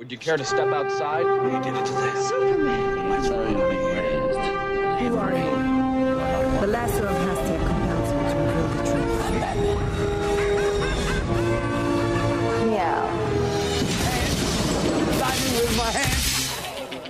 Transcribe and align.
Would 0.00 0.10
you 0.10 0.16
care 0.16 0.38
to 0.38 0.44
step 0.46 0.68
outside? 0.68 1.26
You 1.26 1.60
did 1.62 1.76
it 1.76 1.84
to 1.84 1.92
them. 1.92 2.22
Superman. 2.22 3.08
My 3.10 3.20
son 3.20 3.54
will 3.54 3.68
be 3.68 3.76
raised. 3.76 4.38
Who 5.00 5.18
are 5.18 5.36
you? 5.36 6.60
The 6.62 6.66
lesser 6.68 7.06
of 7.06 7.14
Hashtag 7.14 7.39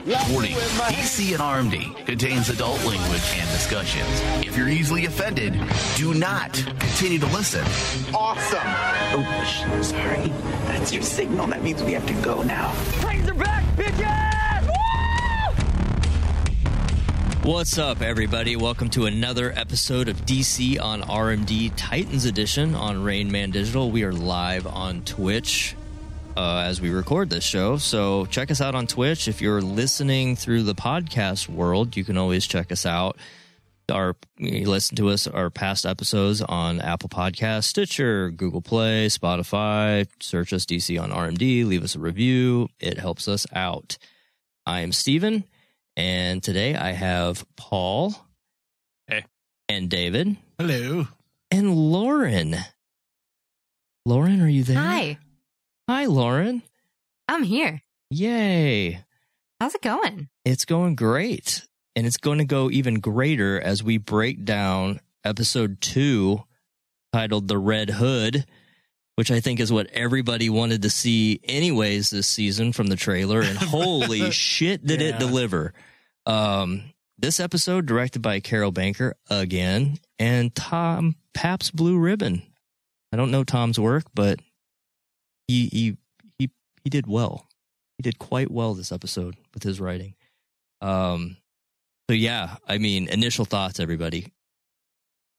Warning 0.07 0.53
DC 0.55 1.33
and 1.33 1.43
RMD 1.43 2.07
contains 2.07 2.49
adult 2.49 2.83
language 2.87 3.21
and 3.35 3.47
discussions. 3.51 4.09
If 4.47 4.57
you're 4.57 4.71
easily 4.71 5.05
offended, 5.05 5.53
do 5.95 6.15
not 6.15 6.55
continue 6.79 7.19
to 7.19 7.27
listen. 7.27 7.61
Awesome. 8.15 8.61
Oh, 8.65 9.45
sh- 9.45 9.87
sorry. 9.87 10.29
That's 10.69 10.91
your 10.91 11.03
signal. 11.03 11.49
That 11.49 11.63
means 11.63 11.83
we 11.83 11.93
have 11.93 12.07
to 12.07 12.15
go 12.23 12.43
now. 12.43 12.75
Titans 13.01 13.29
are 13.29 13.35
back! 13.35 13.63
Bitches! 13.77 14.71
What's 17.45 17.77
up, 17.77 18.01
everybody? 18.01 18.57
Welcome 18.57 18.89
to 18.91 19.05
another 19.05 19.53
episode 19.55 20.09
of 20.09 20.25
DC 20.25 20.81
on 20.81 21.03
RMD 21.03 21.73
Titans 21.77 22.25
Edition 22.25 22.75
on 22.75 23.03
Rain 23.03 23.31
Man 23.31 23.51
Digital. 23.51 23.91
We 23.91 24.05
are 24.05 24.13
live 24.15 24.67
on 24.67 25.03
Twitch 25.03 25.75
uh, 26.37 26.65
as 26.67 26.81
we 26.81 26.91
record 26.91 27.31
this 27.31 27.45
show. 27.45 27.77
So 27.77 28.27
check 28.27 28.51
us 28.51 28.61
out 28.61 28.75
on 28.75 28.87
Twitch. 28.87 29.29
If 29.29 29.41
you're 29.41 29.61
listening 29.61 30.37
through 30.37 30.63
the 30.63 30.75
podcast 30.75 31.49
world, 31.49 31.97
you 31.97 32.05
can 32.05 32.17
always 32.17 32.47
check 32.47 32.73
us 32.73 32.87
out. 32.87 33.17
Our 33.91 34.15
listen 34.39 34.97
to 34.99 35.09
us 35.09 35.27
our 35.27 35.51
past 35.51 35.85
episodes 35.85 36.41
on 36.43 36.81
Apple 36.81 37.09
Podcast, 37.09 37.65
Stitcher, 37.65 38.31
Google 38.31 38.63
Play, 38.63 39.09
Spotify. 39.09 40.07
Search 40.21 40.53
us 40.53 40.65
DC 40.65 41.01
on 41.01 41.11
RMD. 41.11 41.67
Leave 41.67 41.83
us 41.83 41.97
a 41.97 41.99
review. 41.99 42.69
It 42.79 42.99
helps 42.99 43.27
us 43.27 43.49
out. 43.53 43.99
I 44.65 44.81
am 44.81 44.93
Steven, 44.93 45.43
and 45.97 46.41
today 46.41 46.77
I 46.77 46.93
have 46.93 47.45
Paul. 47.57 48.15
Hey. 49.09 49.25
And 49.69 49.89
David. 49.89 50.37
Hello. 50.59 51.09
And 51.51 51.75
Lauren. 51.75 52.57
Lauren, 54.07 54.41
are 54.41 54.49
you 54.49 54.63
there? 54.63 54.79
Hi, 54.79 55.19
Hi, 55.91 56.05
Lauren. 56.07 56.63
I'm 57.27 57.43
here. 57.43 57.83
Yay. 58.11 59.05
How's 59.59 59.75
it 59.75 59.83
going? 59.83 60.29
It's 60.45 60.65
going 60.65 60.95
great. 60.95 61.67
And 61.97 62.07
it's 62.07 62.17
going 62.17 62.39
to 62.39 62.45
go 62.45 62.71
even 62.71 63.01
greater 63.01 63.61
as 63.61 63.83
we 63.83 63.99
break 63.99 64.45
down 64.45 65.01
episode 65.25 65.81
two 65.81 66.45
titled 67.13 67.49
The 67.49 67.59
Red 67.59 67.91
Hood, 67.91 68.47
which 69.17 69.33
I 69.33 69.41
think 69.41 69.59
is 69.59 69.73
what 69.73 69.89
everybody 69.89 70.49
wanted 70.49 70.83
to 70.83 70.91
see 70.91 71.41
anyways 71.43 72.11
this 72.11 72.29
season 72.29 72.73
from 72.73 72.87
the 72.87 72.95
trailer. 72.95 73.41
And 73.41 73.59
holy 73.59 74.31
shit, 74.31 74.87
did 74.87 75.03
it 75.03 75.19
deliver. 75.19 75.75
Um, 76.25 76.85
this 77.19 77.41
episode 77.41 77.87
directed 77.87 78.23
by 78.23 78.39
Carol 78.39 78.71
Banker 78.71 79.17
again 79.29 79.99
and 80.21 80.55
Tom 80.55 81.17
Pabst 81.35 81.75
Blue 81.75 81.99
Ribbon. 81.99 82.43
I 83.13 83.17
don't 83.17 83.33
know 83.33 83.43
Tom's 83.43 83.81
work, 83.81 84.05
but 84.15 84.39
he 85.51 85.67
he 85.69 85.97
he 86.39 86.51
he 86.85 86.91
did 86.91 87.07
well. 87.07 87.47
He 87.99 88.03
did 88.03 88.19
quite 88.19 88.51
well 88.51 88.75
this 88.75 88.93
episode 88.93 89.37
with 89.55 89.63
his 89.63 89.81
writing. 89.81 90.15
Um 90.81 91.37
so 92.09 92.15
yeah, 92.15 92.57
I 92.67 92.79
mean, 92.79 93.09
initial 93.09 93.45
thoughts 93.45 93.79
everybody. 93.81 94.33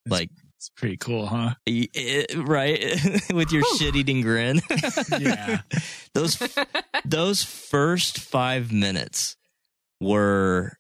Like 0.07 0.29
It's 0.57 0.69
pretty 0.69 0.97
cool, 0.97 1.25
huh? 1.27 1.55
y- 1.67 1.87
right 2.35 2.79
with 3.33 3.51
your 3.51 3.63
shit-eating 3.77 4.21
grin. 4.21 4.61
Yeah. 5.19 5.61
those 6.13 6.37
those 7.05 7.43
first 7.43 8.19
5 8.19 8.71
minutes 8.71 9.35
were 9.99 10.77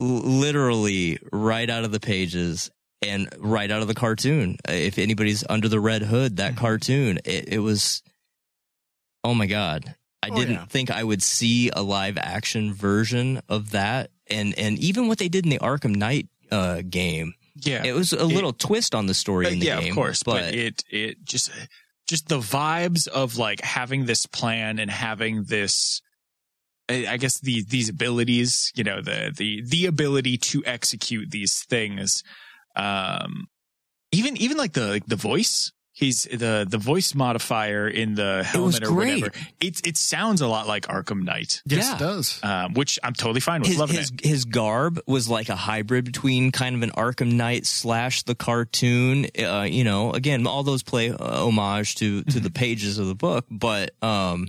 literally 0.00 1.18
right 1.32 1.68
out 1.70 1.84
of 1.84 1.92
the 1.92 2.00
pages 2.00 2.70
and 3.02 3.28
right 3.38 3.70
out 3.70 3.82
of 3.82 3.88
the 3.88 3.94
cartoon. 3.94 4.56
If 4.68 4.98
anybody's 4.98 5.44
under 5.48 5.68
the 5.68 5.80
red 5.80 6.02
hood, 6.02 6.36
that 6.36 6.54
Mhm. 6.54 6.58
cartoon, 6.58 7.18
it, 7.24 7.48
it 7.54 7.58
was 7.60 8.02
oh 9.26 9.34
my 9.34 9.46
god. 9.46 9.94
I 10.22 10.28
Oh, 10.30 10.36
didn't 10.36 10.54
yeah. 10.54 10.64
think 10.66 10.90
I 10.90 11.04
would 11.04 11.22
see 11.22 11.70
a 11.70 11.82
live 11.82 12.16
action 12.18 12.72
version 12.74 13.40
of 13.48 13.70
that 13.72 14.10
and 14.28 14.58
and 14.58 14.78
even 14.78 15.08
what 15.08 15.18
they 15.18 15.28
did 15.28 15.44
in 15.44 15.50
the 15.50 15.58
Arkham 15.58 15.94
Knight 15.94 16.28
uh 16.50 16.82
game. 16.88 17.34
Yeah. 17.62 17.84
It 17.84 17.92
was 17.94 18.12
a 18.12 18.24
little 18.24 18.52
twist 18.52 18.94
on 18.94 19.06
the 19.06 19.14
story 19.14 19.46
Uh, 19.46 19.50
in 19.50 19.58
the 19.60 19.66
yeah, 19.66 19.80
game. 19.80 19.90
of 19.90 19.94
course. 19.94 20.22
But, 20.22 20.54
it 20.54 20.82
it 20.90 21.24
just 21.24 21.50
just 22.08 22.28
the 22.28 22.38
vibes 22.38 23.08
of 23.08 23.36
like 23.36 23.60
having 23.62 24.06
this 24.06 24.26
plan 24.26 24.78
and 24.78 24.90
having 24.90 25.44
this 25.44 26.00
I 26.88 27.06
I 27.14 27.16
guess 27.18 27.40
the 27.40 27.62
these 27.68 27.88
abilities, 27.88 28.72
you 28.74 28.84
know, 28.84 29.00
the 29.02 29.32
the 29.36 29.62
the 29.66 29.86
ability 29.86 30.36
to 30.50 30.62
execute 30.66 31.30
these 31.30 31.64
things. 31.68 32.22
Um 32.74 33.48
even 34.12 34.36
even 34.38 34.56
like 34.56 34.72
the 34.72 34.86
like 34.86 35.06
the 35.06 35.16
voice 35.16 35.72
He's 35.98 36.24
the 36.24 36.66
the 36.68 36.76
voice 36.76 37.14
modifier 37.14 37.88
in 37.88 38.16
the 38.16 38.36
was 38.40 38.46
helmet 38.46 38.82
or 38.82 38.88
great. 38.88 39.22
whatever. 39.22 39.46
It 39.62 39.86
it 39.86 39.96
sounds 39.96 40.42
a 40.42 40.46
lot 40.46 40.66
like 40.68 40.86
Arkham 40.88 41.22
Knight, 41.24 41.62
Yes, 41.64 41.86
Yeah. 41.88 41.94
it 41.94 41.98
does. 41.98 42.38
um, 42.42 42.74
which 42.74 42.98
I'm 43.02 43.14
totally 43.14 43.40
fine 43.40 43.62
with. 43.62 43.70
his 43.70 43.78
Loving 43.78 43.96
his, 43.96 44.10
it. 44.10 44.22
his 44.22 44.44
garb 44.44 45.00
was 45.06 45.26
like 45.30 45.48
a 45.48 45.56
hybrid 45.56 46.04
between 46.04 46.52
kind 46.52 46.76
of 46.76 46.82
an 46.82 46.90
Arkham 46.90 47.32
Knight 47.32 47.64
slash 47.64 48.24
the 48.24 48.34
cartoon. 48.34 49.26
Uh, 49.38 49.62
you 49.62 49.84
know, 49.84 50.12
again, 50.12 50.46
all 50.46 50.62
those 50.62 50.82
play 50.82 51.08
uh, 51.08 51.16
homage 51.46 51.94
to 51.94 52.22
to 52.24 52.40
the 52.40 52.50
pages 52.50 52.98
of 52.98 53.06
the 53.06 53.14
book, 53.14 53.46
but 53.50 53.92
um, 54.02 54.48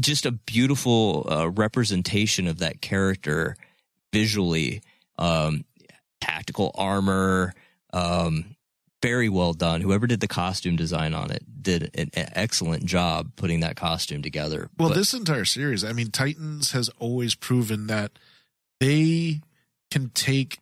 just 0.00 0.24
a 0.24 0.32
beautiful 0.32 1.26
uh, 1.30 1.50
representation 1.50 2.46
of 2.46 2.60
that 2.60 2.80
character 2.80 3.58
visually. 4.10 4.80
Um, 5.18 5.66
tactical 6.22 6.72
armor, 6.76 7.52
um, 7.92 8.55
very 9.02 9.28
well 9.28 9.52
done. 9.52 9.80
Whoever 9.80 10.06
did 10.06 10.20
the 10.20 10.28
costume 10.28 10.76
design 10.76 11.14
on 11.14 11.30
it 11.30 11.42
did 11.62 11.90
an 11.94 12.10
excellent 12.14 12.84
job 12.86 13.32
putting 13.36 13.60
that 13.60 13.76
costume 13.76 14.22
together. 14.22 14.68
Well, 14.78 14.88
But- 14.90 14.94
this 14.96 15.12
entire 15.14 15.44
series, 15.44 15.84
I 15.84 15.92
mean, 15.92 16.10
Titans 16.10 16.70
has 16.72 16.88
always 16.98 17.34
proven 17.34 17.86
that 17.88 18.12
they 18.80 19.40
can 19.90 20.10
take 20.10 20.58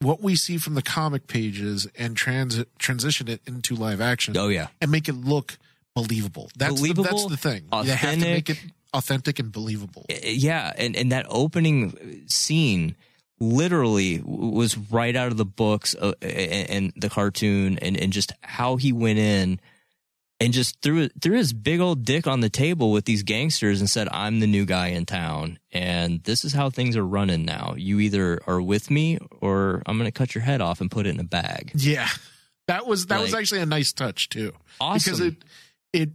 what 0.00 0.22
we 0.22 0.34
see 0.34 0.56
from 0.56 0.74
the 0.74 0.82
comic 0.82 1.26
pages 1.26 1.86
and 1.98 2.16
trans- 2.16 2.64
transition 2.78 3.28
it 3.28 3.40
into 3.46 3.74
live 3.74 4.00
action 4.00 4.34
oh 4.36 4.48
yeah. 4.48 4.68
and 4.80 4.90
make 4.90 5.08
it 5.08 5.14
look 5.14 5.58
believable. 5.94 6.50
That's 6.56 6.80
The, 6.80 6.92
that's 6.94 7.26
the 7.26 7.36
thing. 7.36 7.64
They 7.84 7.94
have 7.94 8.14
to 8.14 8.20
make 8.20 8.48
it 8.48 8.56
authentic. 8.56 8.72
authentic 8.94 9.38
and 9.40 9.52
believable. 9.52 10.06
yeah 10.24 10.72
and 10.78 10.96
and 10.96 11.12
that 11.12 11.26
opening 11.28 12.24
scene 12.28 12.94
literally 13.40 14.20
was 14.24 14.76
right 14.76 15.16
out 15.16 15.28
of 15.28 15.38
the 15.38 15.44
books 15.46 15.94
uh, 15.94 16.12
and, 16.20 16.70
and 16.70 16.92
the 16.96 17.08
cartoon 17.08 17.78
and 17.78 17.96
and 17.96 18.12
just 18.12 18.32
how 18.42 18.76
he 18.76 18.92
went 18.92 19.18
in 19.18 19.58
and 20.38 20.52
just 20.52 20.80
threw 20.82 21.08
threw 21.08 21.36
his 21.36 21.52
big 21.54 21.80
old 21.80 22.04
dick 22.04 22.26
on 22.26 22.40
the 22.40 22.50
table 22.50 22.92
with 22.92 23.06
these 23.06 23.22
gangsters 23.22 23.80
and 23.80 23.88
said 23.88 24.08
I'm 24.12 24.40
the 24.40 24.46
new 24.46 24.66
guy 24.66 24.88
in 24.88 25.06
town 25.06 25.58
and 25.72 26.22
this 26.24 26.44
is 26.44 26.52
how 26.52 26.68
things 26.68 26.96
are 26.96 27.06
running 27.06 27.44
now 27.46 27.74
you 27.78 27.98
either 28.00 28.40
are 28.46 28.60
with 28.60 28.90
me 28.90 29.18
or 29.40 29.82
I'm 29.86 29.96
going 29.96 30.06
to 30.10 30.12
cut 30.12 30.34
your 30.34 30.42
head 30.42 30.60
off 30.60 30.82
and 30.82 30.90
put 30.90 31.06
it 31.06 31.10
in 31.10 31.20
a 31.20 31.24
bag 31.24 31.72
Yeah. 31.74 32.08
That 32.68 32.86
was 32.86 33.06
that 33.06 33.20
was 33.20 33.34
actually 33.34 33.62
a 33.62 33.66
nice 33.66 33.92
touch 33.92 34.28
too. 34.28 34.52
awesome 34.80 34.98
because 34.98 35.20
it 35.20 35.34
it 35.92 36.10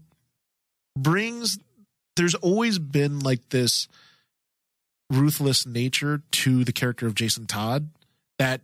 brings 0.97 1.59
there's 2.15 2.35
always 2.35 2.79
been 2.79 3.19
like 3.19 3.49
this 3.49 3.89
ruthless 5.09 5.65
nature 5.65 6.23
to 6.31 6.63
the 6.63 6.71
character 6.71 7.07
of 7.07 7.15
Jason 7.15 7.45
Todd 7.45 7.89
that 8.39 8.61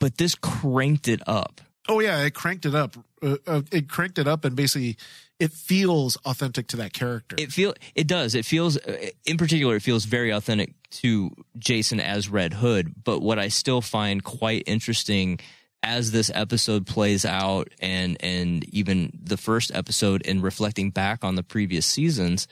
but 0.00 0.16
this 0.16 0.34
cranked 0.34 1.08
it 1.08 1.20
up. 1.26 1.60
Oh 1.88 2.00
yeah 2.00 2.22
it 2.24 2.34
cranked 2.34 2.66
it 2.66 2.74
up. 2.74 2.96
Uh, 3.22 3.36
uh, 3.46 3.62
it 3.72 3.88
cranked 3.88 4.18
it 4.18 4.28
up 4.28 4.44
and 4.44 4.54
basically 4.54 4.96
it 5.40 5.52
feels 5.52 6.16
authentic 6.24 6.66
to 6.68 6.76
that 6.78 6.92
character. 6.92 7.36
It 7.38 7.52
feel 7.52 7.74
it 7.94 8.06
does. 8.06 8.34
It 8.34 8.44
feels 8.44 8.76
uh, 8.76 9.10
in 9.26 9.36
particular 9.36 9.76
it 9.76 9.82
feels 9.82 10.04
very 10.04 10.30
authentic 10.30 10.74
to 10.90 11.30
jason 11.58 12.00
as 12.00 12.28
red 12.28 12.54
hood. 12.54 12.92
But 13.04 13.20
what 13.20 13.38
i 13.38 13.48
still 13.48 13.80
find 13.80 14.22
quite 14.24 14.64
interesting 14.66 15.38
as 15.82 16.10
this 16.10 16.30
episode 16.34 16.86
plays 16.86 17.24
out 17.24 17.68
and 17.80 18.16
and 18.20 18.64
even 18.74 19.12
the 19.22 19.36
first 19.36 19.70
episode 19.74 20.22
and 20.26 20.42
reflecting 20.42 20.90
back 20.90 21.24
on 21.24 21.34
the 21.34 21.42
previous 21.42 21.86
seasons 21.86 22.48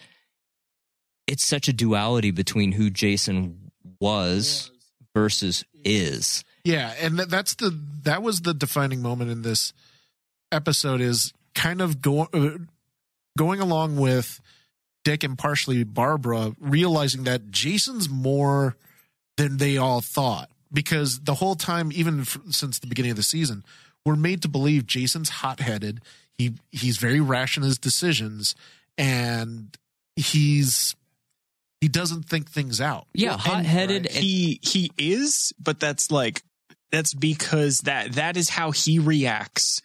it's 1.26 1.44
such 1.44 1.69
a 1.69 1.73
duality 1.73 2.31
between 2.31 2.73
who 2.73 2.90
jason 2.90 3.70
was 4.00 4.70
versus 5.14 5.64
is. 5.84 6.44
Yeah 6.64 6.93
and 7.00 7.17
th- 7.17 7.28
that's 7.28 7.55
the 7.55 7.70
that 8.02 8.23
was 8.23 8.43
the 8.43 8.55
defining 8.55 9.02
moment 9.02 9.31
in 9.31 9.43
this 9.43 9.73
episode 10.52 11.00
is 11.00 11.32
kind 11.55 11.81
of 11.81 12.02
go, 12.02 12.28
uh, 12.32 12.50
going 13.38 13.61
along 13.61 13.96
with 13.96 14.40
dick 15.05 15.25
and 15.25 15.38
partially 15.38 15.84
barbara 15.84 16.55
realizing 16.61 17.25
that 17.25 17.50
jason's 17.50 18.08
more 18.08 18.76
than 19.37 19.56
they 19.58 19.76
all 19.76 20.00
thought 20.00 20.50
because 20.73 21.20
the 21.20 21.34
whole 21.34 21.55
time 21.55 21.90
even 21.93 22.25
since 22.50 22.78
the 22.78 22.87
beginning 22.87 23.12
of 23.12 23.17
the 23.17 23.23
season 23.23 23.64
we're 24.05 24.17
made 24.17 24.40
to 24.43 24.49
believe 24.49 24.87
jason's 24.87 25.28
hot-headed. 25.28 26.00
He 26.38 26.55
he's 26.70 26.96
very 26.99 27.20
rash 27.20 27.56
in 27.56 27.62
his 27.62 27.78
decisions 27.78 28.55
and 28.96 29.76
he's 30.14 30.94
he 31.81 31.88
doesn't 31.88 32.25
think 32.25 32.50
things 32.50 32.81
out. 32.81 33.06
Yeah, 33.14 33.32
And 33.32 33.40
hot 33.40 33.64
headed. 33.64 34.06
and 34.06 34.14
he 34.14 34.61
he 34.62 34.90
is, 34.99 35.52
but 35.58 35.78
that's 35.81 36.11
like 36.11 36.43
that's 36.90 37.14
because 37.14 37.81
that 37.81 38.12
that 38.12 38.37
is 38.37 38.49
how 38.50 38.70
he 38.70 38.99
reacts 38.99 39.82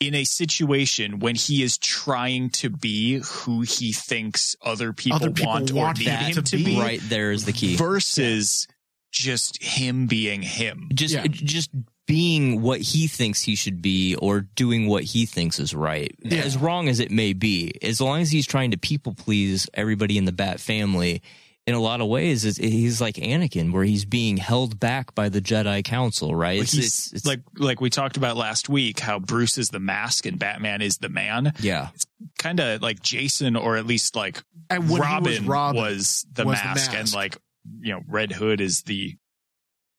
in 0.00 0.14
a 0.14 0.24
situation 0.24 1.18
when 1.18 1.34
he 1.34 1.62
is 1.62 1.76
trying 1.76 2.50
to 2.50 2.70
be 2.70 3.20
who 3.24 3.62
he 3.62 3.92
thinks 3.92 4.54
other 4.62 4.92
people, 4.92 5.16
Other 5.16 5.30
people 5.32 5.52
want, 5.52 5.72
want 5.72 5.98
or 5.98 6.02
need 6.02 6.08
him 6.08 6.34
to 6.34 6.42
to 6.42 6.56
be. 6.56 6.64
be, 6.64 6.80
right 6.80 7.00
there 7.04 7.32
is 7.32 7.44
the 7.44 7.52
key. 7.52 7.74
versus 7.76 8.68
just 9.10 9.60
him 9.62 10.06
being 10.06 10.42
him. 10.42 10.88
just 10.94 11.14
Yeah. 11.14 11.26
just 11.26 11.70
being 12.08 12.60
what 12.62 12.80
he 12.80 13.06
thinks 13.06 13.42
he 13.42 13.54
should 13.54 13.80
be 13.80 14.16
or 14.16 14.40
doing 14.40 14.88
what 14.88 15.04
he 15.04 15.26
thinks 15.26 15.60
is 15.60 15.74
right 15.74 16.12
Yeah. 16.22 16.40
as 16.40 16.56
wrong 16.56 16.88
as 16.88 16.98
it 16.98 17.12
may 17.12 17.34
be 17.34 17.72
as 17.82 18.00
long 18.00 18.20
as 18.20 18.30
he's 18.32 18.46
trying 18.46 18.72
to 18.72 18.76
people 18.78 19.14
please 19.14 19.68
everybody 19.74 20.18
in 20.18 20.24
the 20.24 20.32
bat 20.32 20.58
family 20.58 21.22
in 21.66 21.74
a 21.74 21.80
lot 21.80 22.00
of 22.00 22.08
ways 22.08 22.46
it's, 22.46 22.56
he's 22.56 22.98
like 22.98 23.16
anakin 23.16 23.72
where 23.72 23.84
he's 23.84 24.06
being 24.06 24.38
held 24.38 24.80
back 24.80 25.14
by 25.14 25.28
the 25.28 25.40
jedi 25.42 25.84
council 25.84 26.34
right 26.34 26.58
Like 26.60 26.64
it's, 26.68 26.74
it's, 26.74 27.12
it's 27.12 27.26
like 27.26 27.42
like 27.58 27.80
we 27.80 27.90
talked 27.90 28.16
about 28.16 28.38
last 28.38 28.70
week, 28.70 28.98
how 29.00 29.18
Bruce 29.18 29.58
is 29.58 29.68
the 29.68 29.78
mask 29.78 30.24
and 30.24 30.38
Batman 30.38 30.80
is 30.80 30.96
the 30.96 31.10
man. 31.10 31.52
yeah 31.60 31.90
it's 31.94 32.06
Kind 32.38 32.58
of 32.58 32.82
like 32.82 33.00
Jason, 33.00 33.54
or 33.54 33.76
at 33.76 33.86
least 33.86 34.16
like 34.16 34.42
And 34.70 34.84
when 34.90 35.02
he 35.02 35.08
Robin, 35.08 35.24
was 35.32 35.40
Robin, 35.42 35.80
was 35.82 36.26
the 36.32 36.44
was 36.46 36.58
the 36.58 36.64
mask, 36.64 36.94
and 36.94 37.12
like 37.12 37.36
you 37.80 37.92
know 37.92 38.00
Red 38.08 38.32
Hood 38.32 38.60
is 38.60 38.82
the 38.82 39.16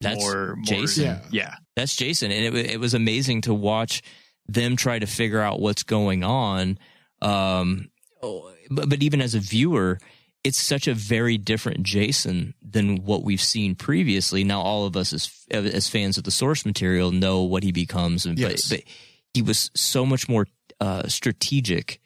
that's 0.02 0.20
more, 0.24 0.56
more 0.56 0.64
jason 0.66 1.04
Yeah. 1.06 1.22
yeah. 1.32 1.56
that's 1.76 1.96
Jason, 1.96 2.32
and 2.32 2.56
it 2.56 2.72
it 2.72 2.80
was 2.80 2.94
amazing 2.94 3.42
to 3.42 3.54
watch 3.54 4.02
them 4.48 4.76
try 4.76 4.98
to 5.00 5.06
figure 5.08 5.42
out 5.42 5.60
what's 5.60 5.84
going 5.84 6.24
on. 6.24 6.78
Um, 7.22 7.90
oh, 8.24 8.52
but 8.70 8.90
but 8.90 9.04
even 9.04 9.22
as 9.22 9.36
a 9.36 9.40
viewer, 9.40 10.00
it's 10.44 10.60
such 10.60 10.88
a 10.88 10.94
very 10.94 11.38
different 11.38 11.84
Jason 11.84 12.54
than 12.62 13.04
what 13.04 13.24
we've 13.24 13.42
seen 13.42 13.76
previously. 13.76 14.44
Now, 14.44 14.62
all 14.62 14.86
of 14.86 14.96
us 14.96 15.14
as 15.14 15.30
as 15.52 15.88
fans 15.90 16.18
of 16.18 16.24
the 16.24 16.32
source 16.32 16.66
material 16.66 17.12
know 17.12 17.44
what 17.44 17.64
he 17.64 17.72
becomes, 17.72 18.26
and 18.26 18.38
Yes. 18.40 18.70
but 18.70 18.78
but 18.80 18.86
he 19.34 19.42
was 19.42 19.70
so 19.76 20.06
much 20.06 20.28
more 20.30 20.48
uh, 20.80 21.08
strategic. 21.08 22.00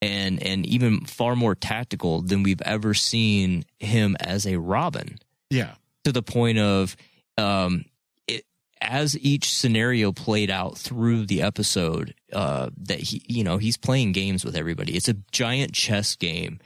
And 0.00 0.42
and 0.42 0.66
even 0.66 1.04
far 1.04 1.36
more 1.36 1.54
tactical 1.54 2.22
than 2.22 2.42
we've 2.42 2.60
ever 2.62 2.92
seen 2.92 3.64
him 3.78 4.16
as 4.18 4.46
a 4.48 4.58
Robin 4.58 5.16
Yeah. 5.48 5.74
to 6.02 6.10
the 6.10 6.22
point 6.24 6.58
of 6.58 6.96
um, 7.38 7.84
it, 8.26 8.44
as 8.80 9.18
each 9.18 9.52
scenario 9.52 10.12
played 10.12 10.50
out 10.50 10.76
through 10.76 11.26
the 11.26 11.42
episode, 11.42 12.14
uh, 12.32 12.70
that 12.76 13.00
he, 13.00 13.22
you 13.28 13.44
know, 13.44 13.58
he's 13.58 13.76
playing 13.76 14.12
games 14.12 14.44
with 14.44 14.56
everybody. 14.56 14.96
It's 14.96 15.08
a 15.08 15.16
giant 15.32 15.72
chess 15.72 16.16
game, 16.16 16.58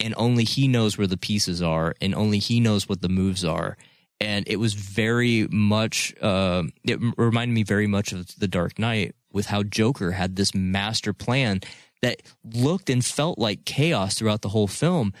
and 0.00 0.14
only 0.16 0.44
he 0.44 0.68
knows 0.68 0.98
where 0.98 1.06
the 1.06 1.16
pieces 1.16 1.62
are, 1.62 1.94
and 2.00 2.14
only 2.14 2.38
he 2.38 2.60
knows 2.60 2.88
what 2.88 3.02
the 3.02 3.08
moves 3.08 3.44
are. 3.44 3.76
And 4.20 4.46
it 4.46 4.56
was 4.56 4.74
very 4.74 5.48
much, 5.50 6.14
uh, 6.20 6.62
it 6.84 6.98
reminded 7.16 7.52
me 7.52 7.64
very 7.64 7.86
much 7.86 8.12
of 8.12 8.28
The 8.38 8.48
Dark 8.48 8.78
Knight 8.78 9.14
with 9.32 9.46
how 9.46 9.64
Joker 9.64 10.12
had 10.12 10.36
this 10.36 10.54
master 10.54 11.12
plan 11.12 11.60
that 12.00 12.22
looked 12.44 12.90
and 12.90 13.04
felt 13.04 13.38
like 13.38 13.64
chaos 13.64 14.14
throughout 14.14 14.42
the 14.42 14.50
whole 14.50 14.68
film, 14.68 15.12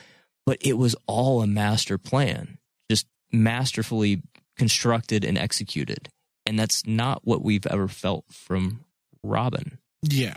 but 0.46 0.58
it 0.60 0.78
was 0.78 0.94
all 1.06 1.42
a 1.42 1.46
master 1.46 1.98
plan, 1.98 2.58
just 2.90 3.06
masterfully 3.32 4.22
constructed 4.56 5.24
and 5.24 5.38
executed. 5.38 6.08
And 6.46 6.58
that's 6.58 6.86
not 6.86 7.22
what 7.24 7.42
we've 7.42 7.66
ever 7.66 7.88
felt 7.88 8.24
from 8.30 8.84
Robin. 9.22 9.78
Yeah. 10.02 10.36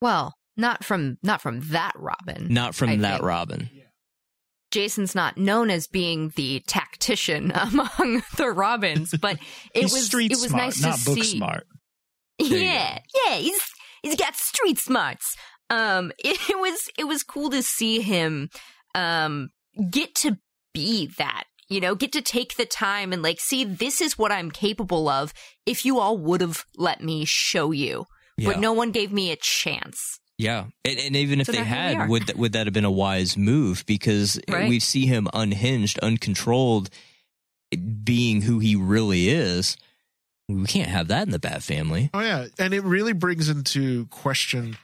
Well, 0.00 0.34
not 0.56 0.84
from 0.84 1.18
not 1.22 1.40
from 1.40 1.60
that 1.70 1.92
Robin. 1.96 2.48
Not 2.52 2.74
from 2.74 2.90
I 2.90 2.96
that 2.96 3.14
think. 3.18 3.24
Robin. 3.24 3.70
Jason's 4.72 5.14
not 5.14 5.38
known 5.38 5.70
as 5.70 5.86
being 5.86 6.32
the 6.36 6.60
tactician 6.66 7.50
among 7.54 8.22
the 8.36 8.50
Robins, 8.50 9.14
but 9.20 9.38
it 9.74 9.84
was 9.84 10.06
street 10.06 10.32
it 10.32 10.36
was 10.40 10.50
smart, 10.50 10.64
nice 10.64 10.82
not 10.82 10.98
to 10.98 11.04
book 11.04 11.24
see. 11.24 11.36
smart. 11.36 11.66
Yeah, 12.38 12.98
yeah, 13.26 13.34
he's 13.36 13.60
he's 14.02 14.16
got 14.16 14.34
street 14.36 14.78
smarts. 14.78 15.36
Um, 15.70 16.12
it, 16.18 16.38
it 16.50 16.58
was 16.58 16.80
it 16.98 17.04
was 17.04 17.22
cool 17.22 17.50
to 17.50 17.62
see 17.62 18.00
him 18.00 18.50
um 18.94 19.50
get 19.90 20.14
to 20.16 20.38
be 20.74 21.06
that. 21.18 21.44
You 21.68 21.80
know, 21.80 21.94
get 21.94 22.12
to 22.12 22.22
take 22.22 22.56
the 22.56 22.66
time 22.66 23.12
and 23.12 23.22
like 23.22 23.40
see 23.40 23.64
this 23.64 24.00
is 24.00 24.16
what 24.16 24.30
I'm 24.32 24.50
capable 24.50 25.08
of. 25.08 25.32
If 25.66 25.84
you 25.84 25.98
all 25.98 26.16
would 26.18 26.40
have 26.40 26.64
let 26.76 27.02
me 27.02 27.24
show 27.24 27.72
you, 27.72 28.06
Yeah. 28.36 28.50
but 28.50 28.60
no 28.60 28.72
one 28.72 28.92
gave 28.92 29.12
me 29.12 29.32
a 29.32 29.36
chance. 29.36 30.20
Yeah, 30.38 30.66
and, 30.84 30.98
and 30.98 31.16
even 31.16 31.40
if 31.40 31.46
So 31.46 31.52
they 31.52 31.58
now 31.58 31.64
here 31.64 31.88
we 31.88 31.94
had, 31.94 32.08
would 32.10 32.26
that, 32.26 32.36
would 32.36 32.52
that 32.52 32.66
have 32.66 32.74
been 32.74 32.84
a 32.84 32.90
wise 32.90 33.36
move? 33.38 33.84
Because 33.86 34.38
Right. 34.48 34.68
we 34.68 34.80
see 34.80 35.06
him 35.06 35.28
unhinged, 35.32 35.98
uncontrolled, 36.00 36.90
being 38.04 38.42
who 38.42 38.58
he 38.58 38.76
really 38.76 39.28
is. 39.28 39.76
We 40.48 40.66
can't 40.66 40.90
have 40.90 41.08
that 41.08 41.26
in 41.26 41.30
the 41.32 41.38
Bat 41.38 41.62
Family. 41.62 42.10
Oh 42.14 42.20
yeah, 42.20 42.46
and 42.58 42.72
it 42.74 42.84
really 42.84 43.12
brings 43.14 43.48
into 43.48 44.06
question 44.06 44.76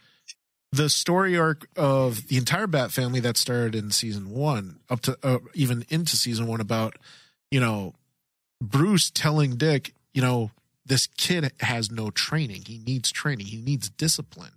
the 0.72 0.88
story 0.88 1.36
arc 1.36 1.68
of 1.76 2.28
the 2.28 2.36
entire 2.36 2.66
Bat 2.66 2.92
family 2.92 3.20
that 3.20 3.36
started 3.36 3.74
in 3.74 3.90
season 3.90 4.30
one, 4.30 4.80
up 4.88 5.00
to 5.02 5.18
uh, 5.22 5.38
even 5.54 5.84
into 5.90 6.16
season 6.16 6.46
one, 6.46 6.60
about 6.60 6.96
you 7.50 7.60
know 7.60 7.94
Bruce 8.62 9.10
telling 9.10 9.56
Dick, 9.56 9.92
you 10.14 10.22
know, 10.22 10.50
this 10.86 11.06
kid 11.16 11.52
has 11.60 11.90
no 11.90 12.10
training. 12.10 12.62
He 12.66 12.78
needs 12.78 13.12
training. 13.12 13.46
He 13.46 13.58
needs 13.58 13.90
discipline. 13.90 14.52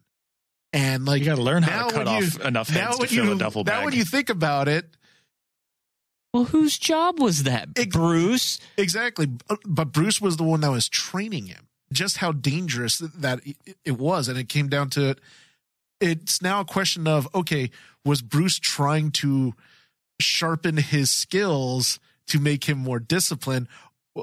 And 0.73 1.05
like 1.05 1.19
You 1.21 1.25
got 1.27 1.35
to 1.35 1.41
learn 1.41 1.63
how 1.63 1.87
to 1.87 1.93
cut 1.93 2.05
when 2.07 2.21
you- 2.21 2.27
off 2.27 2.39
enough 2.41 2.69
now 2.73 2.87
heads 2.87 2.97
to 2.99 3.07
fill 3.07 3.25
you 3.25 3.31
a 3.33 3.35
duffel 3.37 3.63
bag. 3.63 3.79
now 3.79 3.85
when 3.85 3.93
you 3.93 4.03
think 4.05 4.29
about 4.29 4.67
it, 4.67 4.85
Well, 6.33 6.45
whose 6.45 6.77
job 6.77 7.19
was 7.19 7.43
that, 7.43 7.69
Ex- 7.77 7.95
Bruce? 7.95 8.59
Exactly. 8.77 9.27
But 9.65 9.93
Bruce 9.93 10.19
was 10.19 10.35
the 10.37 10.43
one 10.43 10.59
that 10.61 10.71
was 10.71 10.89
training 10.89 11.45
him. 11.47 11.67
Just 11.93 12.17
how 12.17 12.31
dangerous 12.33 12.97
that 12.97 13.39
it- 13.47 13.77
it 13.85 13.97
was. 13.97 14.27
And 14.27 14.37
it 14.37 14.49
came 14.49 14.67
down 14.67 14.89
to 14.91 15.09
it. 15.11 15.19
It's 16.05 16.41
now 16.41 16.61
a 16.61 16.65
question 16.65 17.07
of 17.07 17.27
okay, 17.33 17.71
was 18.03 18.21
Bruce 18.21 18.59
trying 18.59 19.11
to 19.11 19.53
sharpen 20.21 20.77
his 20.77 21.09
skills 21.09 21.99
to 22.27 22.39
make 22.39 22.65
him 22.65 22.77
more 22.77 22.99
disciplined? 22.99 23.67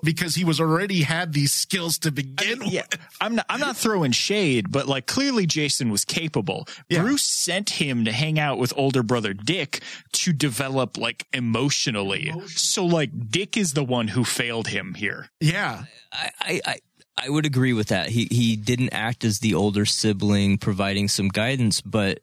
Because 0.03 0.37
he 0.37 0.45
was 0.45 0.59
already 0.59 1.03
had 1.03 1.35
these 1.35 1.53
skills 1.53 1.99
to 1.99 2.11
begin 2.11 2.63
yeah, 2.65 2.85
with. 2.91 3.01
I'm 3.21 3.35
not. 3.35 3.45
I'm 3.51 3.61
not 3.61 3.77
throwing 3.77 4.13
shade, 4.13 4.71
but 4.71 4.87
like 4.87 5.07
clearly 5.07 5.45
Jason 5.45 5.91
was 5.91 6.07
capable. 6.07 6.67
Yeah. 6.89 7.03
Bruce 7.03 7.25
sent 7.25 7.69
him 7.69 8.07
to 8.07 8.13
hang 8.13 8.39
out 8.39 8.59
with 8.59 8.73
older 8.75 9.03
brother 9.03 9.35
Dick 9.35 9.83
to 10.13 10.33
develop 10.33 10.97
like 10.97 11.27
emotionally. 11.35 12.33
So 12.47 12.87
like 12.87 13.11
Dick 13.29 13.59
is 13.59 13.75
the 13.75 13.85
one 13.85 14.09
who 14.09 14.25
failed 14.25 14.69
him 14.69 14.95
here. 14.95 15.29
Yeah. 15.41 15.85
I, 16.11 16.31
I, 16.41 16.61
I, 16.65 16.79
I 17.17 17.29
would 17.29 17.47
agree 17.47 17.73
with 17.73 17.89
that. 17.89 18.09
He 18.09 18.27
he 18.31 18.57
didn't 18.57 18.91
act 18.95 19.25
as 19.25 19.39
the 19.41 19.55
older 19.55 19.85
sibling, 19.87 20.59
providing 20.59 21.09
some 21.09 21.29
guidance, 21.29 21.81
but 21.81 22.21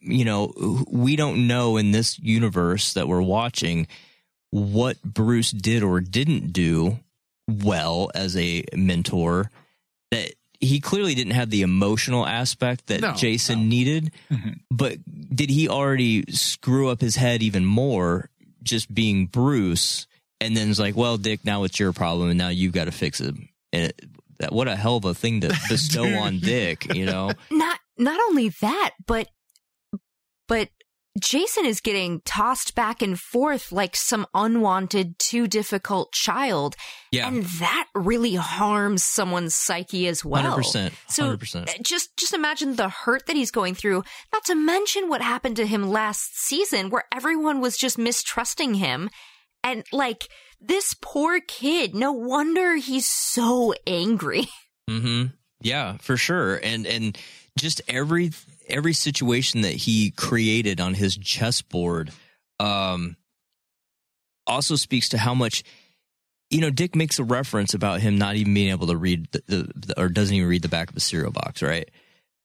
you 0.00 0.24
know, 0.24 0.84
we 0.90 1.16
don't 1.16 1.46
know 1.46 1.76
in 1.76 1.92
this 1.92 2.18
universe 2.18 2.92
that 2.94 3.08
we're 3.08 3.22
watching 3.22 3.86
what 4.50 5.00
Bruce 5.02 5.50
did 5.50 5.82
or 5.82 6.00
didn't 6.00 6.52
do 6.52 6.98
well 7.48 8.10
as 8.14 8.36
a 8.36 8.64
mentor. 8.76 9.50
That 10.10 10.34
he 10.60 10.78
clearly 10.80 11.14
didn't 11.14 11.32
have 11.32 11.50
the 11.50 11.62
emotional 11.62 12.26
aspect 12.26 12.86
that 12.88 13.00
No, 13.00 13.14
Jason 13.14 13.60
no. 13.60 13.66
needed, 13.66 14.12
Mhm. 14.30 14.60
but 14.70 14.98
did 15.34 15.50
he 15.50 15.68
already 15.68 16.24
screw 16.30 16.88
up 16.88 17.00
his 17.00 17.16
head 17.16 17.42
even 17.42 17.64
more 17.64 18.28
just 18.62 18.92
being 18.94 19.26
Bruce? 19.26 20.06
And 20.40 20.56
then 20.56 20.68
it's 20.70 20.78
like, 20.78 20.96
well, 20.96 21.16
Dick, 21.16 21.44
now 21.44 21.64
it's 21.64 21.80
your 21.80 21.92
problem, 21.92 22.28
and 22.28 22.38
now 22.38 22.48
you've 22.50 22.72
got 22.74 22.84
to 22.84 22.92
fix 22.92 23.20
it. 23.20 23.34
And 23.72 23.84
it, 23.84 24.04
that 24.42 24.52
what 24.52 24.68
a 24.68 24.76
hell 24.76 24.98
of 24.98 25.04
a 25.06 25.14
thing 25.14 25.40
to 25.40 25.48
bestow 25.68 26.04
on 26.04 26.38
Dick, 26.38 26.94
you 26.94 27.06
know? 27.06 27.32
not 27.50 27.80
not 27.98 28.20
only 28.28 28.50
that, 28.60 28.90
but 29.06 29.26
but 30.46 30.68
Jason 31.20 31.66
is 31.66 31.80
getting 31.82 32.22
tossed 32.24 32.74
back 32.74 33.02
and 33.02 33.18
forth 33.20 33.70
like 33.70 33.94
some 33.94 34.26
unwanted, 34.34 35.18
too 35.18 35.46
difficult 35.46 36.10
child, 36.12 36.74
Yeah, 37.10 37.28
and 37.28 37.42
that 37.44 37.86
really 37.94 38.34
harms 38.34 39.04
someone's 39.04 39.54
psyche 39.54 40.08
as 40.08 40.24
well. 40.24 40.42
hundred 40.42 40.56
percent, 40.56 40.94
So 41.08 41.24
hundred 41.24 41.40
percent. 41.40 41.68
uh, 41.68 41.72
just 41.82 42.16
just 42.16 42.32
imagine 42.32 42.76
the 42.76 42.88
hurt 42.88 43.26
that 43.26 43.36
he's 43.36 43.50
going 43.50 43.74
through. 43.74 44.04
Not 44.32 44.44
to 44.46 44.54
mention 44.54 45.08
what 45.10 45.20
happened 45.20 45.56
to 45.56 45.66
him 45.66 45.90
last 45.90 46.38
season, 46.38 46.88
where 46.88 47.04
everyone 47.12 47.60
was 47.60 47.76
just 47.76 47.98
mistrusting 47.98 48.74
him, 48.76 49.10
and 49.62 49.84
like 49.92 50.28
this 50.66 50.94
poor 51.00 51.40
kid. 51.40 51.94
No 51.94 52.12
wonder 52.12 52.76
he's 52.76 53.08
so 53.08 53.74
angry. 53.86 54.46
Mm-hmm. 54.90 55.28
Yeah, 55.60 55.96
for 55.98 56.16
sure. 56.16 56.56
And 56.56 56.88
and 56.88 57.16
just 57.56 57.80
every 57.86 58.32
every 58.68 58.92
situation 58.92 59.60
that 59.60 59.74
he 59.74 60.10
created 60.10 60.80
on 60.80 60.94
his 60.94 61.16
chessboard 61.16 62.10
um 62.58 63.16
also 64.44 64.74
speaks 64.74 65.10
to 65.10 65.18
how 65.18 65.34
much 65.34 65.62
you 66.50 66.60
know 66.60 66.70
Dick 66.70 66.96
makes 66.96 67.20
a 67.20 67.24
reference 67.24 67.74
about 67.74 68.00
him 68.00 68.18
not 68.18 68.34
even 68.34 68.52
being 68.52 68.70
able 68.70 68.88
to 68.88 68.96
read 68.96 69.28
the, 69.30 69.42
the, 69.46 69.72
the 69.74 70.00
or 70.00 70.08
doesn't 70.08 70.34
even 70.34 70.48
read 70.48 70.62
the 70.62 70.68
back 70.68 70.90
of 70.90 70.96
a 70.96 71.00
cereal 71.00 71.30
box, 71.30 71.62
right? 71.62 71.88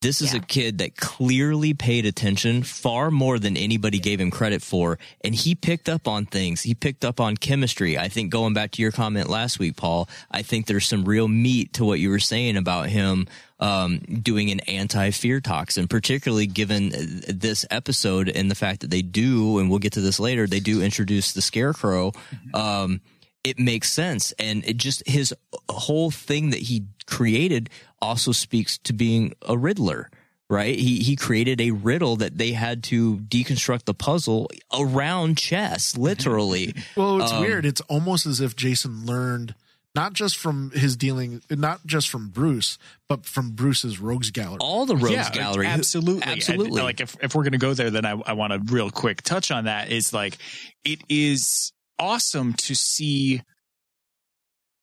This 0.01 0.21
is 0.21 0.33
Yeah. 0.33 0.39
a 0.39 0.45
kid 0.45 0.77
that 0.77 0.95
clearly 0.95 1.73
paid 1.73 2.05
attention 2.05 2.61
far 2.61 3.09
more 3.09 3.39
than 3.39 3.57
anybody 3.57 3.97
gave 3.97 4.21
him 4.21 4.29
credit 4.29 4.61
for. 4.61 4.99
And 5.23 5.33
he 5.33 5.55
picked 5.55 5.89
up 5.89 6.07
on 6.07 6.27
things. 6.27 6.61
He 6.61 6.75
picked 6.75 7.03
up 7.03 7.19
on 7.19 7.35
chemistry. 7.35 7.97
I 7.97 8.07
think 8.07 8.29
going 8.31 8.53
back 8.53 8.71
to 8.73 8.81
your 8.83 8.91
comment 8.91 9.27
last 9.27 9.57
week, 9.57 9.75
Paul, 9.75 10.07
I 10.29 10.43
think 10.43 10.67
there's 10.67 10.85
some 10.85 11.03
real 11.03 11.27
meat 11.27 11.73
to 11.73 11.83
what 11.85 11.99
you 11.99 12.09
were 12.11 12.19
saying 12.19 12.57
about 12.57 12.89
him 12.89 13.27
um, 13.59 13.97
doing 13.97 14.51
an 14.51 14.59
anti 14.61 15.09
fear 15.09 15.41
toxin, 15.41 15.87
particularly 15.87 16.45
given 16.45 16.89
this 17.27 17.65
episode 17.71 18.29
and 18.29 18.51
the 18.51 18.55
fact 18.55 18.81
that 18.81 18.91
they 18.91 19.01
do, 19.01 19.57
and 19.57 19.67
we'll 19.67 19.79
get 19.79 19.93
to 19.93 20.01
this 20.01 20.19
later, 20.19 20.45
they 20.45 20.59
do 20.59 20.79
introduce 20.83 21.31
the 21.33 21.41
scarecrow. 21.41 22.11
Um, 22.53 23.01
it 23.49 23.59
makes 23.59 23.91
sense. 23.91 24.33
And 24.39 24.63
it 24.65 24.77
just 24.77 25.03
his 25.07 25.33
whole 25.69 26.11
thing 26.11 26.49
that 26.51 26.59
he 26.59 26.85
created 27.05 27.69
also 28.01 28.31
speaks 28.31 28.77
to 28.79 28.93
being 28.93 29.33
a 29.47 29.57
Riddler, 29.57 30.09
right? 30.49 30.77
He 30.77 30.99
he 30.99 31.15
created 31.15 31.59
a 31.61 31.71
riddle 31.71 32.15
that 32.17 32.37
they 32.37 32.51
had 32.51 32.83
to 32.85 33.17
deconstruct 33.17 33.85
the 33.85 33.93
puzzle 33.93 34.49
around 34.77 35.37
chess, 35.37 35.97
literally. 35.97 36.75
Well, 36.95 37.21
it's 37.21 37.31
Um, 37.31 37.41
weird. 37.41 37.65
It's 37.65 37.81
almost 37.81 38.25
as 38.25 38.41
if 38.41 38.55
Jason 38.55 39.05
learned 39.05 39.55
not 39.95 40.13
just 40.13 40.37
from 40.37 40.69
his 40.75 40.95
dealing, 40.95 41.41
not 41.49 41.83
just 41.87 42.07
from 42.09 42.29
Bruce, 42.29 42.77
but 43.09 43.25
from 43.25 43.51
Bruce's 43.51 43.99
rogues 43.99 44.29
gallery. 44.29 44.57
All 44.59 44.85
the 44.85 44.95
rogues 44.95 45.11
yeah, 45.11 45.31
gallery, 45.31 45.65
absolutely, 45.65 46.21
absolutely. 46.23 46.77
And, 46.79 46.85
like 46.85 47.01
if 47.01 47.15
if 47.23 47.33
we're 47.33 47.43
gonna 47.43 47.57
go 47.57 47.73
there, 47.73 47.89
then 47.89 48.05
I 48.05 48.11
I 48.11 48.33
want 48.33 48.53
to 48.53 48.73
real 48.73 48.91
quick 48.91 49.23
touch 49.23 49.49
on 49.49 49.65
that. 49.65 49.89
Is 49.91 50.13
like 50.13 50.37
it 50.83 50.99
is 51.09 51.71
awesome 51.99 52.53
to 52.53 52.75
see. 52.75 53.41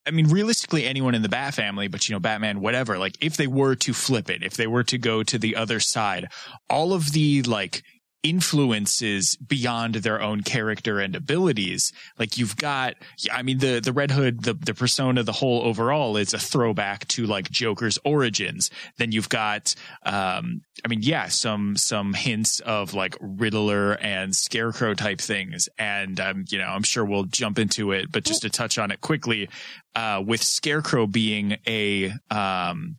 I 0.06 0.10
mean, 0.10 0.28
realistically, 0.28 0.84
anyone 0.84 1.14
in 1.14 1.22
the 1.22 1.28
Bat 1.28 1.54
family, 1.54 1.88
but 1.88 2.08
you 2.08 2.14
know, 2.14 2.20
Batman, 2.20 2.60
whatever. 2.60 2.98
Like, 2.98 3.16
if 3.20 3.36
they 3.36 3.46
were 3.46 3.74
to 3.76 3.94
flip 3.94 4.28
it, 4.28 4.42
if 4.42 4.54
they 4.54 4.66
were 4.66 4.84
to 4.84 4.98
go 4.98 5.22
to 5.22 5.38
the 5.38 5.56
other 5.56 5.80
side, 5.80 6.28
all 6.68 6.92
of 6.92 7.12
the 7.12 7.42
like 7.42 7.82
influences 8.24 9.36
beyond 9.36 9.96
their 9.96 10.20
own 10.20 10.40
character 10.40 10.98
and 10.98 11.14
abilities. 11.14 11.92
Like 12.18 12.38
you've 12.38 12.56
got, 12.56 12.94
I 13.30 13.42
mean, 13.42 13.58
the, 13.58 13.80
the 13.80 13.92
Red 13.92 14.10
Hood, 14.10 14.42
the, 14.42 14.54
the 14.54 14.74
persona, 14.74 15.22
the 15.22 15.32
whole 15.32 15.62
overall 15.62 16.16
is 16.16 16.32
a 16.32 16.38
throwback 16.38 17.06
to 17.08 17.26
like 17.26 17.50
Joker's 17.50 17.98
origins. 18.04 18.70
Then 18.96 19.12
you've 19.12 19.28
got, 19.28 19.74
um, 20.04 20.62
I 20.84 20.88
mean, 20.88 21.00
yeah, 21.02 21.28
some, 21.28 21.76
some 21.76 22.14
hints 22.14 22.60
of 22.60 22.94
like 22.94 23.14
Riddler 23.20 23.92
and 23.92 24.34
Scarecrow 24.34 24.94
type 24.94 25.20
things. 25.20 25.68
And, 25.78 26.18
um, 26.18 26.46
you 26.48 26.58
know, 26.58 26.66
I'm 26.66 26.82
sure 26.82 27.04
we'll 27.04 27.24
jump 27.24 27.58
into 27.58 27.92
it, 27.92 28.10
but 28.10 28.24
just 28.24 28.42
to 28.42 28.50
touch 28.50 28.78
on 28.78 28.90
it 28.90 29.02
quickly, 29.02 29.50
uh, 29.94 30.22
with 30.26 30.42
Scarecrow 30.42 31.06
being 31.06 31.58
a, 31.66 32.12
um, 32.30 32.96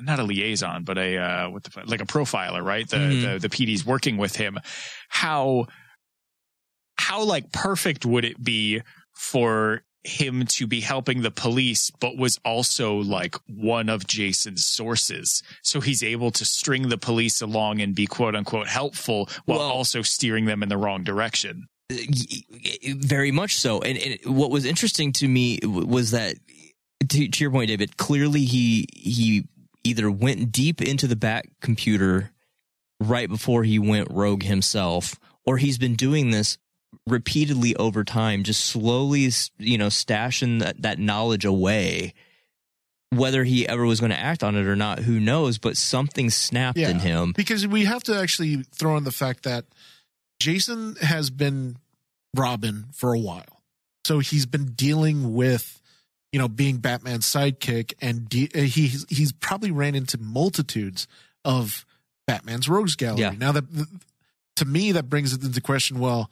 not 0.00 0.18
a 0.18 0.22
liaison, 0.22 0.84
but 0.84 0.98
a 0.98 1.18
uh, 1.18 1.50
what 1.50 1.62
the 1.64 1.82
like 1.86 2.00
a 2.00 2.06
profiler, 2.06 2.64
right? 2.64 2.88
The, 2.88 2.96
Mhm. 2.96 3.22
the 3.42 3.48
the 3.48 3.48
PD's 3.48 3.84
working 3.84 4.16
with 4.16 4.36
him. 4.36 4.58
How 5.08 5.66
how 6.98 7.22
like 7.24 7.52
perfect 7.52 8.04
would 8.06 8.24
it 8.24 8.42
be 8.42 8.82
for 9.14 9.82
him 10.04 10.46
to 10.46 10.66
be 10.66 10.80
helping 10.80 11.22
the 11.22 11.30
police, 11.30 11.90
but 12.00 12.16
was 12.16 12.36
also 12.44 12.96
like 12.96 13.36
one 13.46 13.88
of 13.88 14.04
Jason's 14.06 14.64
sources, 14.64 15.42
so 15.62 15.80
he's 15.80 16.02
able 16.02 16.32
to 16.32 16.44
string 16.44 16.88
the 16.88 16.98
police 16.98 17.40
along 17.40 17.80
and 17.80 17.94
be 17.94 18.06
quote 18.06 18.34
unquote 18.34 18.66
helpful 18.68 19.28
while 19.44 19.58
Well- 19.60 19.68
also 19.70 20.02
steering 20.02 20.46
them 20.46 20.62
in 20.62 20.68
the 20.68 20.76
wrong 20.76 21.04
direction. 21.04 21.68
very 22.96 23.30
much 23.30 23.56
so. 23.56 23.80
And, 23.82 23.98
and 23.98 24.36
what 24.36 24.50
was 24.50 24.64
interesting 24.64 25.12
to 25.14 25.28
me 25.28 25.58
was 25.62 26.12
that, 26.12 26.36
to, 27.06 27.28
to 27.28 27.44
your 27.44 27.50
point, 27.50 27.68
David, 27.68 27.96
clearly 27.96 28.44
he 28.44 28.86
he 28.92 29.46
either 29.84 30.10
went 30.10 30.52
deep 30.52 30.80
into 30.80 31.06
the 31.06 31.16
back 31.16 31.48
computer 31.60 32.30
right 33.00 33.28
before 33.28 33.64
he 33.64 33.78
went 33.78 34.08
rogue 34.10 34.42
himself, 34.44 35.18
or 35.44 35.58
he's 35.58 35.78
been 35.78 35.94
doing 35.94 36.30
this 36.30 36.58
repeatedly 37.06 37.74
over 37.76 38.04
time, 38.04 38.42
just 38.44 38.64
slowly, 38.64 39.28
you 39.58 39.78
know, 39.78 39.88
stashing 39.88 40.60
that, 40.60 40.82
that 40.82 40.98
knowledge 40.98 41.44
away. 41.44 42.14
Whether 43.10 43.44
he 43.44 43.68
ever 43.68 43.84
was 43.84 44.00
going 44.00 44.10
to 44.10 44.18
act 44.18 44.42
on 44.42 44.56
it 44.56 44.66
or 44.66 44.76
not, 44.76 45.00
who 45.00 45.20
knows? 45.20 45.58
But 45.58 45.76
something 45.76 46.30
snapped 46.30 46.78
in 46.78 46.98
him. 47.00 47.32
because 47.36 47.66
we 47.66 47.84
have 47.84 48.02
to 48.04 48.16
actually 48.16 48.62
throw 48.74 48.96
in 48.96 49.04
the 49.04 49.12
fact 49.12 49.42
that 49.42 49.66
Jason 50.40 50.96
has 50.96 51.28
been 51.28 51.76
Robin 52.34 52.86
for 52.94 53.12
a 53.12 53.18
while, 53.18 53.62
so 54.06 54.20
he's 54.20 54.46
been 54.46 54.72
dealing 54.72 55.34
with 55.34 55.81
you 56.32 56.38
know 56.38 56.48
being 56.48 56.78
Batman's 56.78 57.26
sidekick, 57.26 57.92
and 58.00 58.28
de- 58.28 58.50
uh, 58.54 58.62
he's 58.62 59.04
he's 59.08 59.32
probably 59.32 59.70
ran 59.70 59.94
into 59.94 60.18
multitudes 60.18 61.06
of 61.44 61.84
Batman's 62.26 62.68
rogues 62.68 62.96
gallery. 62.96 63.20
Yeah. 63.20 63.30
Now 63.36 63.52
that 63.52 63.64
to 64.56 64.64
me 64.64 64.92
that 64.92 65.08
brings 65.08 65.32
it 65.32 65.42
into 65.44 65.60
question. 65.60 65.98
Well, 65.98 66.30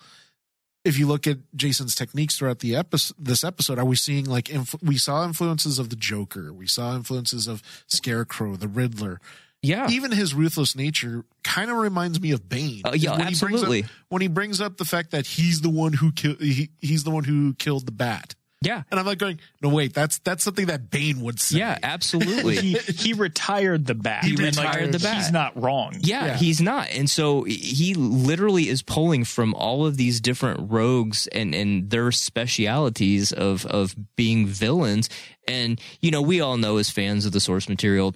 if 0.85 0.99
you 0.99 1.07
look 1.07 1.27
at 1.27 1.39
Jason's 1.55 1.95
techniques 1.95 2.39
throughout 2.39 2.61
the 2.61 2.75
episode, 2.77 3.17
this 3.19 3.45
episode, 3.45 3.79
are 3.79 3.85
we 3.85 3.97
seeing 3.97 4.25
like 4.25 4.49
inf- 4.49 4.83
we 4.83 4.97
saw 4.97 5.25
influences 5.27 5.79
of 5.79 5.91
the 5.91 5.97
Joker, 5.97 6.53
we 6.53 6.67
saw 6.67 6.95
influences 6.97 7.47
of 7.47 7.63
Scarecrow, 7.87 8.57
the 8.57 8.69
Riddler, 8.69 9.21
Yeah. 9.63 9.91
even 9.91 10.11
his 10.13 10.33
ruthless 10.33 10.75
nature 10.75 11.25
kind 11.45 11.71
of 11.71 11.77
reminds 11.77 12.19
me 12.19 12.31
of 12.31 12.49
Bane. 12.49 12.81
Uh, 12.87 12.93
yeah, 12.95 13.11
When 13.19 13.21
he 13.21 13.25
brings 13.27 13.43
up- 13.43 13.53
absolutely. 13.69 13.85
when 14.09 14.23
he 14.23 14.29
brings 14.29 14.59
up 14.63 14.79
the 14.79 14.87
fact 14.87 15.11
that 15.11 15.27
he's 15.27 15.61
the 15.61 15.69
one 15.69 15.93
who 15.93 16.13
killed, 16.13 16.41
he, 16.41 16.71
he's 16.81 17.05
the 17.05 17.11
one 17.11 17.25
who 17.25 17.53
killed 17.55 17.85
the 17.85 17.93
bat, 17.93 18.35
Yeah. 18.63 18.83
and 18.91 19.01
I'm 19.01 19.07
like 19.07 19.17
going, 19.19 19.41
no, 19.63 19.71
wait, 19.71 19.95
that's 19.95 20.19
that's 20.19 20.45
something 20.45 20.67
that 20.67 20.91
Bane 20.91 21.23
would 21.23 21.41
say. 21.41 21.59
Yeah, 21.59 21.79
absolutely. 21.83 22.57
He 22.57 22.73
he 22.75 23.13
retired 23.15 23.87
the 23.87 23.95
bat. 23.95 24.23
He 24.25 24.31
And, 24.33 24.39
like, 24.41 24.67
retired 24.75 24.93
the 24.93 24.99
bat. 24.99 25.17
He's 25.17 25.33
not 25.33 25.61
wrong. 25.61 25.97
Yeah, 26.01 26.27
Yeah. 26.27 26.37
he's 26.37 26.61
not. 26.61 26.89
And 26.91 27.09
so 27.09 27.45
he 27.45 27.95
literally 27.95 28.69
is 28.69 28.83
pulling 28.83 29.25
from 29.25 29.55
all 29.55 29.87
of 29.87 29.97
these 29.97 30.21
different 30.21 30.71
rogues 30.71 31.27
and, 31.29 31.55
and 31.55 31.89
their 31.89 32.13
specialities 32.13 33.33
of, 33.33 33.65
of 33.67 33.95
being 34.17 34.47
villains. 34.47 35.09
And, 35.49 35.81
you 36.01 36.11
know, 36.11 36.23
we 36.23 36.41
all 36.41 36.57
know 36.59 36.77
as 36.77 36.91
fans 36.91 37.25
of 37.27 37.33
the 37.33 37.41
source 37.41 37.69
material 37.69 38.15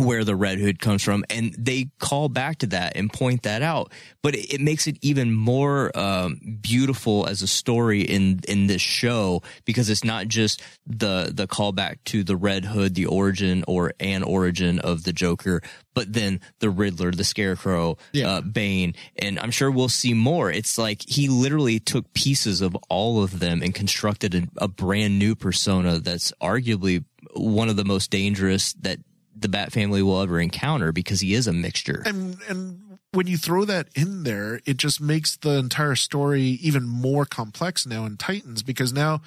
where 0.00 0.24
the 0.24 0.34
Red 0.36 0.58
Hood 0.58 0.80
comes 0.80 1.02
from, 1.02 1.24
and 1.30 1.54
they 1.58 1.90
call 1.98 2.28
back 2.28 2.58
to 2.58 2.66
that 2.68 2.96
and 2.96 3.12
point 3.12 3.42
that 3.44 3.62
out. 3.62 3.92
But 4.22 4.34
it, 4.34 4.54
it 4.54 4.60
makes 4.60 4.86
it 4.86 4.96
even 5.02 5.32
more 5.34 5.96
um, 5.98 6.40
beautiful 6.60 7.26
as 7.26 7.42
a 7.42 7.46
story 7.46 8.02
in 8.02 8.40
in 8.48 8.66
this 8.66 8.82
show 8.82 9.42
because 9.64 9.90
it's 9.90 10.04
not 10.04 10.28
just 10.28 10.62
the 10.86 11.30
the 11.34 11.46
callback 11.46 11.96
to 12.06 12.24
the 12.24 12.36
Red 12.36 12.64
Hood, 12.64 12.94
the 12.94 13.06
origin 13.06 13.64
or 13.66 13.92
an 14.00 14.22
origin 14.22 14.78
of 14.78 15.04
the 15.04 15.12
Joker, 15.12 15.62
but 15.94 16.12
then 16.12 16.40
the 16.60 16.70
Riddler, 16.70 17.10
the 17.10 17.24
Scarecrow, 17.24 17.96
Yeah. 18.12 18.28
uh, 18.30 18.40
Bane, 18.42 18.94
and 19.16 19.38
I'm 19.38 19.50
sure 19.50 19.70
we'll 19.70 19.88
see 19.88 20.14
more. 20.14 20.50
It's 20.50 20.78
like 20.78 21.02
he 21.08 21.28
literally 21.28 21.78
took 21.80 22.12
pieces 22.12 22.60
of 22.60 22.76
all 22.88 23.22
of 23.22 23.38
them 23.40 23.62
and 23.62 23.74
constructed 23.74 24.34
a, 24.34 24.64
a 24.64 24.68
brand 24.68 25.18
new 25.18 25.34
persona 25.34 25.98
that's 25.98 26.32
arguably 26.42 27.04
one 27.34 27.68
of 27.68 27.76
the 27.76 27.84
most 27.84 28.10
dangerous 28.10 28.72
that 28.80 28.98
the 29.40 29.48
Bat 29.48 29.72
family 29.72 30.02
will 30.02 30.20
ever 30.20 30.40
encounter 30.40 30.92
because 30.92 31.20
he 31.20 31.34
is 31.34 31.46
a 31.46 31.52
mixture. 31.52 32.02
and 32.06 32.36
and 32.48 32.98
when 33.12 33.26
you 33.26 33.36
throw 33.36 33.64
that 33.64 33.88
in 33.96 34.22
there, 34.22 34.60
it 34.66 34.76
just 34.76 35.00
makes 35.00 35.36
the 35.36 35.56
entire 35.58 35.96
story 35.96 36.42
even 36.42 36.86
more 36.86 37.24
complex 37.24 37.84
now 37.84 38.04
in 38.04 38.16
Titans 38.16 38.62
because 38.62 38.92
now, 38.92 39.20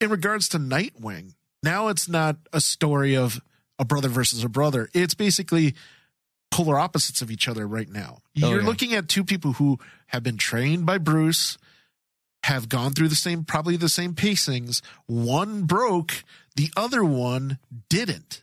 in 0.00 0.10
regards 0.10 0.48
to 0.48 0.58
Nightwing, 0.58 1.34
now 1.62 1.86
it's 1.88 2.08
not 2.08 2.36
a 2.52 2.60
story 2.60 3.16
of 3.16 3.40
a 3.78 3.84
brother 3.84 4.08
versus 4.08 4.42
a 4.42 4.48
brother. 4.48 4.88
It's 4.92 5.14
basically 5.14 5.74
polar 6.50 6.78
opposites 6.78 7.22
of 7.22 7.30
each 7.30 7.46
other 7.48 7.66
right 7.66 7.88
now. 7.88 8.18
Oh, 8.42 8.50
You're 8.50 8.60
yeah. 8.60 8.66
looking 8.66 8.92
at 8.92 9.08
two 9.08 9.22
people 9.24 9.52
who 9.54 9.78
have 10.08 10.22
been 10.24 10.36
trained 10.36 10.84
by 10.84 10.98
Bruce, 10.98 11.56
have 12.42 12.68
gone 12.68 12.92
through 12.92 13.08
the 13.08 13.14
same, 13.14 13.44
probably 13.44 13.76
the 13.76 13.88
same 13.88 14.14
pacings. 14.14 14.82
One 15.06 15.62
broke, 15.62 16.24
the 16.56 16.70
other 16.76 17.04
one 17.04 17.58
didn't. 17.88 18.42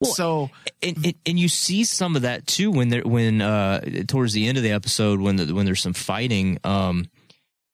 Well, 0.00 0.12
so 0.12 0.50
and, 0.82 0.96
and 1.04 1.14
and 1.26 1.38
you 1.40 1.48
see 1.48 1.82
some 1.84 2.14
of 2.16 2.22
that 2.22 2.46
too 2.46 2.70
when 2.70 2.88
there 2.88 3.02
when 3.02 3.40
uh 3.42 3.80
towards 4.06 4.32
the 4.32 4.46
end 4.46 4.56
of 4.56 4.62
the 4.64 4.70
episode 4.72 5.20
when 5.20 5.36
the, 5.36 5.52
when 5.54 5.66
there's 5.66 5.80
some 5.82 5.92
fighting 5.94 6.58
um 6.64 7.06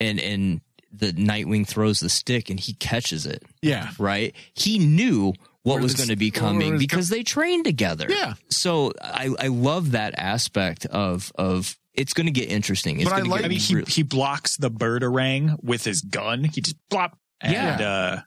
and 0.01 0.19
and 0.21 0.61
the 0.91 1.13
Nightwing 1.13 1.67
throws 1.67 2.01
the 2.01 2.09
stick 2.09 2.51
and 2.51 2.59
he 2.59 2.73
catches 2.75 3.27
it 3.27 3.43
yeah, 3.63 3.91
right 3.99 4.35
he 4.55 4.79
knew 4.79 5.33
what 5.65 5.81
Or 5.81 5.83
was 5.83 5.95
going 5.95 6.09
to 6.11 6.17
be 6.17 6.31
coming 6.31 6.79
because 6.79 7.09
they 7.09 7.23
trained 7.25 7.65
together 7.65 8.07
Yeah. 8.09 8.35
so 8.49 8.93
I 9.03 9.35
I 9.39 9.47
love 9.49 9.91
that 9.93 10.15
aspect 10.17 10.87
of 10.87 11.31
of 11.37 11.77
it's 11.95 12.15
going 12.15 12.27
to 12.27 12.33
get 12.33 12.49
interesting 12.49 13.01
it's 13.01 13.11
But 13.11 13.19
I 13.19 13.23
like- 13.23 13.45
I 13.45 13.49
mean, 13.49 13.61
he, 13.61 13.83
he 13.87 14.03
blocks 14.03 14.57
the 14.57 14.71
birdarang 14.71 15.63
with 15.63 15.85
his 15.85 16.01
gun. 16.01 16.43
He 16.45 16.61
just 16.61 16.77
plop. 16.91 17.17
And, 17.41 17.53
Yeah. 17.53 17.89
uh, 17.89 18.21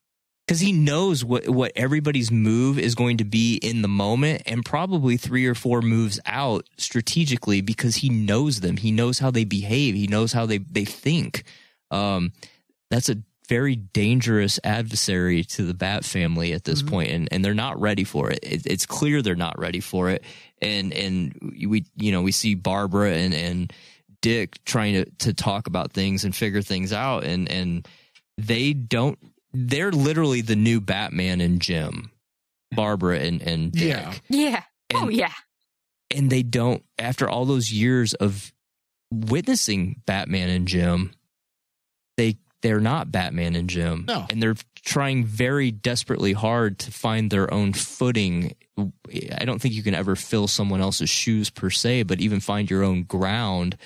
because 0.47 0.61
he 0.61 0.71
knows 0.71 1.25
what 1.25 1.47
what 1.49 1.71
everybody's 1.75 2.31
move 2.31 2.79
is 2.79 2.95
going 2.95 3.17
to 3.17 3.25
be 3.25 3.57
in 3.57 3.81
the 3.81 3.87
moment 3.87 4.43
and 4.45 4.63
probably 4.63 5.17
three 5.17 5.45
or 5.45 5.53
four 5.53 5.81
moves 5.81 6.19
out 6.25 6.65
strategically 6.77 7.61
because 7.61 7.97
he 7.97 8.09
knows 8.09 8.61
them 8.61 8.77
he 8.77 8.91
knows 8.91 9.19
how 9.19 9.29
they 9.29 9.43
behave 9.43 9.93
he 9.93 10.07
knows 10.07 10.31
how 10.31 10.45
they 10.45 10.57
they 10.57 10.85
think 10.85 11.43
um 11.91 12.31
that's 12.89 13.09
a 13.09 13.17
very 13.47 13.75
dangerous 13.75 14.59
adversary 14.63 15.43
to 15.43 15.63
the 15.63 15.73
Bat 15.73 16.03
family 16.05 16.53
at 16.53 16.65
this 16.65 16.81
point, 16.81 17.11
and, 17.11 17.29
and 17.31 17.43
they're 17.43 17.53
not 17.53 17.79
ready 17.79 18.03
for 18.03 18.29
it. 18.29 18.39
it. 18.43 18.65
It's 18.65 18.85
clear 18.85 19.21
they're 19.21 19.35
not 19.35 19.57
ready 19.57 19.79
for 19.79 20.09
it, 20.09 20.23
and 20.61 20.93
and 20.93 21.33
we 21.65 21.85
you 21.95 22.11
know 22.11 22.21
we 22.21 22.31
see 22.31 22.55
Barbara 22.55 23.11
and 23.13 23.33
and 23.33 23.73
Dick 24.21 24.63
trying 24.65 24.93
to 24.95 25.05
to 25.19 25.33
talk 25.33 25.67
about 25.67 25.93
things 25.93 26.25
and 26.25 26.35
figure 26.35 26.61
things 26.61 26.91
out, 26.91 27.23
and 27.23 27.49
and 27.49 27.87
they 28.37 28.73
don't. 28.73 29.17
They're 29.59 29.91
literally 29.91 30.41
the 30.41 30.55
new 30.55 30.79
Batman 30.81 31.41
and 31.41 31.59
Jim, 31.61 32.11
Barbara 32.75 33.19
and 33.19 33.41
and 33.41 33.71
Dick 33.71 33.83
Yeah. 33.89 34.13
Yeah. 34.29 34.63
oh 34.93 35.07
And- 35.07 35.13
yeah. 35.13 35.33
and 36.15 36.29
they 36.29 36.43
don't 36.43 36.83
after 36.99 37.27
all 37.29 37.45
those 37.45 37.71
years 37.71 38.13
of 38.13 38.53
witnessing 39.11 40.01
Batman 40.05 40.49
and 40.49 40.67
Jim 40.67 41.11
they 42.17 42.37
they're 42.61 42.79
not 42.81 43.11
Batman 43.11 43.55
and 43.55 43.69
Jim 43.69 44.05
No. 44.07 44.25
and 44.29 44.41
they're 44.43 44.55
trying 44.83 45.23
very 45.25 45.71
desperately 45.71 46.33
hard 46.33 46.79
to 46.79 46.91
find 46.91 47.29
their 47.31 47.53
own 47.53 47.71
footing 47.73 48.53
I 48.77 49.45
don't 49.45 49.61
think 49.61 49.73
you 49.73 49.83
can 49.83 49.93
ever 49.95 50.15
fill 50.15 50.47
someone 50.47 50.81
else's 50.81 51.09
shoes 51.09 51.49
per 51.49 51.69
se 51.69 52.03
but 52.03 52.19
even 52.19 52.39
find 52.41 52.69
your 52.69 52.83
own 52.83 53.03
ground 53.03 53.77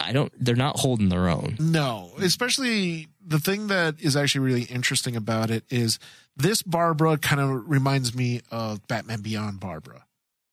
I 0.00 0.12
don't 0.12 0.32
they're 0.42 0.56
not 0.56 0.78
holding 0.78 1.08
their 1.10 1.28
own 1.28 1.56
No, 1.60 2.12
especially 2.18 3.08
the 3.26 3.38
thing 3.40 3.66
that 3.68 4.00
is 4.00 4.16
actually 4.16 4.44
really 4.44 4.62
interesting 4.62 5.16
about 5.16 5.50
it 5.50 5.64
is 5.68 5.98
this 6.36 6.62
Barbara 6.62 7.18
kind 7.18 7.40
of 7.40 7.68
reminds 7.68 8.14
me 8.14 8.40
of 8.50 8.86
Batman 8.86 9.20
Beyond 9.22 9.58
Barbara, 9.60 10.04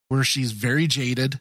where 0.08 0.24
she's 0.24 0.51
very 0.53 0.88
jaded. 0.88 1.39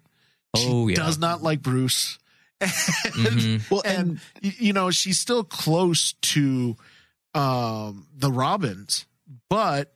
She 0.57 0.67
Oh, 0.69 0.89
yeah. 0.89 0.97
does 0.97 1.19
not 1.19 1.43
like 1.43 1.63
Bruce. 1.63 2.19
And, 2.61 2.71
Mhm. 2.71 3.71
Well, 3.71 3.83
and 3.85 4.21
y- 4.43 4.55
you 4.59 4.73
know, 4.73 4.91
she's 4.91 5.19
still 5.19 5.43
close 5.45 6.13
to 6.35 6.77
um 7.35 8.07
the 8.17 8.31
Robins, 8.31 9.07
but 9.49 9.95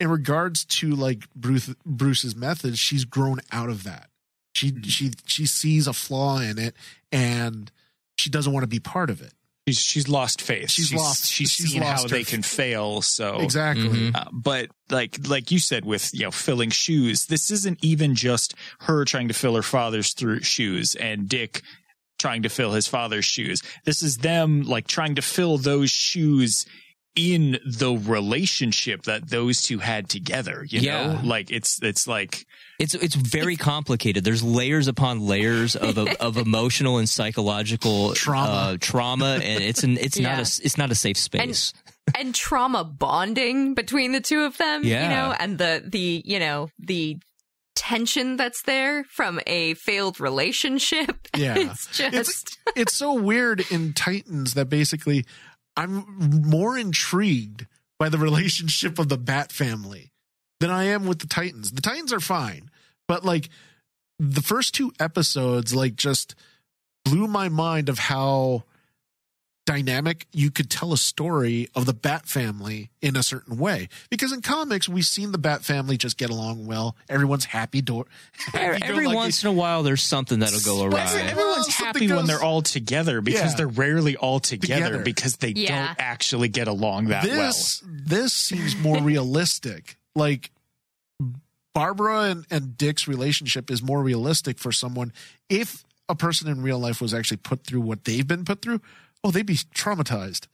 in 0.00 0.08
regards 0.08 0.64
to 0.64 0.94
like 0.96 1.32
Bruce 1.34 1.72
Bruce's 1.86 2.34
methods, 2.34 2.78
she's 2.78 3.04
grown 3.04 3.38
out 3.52 3.68
of 3.70 3.84
that. 3.84 4.10
She 4.54 4.74
she 4.82 5.12
she 5.26 5.46
sees 5.46 5.86
a 5.86 5.92
flaw 5.92 6.38
in 6.40 6.58
it 6.58 6.74
and 7.12 7.70
she 8.18 8.28
doesn't 8.28 8.52
want 8.52 8.64
to 8.64 8.68
be 8.68 8.80
part 8.80 9.08
of 9.10 9.22
it. 9.22 9.32
She's 9.66 9.78
she's 9.78 10.08
lost 10.08 10.42
faith. 10.42 10.70
She's 10.70 10.92
lost- 10.92 11.26
She's, 11.30 11.50
she's 11.50 11.70
seen 11.72 11.82
how 11.82 11.90
lost 11.92 12.02
her 12.04 12.08
they 12.16 12.20
f- 12.22 12.28
can 12.28 12.42
fail. 12.42 13.02
So 13.02 13.40
Exactly. 13.40 13.88
Mhm. 13.88 14.16
Uh, 14.16 14.24
but 14.32 14.70
like 14.90 15.16
like 15.28 15.50
you 15.50 15.58
said 15.58 15.84
with 15.84 16.10
you 16.12 16.24
know 16.24 16.30
filling 16.30 16.70
shoes, 16.70 17.26
this 17.26 17.50
isn't 17.50 17.78
even 17.84 18.14
just 18.14 18.54
her 18.80 19.04
trying 19.04 19.28
to 19.28 19.34
fill 19.34 19.54
her 19.54 19.62
father's 19.62 20.12
through 20.14 20.40
shoes 20.42 20.94
and 20.94 21.28
Dick 21.28 21.62
trying 22.18 22.42
to 22.42 22.48
fill 22.48 22.72
his 22.72 22.86
father's 22.86 23.24
shoes. 23.24 23.62
This 23.84 24.02
is 24.02 24.18
them 24.18 24.62
like 24.62 24.86
trying 24.86 25.16
to 25.16 25.22
fill 25.22 25.58
those 25.58 25.90
shoes 25.90 26.66
in 27.14 27.58
the 27.66 27.92
relationship 27.92 29.02
that 29.02 29.28
those 29.28 29.62
two 29.62 29.78
had 29.78 30.08
together. 30.08 30.64
You 30.68 30.80
Yeah. 30.80 31.12
know, 31.14 31.20
like 31.22 31.50
it's 31.50 31.78
it's 31.82 32.06
like 32.06 32.46
It's 32.78 32.94
it's 32.94 33.14
very 33.14 33.56
complicated. 33.56 34.24
There's 34.24 34.42
layers 34.42 34.88
upon 34.88 35.20
layers 35.20 35.76
of 35.76 35.98
of 35.98 36.36
emotional 36.38 36.98
and 36.98 37.08
psychological 37.08 38.14
Trauma. 38.14 38.50
uh, 38.50 38.76
trauma, 38.80 39.40
and 39.42 39.62
it's 39.62 39.82
an 39.84 39.98
it's 39.98 40.18
not 40.18 40.38
a 40.38 40.64
it's 40.64 40.78
not 40.78 40.90
a 40.90 40.94
safe 40.94 41.16
space. 41.18 41.72
and 42.18 42.34
trauma 42.34 42.82
bonding 42.82 43.74
between 43.74 44.12
the 44.12 44.20
two 44.20 44.42
of 44.44 44.56
them, 44.58 44.82
you 44.82 44.94
know, 44.94 45.34
and 45.38 45.58
the 45.58 45.82
the, 45.86 46.22
you 46.24 46.38
know, 46.40 46.68
the 46.78 47.18
tension 47.74 48.36
that's 48.36 48.62
there 48.62 49.04
from 49.04 49.40
a 49.46 49.74
failed 49.74 50.20
relationship. 50.20 51.28
Yeah. 51.36 51.54
it's 51.58 51.86
just 51.86 52.14
It's 52.14 52.44
it's 52.76 52.94
so 52.94 53.14
weird 53.14 53.64
in 53.70 53.92
Titans 53.94 54.54
that 54.54 54.68
basically 54.68 55.24
I'm 55.76 56.04
more 56.46 56.76
intrigued 56.76 57.66
by 57.98 58.08
the 58.08 58.18
relationship 58.18 58.98
of 58.98 59.08
the 59.08 59.18
Bat 59.18 59.52
family 59.52 60.12
than 60.60 60.70
I 60.70 60.84
am 60.84 61.06
with 61.06 61.20
the 61.20 61.26
Titans. 61.26 61.72
The 61.72 61.82
Titans 61.82 62.12
are 62.12 62.20
fine, 62.20 62.70
but 63.08 63.24
like 63.24 63.48
the 64.18 64.42
first 64.42 64.74
two 64.74 64.92
episodes 65.00 65.74
like 65.74 65.96
just 65.96 66.34
blew 67.04 67.26
my 67.26 67.48
mind 67.48 67.88
of 67.88 67.98
how 67.98 68.64
dynamic 69.64 70.26
you 70.32 70.50
could 70.50 70.68
tell 70.68 70.92
a 70.92 70.96
story 70.96 71.68
of 71.74 71.86
the 71.86 71.92
Bat 71.92 72.26
family 72.26 72.90
in 73.00 73.14
a 73.16 73.22
certain 73.22 73.58
way. 73.58 73.88
Because 74.10 74.32
in 74.32 74.42
comics 74.42 74.88
we've 74.88 75.06
seen 75.06 75.30
the 75.30 75.38
Bat 75.38 75.62
family 75.64 75.96
just 75.96 76.18
get 76.18 76.30
along 76.30 76.66
well. 76.66 76.96
Everyone's 77.08 77.44
happy 77.44 77.80
door. 77.80 78.06
every 78.52 78.82
every 78.82 79.06
once 79.06 79.42
in 79.44 79.48
a 79.48 79.52
while, 79.52 79.82
there's 79.84 80.02
something 80.02 80.40
that'll 80.40 80.60
go 80.60 80.76
Well, 80.88 80.94
awry. 80.94 81.20
everyone's 81.20 81.36
Well, 81.36 81.64
something 81.64 82.08
happy 82.08 82.12
when 82.12 82.26
they're 82.26 82.42
all 82.42 82.62
together 82.62 83.20
because 83.20 83.52
Yeah. 83.52 83.56
they're 83.56 83.68
rarely 83.68 84.16
all 84.16 84.40
together, 84.40 84.84
Together. 84.86 85.04
because 85.04 85.36
they 85.36 85.50
Yeah. 85.50 85.86
don't 85.88 85.96
actually 86.00 86.48
get 86.48 86.66
along 86.66 87.06
that 87.08 87.24
well. 87.24 87.36
this 87.46 87.82
this 87.86 88.32
seems 88.32 88.74
more 88.76 88.98
realistic. 89.02 89.96
Like 90.16 90.50
Barbara 91.74 92.24
and, 92.24 92.44
and 92.50 92.76
Dick's 92.76 93.08
relationship 93.08 93.70
is 93.70 93.82
more 93.82 94.02
realistic 94.02 94.58
for 94.58 94.72
someone 94.72 95.12
if 95.48 95.84
a 96.08 96.14
person 96.14 96.48
in 96.48 96.62
real 96.62 96.78
life 96.78 97.00
was 97.00 97.14
actually 97.14 97.38
put 97.38 97.64
through 97.64 97.80
what 97.80 98.04
they've 98.04 98.26
been 98.26 98.44
put 98.44 98.60
through, 98.60 98.80
oh, 99.24 99.30
they'd 99.30 99.46
be 99.46 99.54
traumatized. 99.56 100.46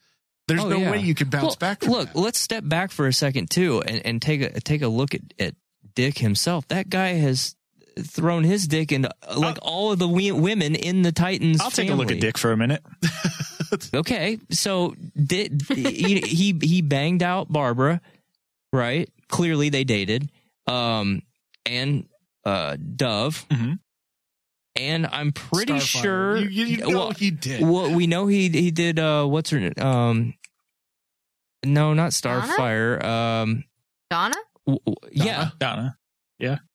There's 0.47 0.65
Oh, 0.65 0.69
no 0.69 0.79
yeah. 0.79 0.91
way 0.93 0.99
you 1.01 1.15
can 1.15 1.29
bounce 1.29 1.43
Well, 1.45 1.57
back 1.61 1.81
from 1.83 1.93
look, 1.93 2.13
that. 2.13 2.19
let's 2.19 2.39
step 2.39 2.67
back 2.67 2.91
for 2.91 3.07
a 3.07 3.13
second 3.13 3.51
too, 3.51 3.83
and, 3.83 4.05
and 4.07 4.23
take 4.23 4.41
a 4.41 4.61
take 4.61 4.83
a 4.83 4.89
look 4.89 5.15
at, 5.15 5.21
at 5.39 5.55
Dick 5.95 6.19
himself. 6.19 6.67
That 6.69 6.89
guy 6.89 7.09
has 7.15 7.55
thrown 8.01 8.45
his 8.45 8.67
dick 8.69 8.93
into 8.93 9.11
uh, 9.29 9.39
like 9.39 9.59
all 9.61 9.93
of 9.93 9.99
the 9.99 10.09
we- 10.09 10.33
women 10.33 10.75
in 10.75 11.03
the 11.03 11.13
Titans. 11.13 11.61
I'll 11.61 11.71
take 11.71 11.91
a 11.91 11.95
look 11.95 12.11
at. 12.11 12.21
Dick 12.21 12.39
for 12.39 12.53
a 12.53 12.57
minute. 12.57 12.83
Okay, 13.93 14.39
so 14.51 14.95
did 15.15 15.61
he, 15.69 16.21
he 16.21 16.59
he 16.63 16.81
banged 16.81 17.23
out 17.23 17.53
Barbara, 17.53 18.01
right? 18.73 19.11
Clearly 19.29 19.69
they 19.69 19.85
dated, 19.85 20.31
um, 20.67 21.21
and 21.67 22.09
uh, 22.47 22.77
Dove, 22.77 23.45
Mhm. 23.51 23.79
And 24.79 25.07
I'm 25.07 25.33
pretty 25.33 25.75
Starfire. 25.75 26.03
sure 26.03 26.37
you, 26.39 26.49
you, 26.49 26.65
you 26.65 26.77
know 26.79 26.89
well, 26.89 27.11
he 27.11 27.31
did. 27.31 27.61
well, 27.63 27.93
we 27.95 28.07
know 28.07 28.27
he 28.27 28.49
he 28.49 28.71
did. 28.71 28.99
Uh, 28.99 29.25
what's 29.27 29.51
her 29.51 29.61
name? 29.61 29.75
Um, 29.79 30.35
no, 31.65 31.93
not 31.95 32.13
Donna? 32.23 32.47
Starfire. 32.47 33.05
Um, 33.05 33.65
Donna? 34.11 34.37
w- 34.67 34.81
w- 34.87 34.97
yeah, 35.13 35.51
Donna. 35.59 35.98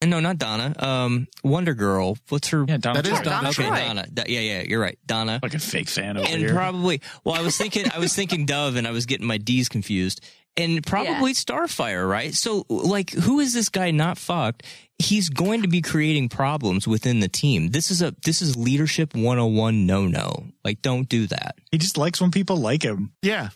No, 0.04 0.19
not 0.19 0.38
Donna. 0.38 0.73
Um, 0.78 1.28
Wonder 1.43 1.73
Girl. 1.73 2.17
What's 2.30 2.49
her? 2.49 2.65
Yeah, 2.67 2.78
Donna. 2.78 3.02
That 3.02 3.12
is 3.12 3.19
Troy. 3.19 3.23
Donna 3.23 3.49
okay, 3.49 3.67
Troy. 3.67 3.76
Donna. 3.76 4.06
Da- 4.13 4.23
yeah, 4.28 4.39
yeah, 4.39 4.63
you're 4.67 4.82
right, 4.82 4.99
Donna. 5.06 5.39
Like 5.41 5.54
a 5.54 5.60
fake 5.60 5.89
fan 5.89 6.17
over 6.17 6.28
and 6.28 6.39
here. 6.39 6.49
And 6.49 6.58
probably 6.58 7.02
well 7.23 7.36
i 7.36 7.41
was 7.41 7.58
thinking 7.58 7.86
i 7.93 7.99
was 7.99 8.13
thinking 8.13 8.45
dove 8.45 8.76
and 8.76 8.88
i 8.88 8.91
was 8.91 9.06
getting 9.06 9.26
my 9.28 9.38
d's 9.38 9.69
confused 9.69 10.21
and 10.58 10.86
probably 10.86 11.34
starfire 11.34 12.08
right 12.08 12.34
so 12.34 12.65
like 12.69 13.12
who 13.12 13.39
is 13.39 13.54
this 13.54 13.69
guy 13.69 13.91
not 13.91 14.17
fucked 14.17 14.63
he's 14.99 15.30
going 15.30 15.62
to 15.63 15.67
be 15.67 15.82
creating 15.82 16.30
problems 16.30 16.88
within 16.88 17.19
the 17.19 17.28
team 17.28 17.69
this 17.69 17.89
is 17.89 18.02
a 18.02 18.13
this 18.23 18.41
is 18.41 18.56
leadership 18.56 19.15
101 19.15 19.86
no 19.86 20.08
no 20.08 20.45
like 20.63 20.82
don't 20.82 21.10
do 21.10 21.26
that 21.28 21.56
he 21.71 21.78
just 21.78 21.97
likes 21.97 22.21
when 22.21 22.32
people 22.32 22.58
like 22.58 22.84
him. 22.84 23.12
yeah. 23.21 23.49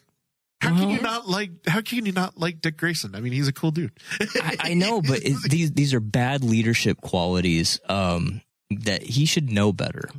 How 0.62 0.76
can 0.76 0.90
you 0.90 1.00
not 1.02 1.28
like? 1.28 1.52
How 1.68 1.82
can 1.82 2.06
you 2.06 2.12
not 2.12 2.38
like 2.38 2.62
Dick 2.62 2.78
Grayson? 2.78 3.14
I 3.16 3.20
mean, 3.22 3.32
he's 3.34 3.48
a 3.48 3.54
cool 3.54 3.72
dude. 3.72 3.92
I, 4.20 4.56
I 4.60 4.74
know 4.76 5.02
but 5.02 5.20
it, 5.24 5.38
these 5.50 5.72
these 5.72 5.94
are 5.94 6.00
bad 6.00 6.44
leadership 6.44 7.00
qualities 7.02 7.80
um 7.88 8.42
that 8.72 9.04
he 9.04 9.26
should 9.26 9.52
know 9.52 9.72
better 9.72 10.10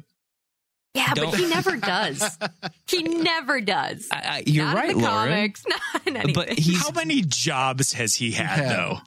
Yeah, 0.94 1.12
Don't- 1.14 1.30
but 1.32 1.40
he 1.40 1.48
never 1.48 1.76
does. 1.76 2.38
he 2.86 3.02
never 3.02 3.60
does. 3.60 4.08
I, 4.12 4.16
I, 4.16 4.42
you're 4.46 4.64
not 4.64 4.74
right 4.76 4.90
in 4.90 4.98
the 4.98 5.04
lauren 5.04 5.28
comics, 5.32 5.64
not 5.68 6.06
in 6.06 6.16
anything. 6.16 6.34
but 6.34 6.58
he's 6.58 6.82
How 6.82 6.92
many 6.92 7.20
jobs 7.22 7.92
has 7.94 8.14
he 8.14 8.30
had 8.30 8.58
Yeah. 8.58 8.76
though? 8.76 8.98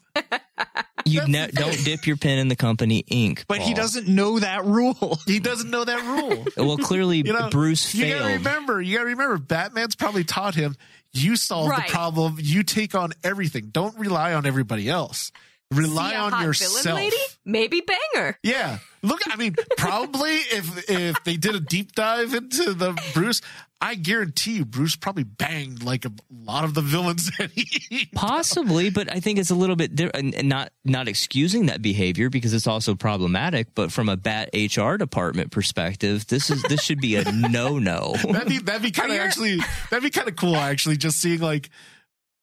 you 1.05 1.25
ne- 1.25 1.47
don't 1.47 1.83
dip 1.85 2.05
your 2.05 2.17
pen 2.17 2.37
in 2.37 2.49
the 2.49 2.55
company 2.55 3.03
ink 3.07 3.45
But 3.47 3.59
he 3.59 3.73
doesn't 3.73 4.07
know 4.07 4.37
that 4.39 4.65
rule. 4.65 5.17
He 5.25 5.39
doesn't 5.39 5.71
know 5.71 5.83
that 5.85 6.03
rule. 6.03 6.45
well 6.57 6.77
clearly 6.77 7.17
You 7.25 7.33
know, 7.33 7.49
bruce 7.49 7.95
You 7.95 8.05
gotta 8.13 8.25
failed 8.25 8.31
remember, 8.45 8.81
you 8.81 8.97
gotta 8.97 9.07
remember, 9.09 9.37
Batman's 9.39 9.95
probably 9.95 10.23
taught 10.25 10.53
him, 10.53 10.75
you 11.13 11.35
solve 11.35 11.69
Right. 11.69 11.87
the 11.87 11.91
problem, 11.93 12.37
you 12.39 12.63
take 12.63 12.95
on 12.95 13.13
everything. 13.23 13.69
Don't 13.71 13.97
rely 13.97 14.33
on 14.33 14.45
everybody 14.45 14.89
else. 14.89 15.31
Rely 15.71 16.15
on 16.15 16.43
yourself. 16.43 16.97
lady? 16.97 17.15
Maybe 17.45 17.81
banger. 17.81 18.37
Yeah. 18.43 18.79
Look, 19.01 19.21
I 19.25 19.37
mean, 19.37 19.55
probably 19.77 20.31
if 20.31 20.89
if 20.89 21.23
they 21.23 21.37
did 21.37 21.55
a 21.55 21.61
deep 21.61 21.93
dive 21.93 22.33
into 22.33 22.73
the 22.73 22.91
Bruce, 23.13 23.41
I 23.83 23.95
guarantee 23.95 24.57
you 24.57 24.65
Bruce 24.65 24.95
probably 24.95 25.23
banged 25.23 25.81
like 25.81 26.05
a 26.05 26.11
lot 26.29 26.63
of 26.65 26.75
the 26.75 26.81
villains 26.81 27.31
that 27.39 27.49
he 27.49 28.05
Possibly, 28.13 28.91
but 28.91 29.11
I 29.11 29.19
think 29.19 29.39
it's 29.39 29.49
a 29.49 29.55
little 29.55 29.75
bit 29.75 29.95
di- 29.95 30.11
and 30.13 30.35
and 30.35 30.47
not 30.47 30.71
not 30.85 31.07
excusing 31.07 31.65
that 31.65 31.81
behavior 31.81 32.29
because 32.29 32.53
it's 32.53 32.67
also 32.67 32.93
problematic. 32.93 33.73
But 33.73 33.91
from 33.91 34.07
a 34.07 34.15
bat 34.17 34.49
HR 34.53 34.97
department 34.97 35.51
perspective, 35.51 36.27
this 36.27 36.51
is 36.51 36.61
this 36.63 36.83
should 36.83 37.01
be 37.01 37.15
a 37.15 37.31
no 37.31 37.79
no. 37.79 38.15
That'd 38.29 38.47
be 38.49 38.59
that'd 38.59 38.83
be 38.83 38.91
kind 38.91 39.11
of 39.11 39.17
actually 39.17 39.57
that'd 39.89 40.03
be 40.03 40.11
kind 40.11 40.27
of 40.27 40.35
cool 40.35 40.55
actually 40.55 40.97
just 40.97 41.19
seeing 41.19 41.39
like 41.39 41.69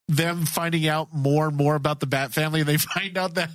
them 0.09 0.45
finding 0.47 0.89
out 0.89 1.13
more 1.15 1.47
and 1.49 1.57
more 1.57 1.77
about 1.77 2.01
the 2.01 2.07
Bat 2.07 2.33
family. 2.33 2.61
and 2.61 2.69
They 2.69 2.77
find 2.95 3.17
out 3.17 3.35
that 3.35 3.51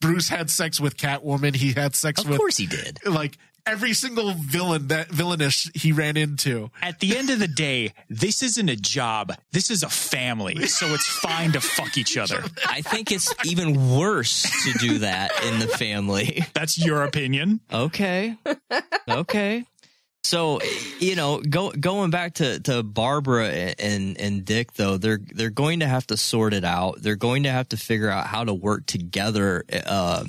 Bruce 0.00 0.28
had 0.30 0.48
sex 0.48 0.80
with 0.80 0.96
Catwoman. 0.96 1.54
He 1.54 1.72
had 1.74 1.94
sex 1.94 2.20
Of 2.22 2.26
with 2.28 2.36
Of 2.36 2.38
course 2.38 2.56
he 2.56 2.66
did. 2.66 2.98
like 3.04 3.36
every 3.66 3.92
single 3.92 4.32
villain 4.32 4.88
that 4.88 5.08
villainish 5.08 5.74
he 5.76 5.92
ran 5.92 6.16
into. 6.16 6.70
At 6.82 7.00
the 7.00 7.16
end 7.16 7.30
of 7.30 7.38
the 7.38 7.48
day, 7.48 7.92
this 8.08 8.42
isn't 8.42 8.68
a 8.68 8.76
job. 8.76 9.32
This 9.52 9.70
is 9.70 9.82
a 9.82 9.88
family. 9.88 10.66
So 10.66 10.86
it's 10.88 11.06
fine 11.06 11.52
to 11.52 11.60
fuck 11.60 11.96
each 11.98 12.16
other. 12.16 12.42
I 12.68 12.82
think 12.82 13.12
it's 13.12 13.32
even 13.44 13.96
worse 13.96 14.42
to 14.64 14.78
do 14.78 14.98
that 14.98 15.32
in 15.44 15.58
the 15.58 15.68
family. 15.68 16.44
That's 16.54 16.78
your 16.78 17.02
opinion. 17.02 17.60
Okay. 17.72 18.36
Okay. 19.08 19.64
So, 20.22 20.60
you 20.98 21.16
know, 21.16 21.40
go, 21.40 21.70
going 21.70 22.10
back 22.10 22.34
to, 22.34 22.60
to 22.60 22.82
Barbara 22.82 23.48
and, 23.78 24.20
and 24.20 24.44
Dick 24.44 24.74
though, 24.74 24.98
they're, 24.98 25.18
they're 25.34 25.50
going 25.50 25.80
to 25.80 25.86
have 25.86 26.06
to 26.08 26.16
sort 26.16 26.52
it 26.52 26.64
out. 26.64 27.00
They're 27.00 27.16
going 27.16 27.44
to 27.44 27.50
have 27.50 27.70
to 27.70 27.76
figure 27.76 28.10
out 28.10 28.26
how 28.26 28.44
to 28.44 28.52
work 28.52 28.86
together, 28.86 29.64
uh, 29.86 30.24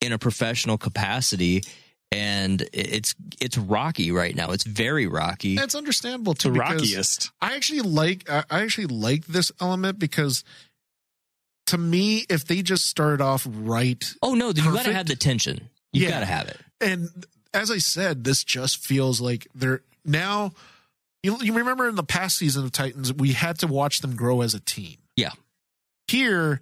in 0.00 0.12
a 0.12 0.18
professional 0.18 0.78
capacity. 0.78 1.64
And 2.12 2.66
it's, 2.72 3.14
it's 3.40 3.58
rocky 3.58 4.12
right 4.12 4.34
now. 4.34 4.52
It's 4.52 4.64
very 4.64 5.06
rocky. 5.06 5.56
That's 5.56 5.74
understandable 5.74 6.34
too. 6.34 6.52
The 6.52 6.60
rockiest. 6.60 7.30
I 7.40 7.56
actually 7.56 7.80
like 7.80 8.30
I 8.30 8.44
I 8.48 8.62
actually 8.62 8.86
like 8.86 9.26
this 9.26 9.50
element 9.60 9.98
because 9.98 10.44
to 11.66 11.78
me, 11.78 12.24
if 12.30 12.44
they 12.44 12.62
just 12.62 12.86
started 12.86 13.20
off 13.20 13.46
right, 13.50 14.02
Oh 14.22 14.34
no, 14.34 14.48
you 14.48 14.62
got 14.62 14.84
to 14.84 14.92
have 14.94 15.06
the 15.06 15.16
tension. 15.16 15.68
You 15.92 16.04
Yeah. 16.04 16.10
got 16.10 16.20
to 16.20 16.26
have 16.26 16.48
it. 16.48 16.58
and 16.80 17.08
as 17.52 17.70
I 17.70 17.78
said, 17.78 18.22
this 18.24 18.44
just 18.44 18.84
feels 18.84 19.20
like 19.20 19.48
they're 19.54 19.82
now. 20.04 20.52
You, 21.22 21.38
you 21.40 21.54
remember 21.54 21.88
in 21.88 21.96
the 21.96 22.04
past 22.04 22.36
season 22.36 22.64
of 22.64 22.70
Titans, 22.70 23.12
we 23.12 23.32
had 23.32 23.58
to 23.60 23.66
watch 23.66 24.00
them 24.00 24.14
grow 24.14 24.42
as 24.42 24.54
a 24.54 24.60
team. 24.60 24.96
Yeah. 25.16 25.30
Here, 26.06 26.60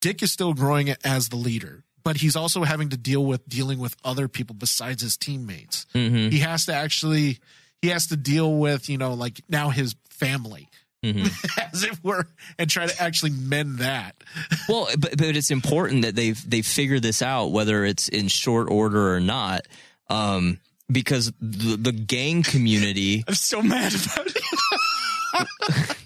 Dick 0.00 0.22
is 0.22 0.30
still 0.30 0.52
growing 0.54 0.86
it 0.86 0.98
as 1.02 1.30
the 1.30 1.36
leader, 1.36 1.82
but 2.06 2.18
he's 2.18 2.36
also 2.36 2.62
having 2.62 2.90
to 2.90 2.96
deal 2.96 3.24
with 3.24 3.44
dealing 3.48 3.80
with 3.80 3.96
other 4.04 4.28
people 4.28 4.54
besides 4.54 5.02
his 5.02 5.16
teammates. 5.16 5.86
hmm 5.92 6.28
He 6.28 6.38
has 6.38 6.66
to 6.66 6.72
actually 6.72 7.40
he 7.82 7.88
has 7.88 8.06
to 8.06 8.16
deal 8.16 8.54
with 8.58 8.88
you 8.88 8.96
know 8.96 9.14
like 9.14 9.40
now 9.48 9.70
his 9.70 9.96
family 10.08 10.68
hmm 11.02 11.24
as 11.72 11.82
it 11.82 11.98
were 12.04 12.28
and 12.60 12.70
try 12.70 12.86
to 12.86 13.02
actually 13.02 13.32
mend 13.32 13.78
that. 13.80 14.14
Well, 14.68 14.88
but, 14.96 15.16
but 15.18 15.36
it's 15.36 15.50
important 15.50 16.02
that 16.02 16.14
they've 16.14 16.40
they've 16.48 16.64
figured 16.66 17.02
this 17.02 17.22
out, 17.22 17.46
whether 17.46 17.84
it's 17.84 18.08
in 18.08 18.28
short 18.28 18.70
order 18.70 19.12
or 19.14 19.20
not, 19.20 19.62
um, 20.08 20.58
because 20.90 21.32
the, 21.40 21.76
the 21.76 21.92
gang 21.92 22.44
community. 22.44 23.24
I'm 23.28 23.34
so 23.34 23.62
mad 23.62 23.92
about 23.94 24.26
it. 24.28 25.96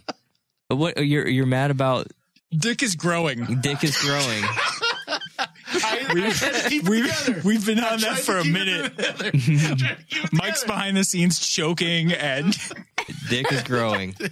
What 0.68 1.04
you're 1.06 1.28
you're 1.28 1.46
mad 1.46 1.70
about? 1.70 2.06
Dick 2.50 2.82
is 2.82 2.96
growing. 2.96 3.60
Dick 3.60 3.84
is 3.84 3.96
growing. 3.98 4.44
We've, 6.70 7.44
we've 7.44 7.66
been 7.66 7.78
on 7.78 8.00
that 8.00 8.18
for 8.18 8.38
a 8.38 8.44
minute. 8.44 8.92
Mike's 10.32 10.64
behind 10.64 10.96
the 10.96 11.04
scenes 11.04 11.38
choking 11.38 12.12
and 12.12 12.56
Dick 13.28 13.50
is 13.52 13.62
growing. 13.62 14.14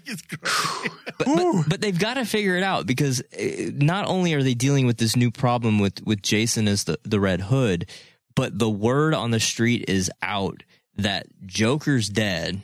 But, 1.19 1.27
but, 1.27 1.69
but 1.69 1.81
they've 1.81 1.99
got 1.99 2.15
to 2.15 2.25
figure 2.25 2.57
it 2.57 2.63
out 2.63 2.87
because 2.87 3.21
uh, 3.21 3.71
not 3.75 4.07
only 4.07 4.35
are 4.35 4.43
they 4.43 4.55
dealing 4.55 4.87
with 4.87 4.99
this 4.99 5.17
new 5.17 5.33
problem 5.33 5.81
with, 5.81 6.01
with 6.07 6.23
Jason 6.23 6.69
as 6.69 6.85
the, 6.85 6.97
the 7.03 7.19
Red 7.19 7.41
Hood, 7.41 7.91
but 8.37 8.57
the 8.57 8.71
word 8.71 9.15
on 9.15 9.33
the 9.33 9.41
street 9.41 9.87
is 9.89 10.13
out 10.23 10.63
that 10.97 11.27
Joker's 11.45 12.09
dead 12.09 12.63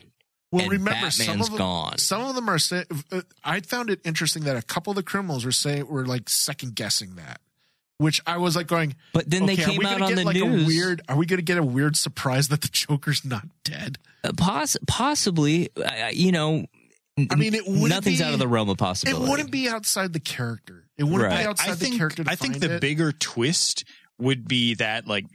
Well, 0.51 0.63
and 0.63 0.71
remember, 0.71 1.11
some 1.11 1.41
of 1.41 1.47
them, 1.47 1.57
gone. 1.57 1.97
Some 1.97 2.21
of 2.21 2.35
them 2.35 2.47
are 2.47 2.59
saying. 2.59 2.85
Uh, 3.11 3.21
I 3.43 3.59
found 3.59 3.89
it 3.89 3.99
interesting 4.05 4.43
that 4.43 4.55
a 4.55 4.61
couple 4.61 4.91
of 4.91 4.95
the 4.95 5.03
criminals 5.03 5.43
were 5.43 5.51
saying 5.51 5.87
were 5.87 6.05
like 6.05 6.29
second 6.29 6.75
guessing 6.75 7.15
that, 7.15 7.41
which 7.97 8.21
I 8.27 8.37
was 8.37 8.55
like 8.55 8.67
going. 8.67 8.95
But 9.13 9.29
then 9.29 9.45
they 9.45 9.53
okay, 9.53 9.63
are 9.63 9.65
came 9.67 9.77
we 9.79 9.85
out 9.85 9.91
gonna 9.99 10.05
on 10.05 10.09
get 10.11 10.15
the 10.17 10.23
like 10.25 10.35
news. 10.35 10.63
A 10.63 10.67
weird, 10.67 11.01
are 11.09 11.15
we 11.17 11.25
going 11.25 11.37
to 11.37 11.43
get 11.43 11.57
a 11.57 11.63
weird 11.63 11.95
surprise 11.95 12.47
that 12.49 12.61
the 12.61 12.67
Joker's 12.69 13.23
not 13.25 13.47
dead? 13.63 13.97
Uh, 14.23 14.31
Poss- 14.37 14.77
possibly, 14.87 15.69
uh, 15.77 16.09
you 16.13 16.31
know. 16.31 16.65
I 17.31 17.35
mean, 17.35 17.53
it 17.53 17.65
wouldn't 17.65 17.87
nothing's 17.89 18.17
be- 18.19 18.23
out 18.25 18.33
of 18.33 18.39
the 18.39 18.47
realm 18.47 18.67
of 18.69 18.77
possibility. 18.77 19.25
It 19.25 19.29
wouldn't 19.29 19.51
be 19.51 19.69
outside 19.69 20.11
the 20.11 20.19
character. 20.19 20.83
It 20.97 21.03
wouldn't 21.05 21.23
Right. 21.31 21.43
be 21.43 21.47
outside 21.47 21.69
I 21.69 21.75
the 21.75 21.77
think 21.85 21.97
character. 21.97 22.23
To 22.25 22.29
I 22.31 22.35
think 22.35 22.59
the 22.59 22.75
it. 22.75 22.81
bigger 22.81 23.11
twist 23.13 23.85
would 24.17 24.47
be 24.47 24.75
that 24.75 25.07
like 25.07 25.25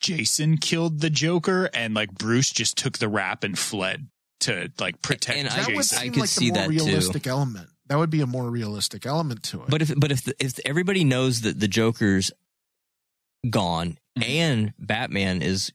Jason 0.00 0.56
killed 0.58 1.00
the 1.00 1.10
Joker 1.10 1.68
and 1.74 1.94
like 1.94 2.12
Bruce 2.12 2.50
just 2.50 2.76
took 2.78 2.98
the 2.98 3.08
rap 3.08 3.44
and 3.44 3.58
fled 3.58 4.08
to 4.40 4.70
like 4.78 5.00
protect 5.02 5.38
And 5.38 5.48
I 5.48 5.56
that 5.56 5.66
would 5.68 5.76
Jason. 5.76 5.98
I 5.98 6.08
could 6.08 6.16
like 6.18 6.28
see 6.28 6.50
the 6.50 6.60
more 6.60 6.68
that, 6.68 7.12
too. 7.22 7.30
element. 7.30 7.68
That 7.88 7.98
would 7.98 8.10
be 8.10 8.20
a 8.20 8.26
more 8.26 8.50
realistic 8.50 9.06
element 9.06 9.42
to 9.44 9.62
it. 9.62 9.68
But 9.68 9.82
if 9.82 9.92
but 9.98 10.10
if 10.12 10.22
the, 10.24 10.34
if 10.38 10.58
everybody 10.64 11.04
knows 11.04 11.42
that 11.42 11.60
the 11.60 11.68
Joker's 11.68 12.30
gone 13.48 13.98
Mm-hmm. 14.18 14.30
and 14.30 14.72
Batman 14.78 15.42
is 15.42 15.72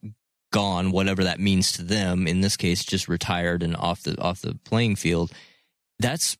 gone, 0.51 0.89
whatever 0.89 1.25
that 1.25 1.39
means 1.39 1.73
to 1.73 1.83
them, 1.83 2.25
in 2.25 2.41
this 2.41 2.57
case, 2.57 2.83
just 2.83 3.07
retired 3.07 3.61
and 3.61 3.75
off 3.75 4.01
the 4.01 4.19
off 4.19 4.41
the 4.41 4.55
playing 4.65 4.95
field, 4.95 5.31
that's 5.99 6.37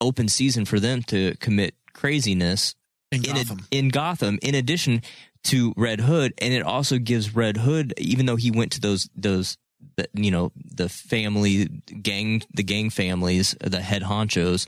open 0.00 0.26
season 0.26 0.64
for 0.64 0.80
them 0.80 1.00
to 1.04 1.36
commit 1.36 1.76
craziness 1.92 2.74
in 3.12 3.24
in, 3.24 3.30
a- 3.30 3.34
Gotham, 3.34 3.66
in 3.70 3.88
Gotham, 3.90 4.38
in 4.42 4.56
addition 4.56 5.02
to 5.44 5.72
Red 5.76 6.00
Hood, 6.00 6.34
and 6.38 6.52
it 6.52 6.64
also 6.64 6.98
gives 6.98 7.36
Red 7.36 7.56
Hood, 7.58 7.94
even 7.98 8.26
though 8.26 8.34
he 8.34 8.50
went 8.50 8.72
to 8.72 8.80
those 8.80 9.08
those 9.14 9.56
the, 9.96 10.08
you 10.14 10.32
know 10.32 10.50
the 10.56 10.88
family 10.88 11.66
gang, 11.66 12.42
the 12.52 12.64
gang 12.64 12.90
families, 12.90 13.54
the 13.60 13.80
head 13.80 14.02
honchos. 14.02 14.66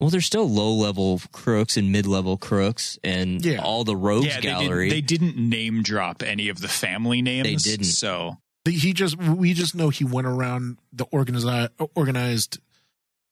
Well, 0.00 0.08
they're 0.10 0.20
still 0.22 0.48
low 0.48 0.72
level 0.72 1.20
crooks 1.32 1.76
and 1.76 1.92
mid 1.92 2.06
level 2.06 2.36
crooks, 2.38 2.98
and 3.04 3.44
Yeah. 3.44 3.60
all 3.62 3.84
the 3.84 3.94
rogues 3.96 4.26
yeah, 4.26 4.36
they, 4.36 4.40
gallery. 4.42 4.88
did, 4.88 4.96
they 4.96 5.00
didn't 5.02 5.36
name 5.36 5.82
drop 5.82 6.22
any 6.22 6.48
of 6.48 6.60
the 6.60 6.68
family 6.68 7.20
names. 7.22 7.64
They 7.64 7.70
didn't. 7.72 7.84
So 7.86 8.38
he 8.66 8.92
just 8.92 9.16
we 9.18 9.52
just 9.52 9.74
know 9.74 9.90
he 9.90 10.04
went 10.04 10.26
around 10.26 10.78
the 10.92 11.04
organized 11.10 11.70
organized 11.94 12.58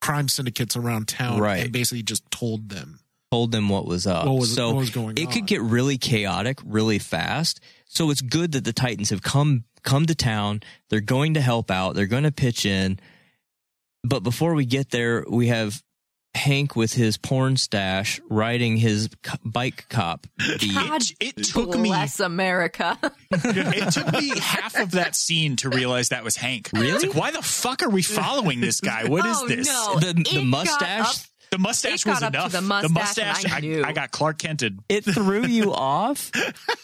crime 0.00 0.28
syndicates 0.28 0.76
around 0.76 1.08
town 1.08 1.40
Right. 1.40 1.64
and 1.64 1.72
basically 1.72 2.02
just 2.02 2.30
told 2.30 2.68
them 2.68 3.00
told 3.32 3.50
them 3.52 3.68
what 3.68 3.84
was 3.86 4.06
up. 4.06 4.26
what 4.26 4.34
was 4.38 4.54
so 4.54 4.68
what 4.68 4.76
was 4.76 4.90
going 4.90 5.16
it 5.18 5.26
on. 5.26 5.32
could 5.32 5.46
get 5.46 5.60
really 5.60 5.98
chaotic 5.98 6.58
really 6.64 6.98
fast. 6.98 7.60
So 7.86 8.10
it's 8.10 8.20
good 8.20 8.52
that 8.52 8.64
the 8.64 8.72
Titans 8.72 9.10
have 9.10 9.22
come 9.22 9.64
come 9.82 10.06
to 10.06 10.14
town. 10.14 10.60
They're 10.90 11.00
going 11.00 11.34
to 11.34 11.40
help 11.40 11.70
out. 11.70 11.94
They're 11.94 12.06
going 12.06 12.24
to 12.24 12.32
pitch 12.32 12.64
in. 12.66 12.98
But 14.04 14.20
before 14.20 14.54
we 14.54 14.64
get 14.64 14.90
there, 14.90 15.24
we 15.28 15.48
have 15.48 15.82
Hank 16.34 16.76
with 16.76 16.92
his 16.92 17.16
porn 17.16 17.56
stash 17.56 18.20
riding 18.28 18.76
his 18.76 19.08
co- 19.22 19.38
bike 19.44 19.86
cop 19.88 20.26
beat. 20.38 20.72
God 20.74 21.02
it, 21.20 21.34
it 21.38 21.44
took 21.44 21.76
me 21.76 21.88
bless 21.88 22.20
America. 22.20 22.96
it 23.32 23.92
took 23.92 24.12
me 24.12 24.38
half 24.38 24.78
of 24.78 24.92
that 24.92 25.16
scene 25.16 25.56
to 25.56 25.68
realize 25.70 26.10
that 26.10 26.22
was 26.24 26.36
Hank. 26.36 26.70
Really? 26.72 26.90
It's 26.90 27.04
like, 27.06 27.14
why 27.16 27.30
the 27.32 27.42
fuck 27.42 27.82
are 27.82 27.88
we 27.90 28.02
following 28.02 28.60
this 28.60 28.80
guy? 28.80 29.08
What 29.08 29.26
is 29.26 29.36
Oh, 29.40 29.48
this? 29.48 29.66
no. 29.66 29.98
The, 30.00 30.12
the 30.32 30.44
mustache. 30.44 31.28
The 31.50 31.56
mustache 31.58 32.04
It 32.04 32.10
was 32.10 32.22
up 32.22 32.32
to 32.34 32.38
enough. 32.40 32.52
the 32.52 32.60
mustache 32.60 33.44
and 33.44 33.52
I 33.54 33.60
knew. 33.60 33.82
I, 33.82 33.92
got 33.92 34.10
Clark 34.10 34.36
Kented. 34.38 34.80
It 34.90 35.04
threw 35.06 35.46
you 35.46 35.72
off. 35.74 36.30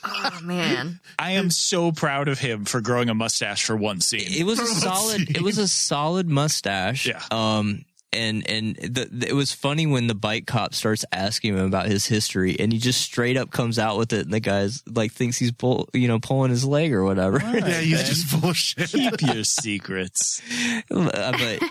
oh 0.03 0.41
man. 0.43 1.01
I 1.19 1.33
am 1.33 1.51
so 1.51 1.93
proud 1.93 2.29
of 2.29 2.39
him 2.39 2.65
for 2.65 2.81
growing 2.81 3.11
a 3.11 3.15
mustache 3.15 3.63
for 3.67 3.77
one 3.77 4.01
scene. 4.01 4.23
It 4.27 4.45
was 4.45 4.59
a 4.59 4.67
solid. 4.67 5.27
see. 5.29 5.35
It 5.35 5.43
was 5.43 5.59
a 5.59 5.69
solid 5.69 6.31
mustache. 6.31 7.07
Yeah. 7.07 7.23
Um. 7.31 7.85
And 8.15 8.49
and 8.49 8.77
the, 8.77 9.09
the- 9.11 9.29
it 9.29 9.35
was 9.35 9.53
funny 9.53 9.87
when 9.87 10.07
the 10.07 10.15
bike 10.15 10.47
cop 10.47 10.75
starts 10.75 11.05
asking 11.13 11.55
him 11.57 11.65
about 11.65 11.87
his 11.87 12.07
history, 12.07 12.57
and 12.59 12.73
he 12.73 12.79
just 12.79 13.01
straight 13.03 13.37
up 13.37 13.51
comes 13.51 13.79
out 13.79 13.99
with 13.99 14.13
it, 14.13 14.25
and 14.25 14.33
the 14.33 14.41
guy's 14.41 14.83
like 14.89 15.13
thinks 15.13 15.37
he's 15.39 15.53
pull, 15.53 15.89
you 15.93 16.09
know, 16.09 16.19
pulling 16.19 16.51
his 16.51 16.65
leg 16.65 16.93
or 16.93 17.05
whatever. 17.05 17.41
yeah 17.43 17.81
he's 17.81 18.09
just 18.09 18.41
bullshit. 18.41 18.91
Keep 18.91 19.21
your 19.23 19.45
secrets. 19.45 20.41
Uh, 20.91 21.33
but 21.33 21.63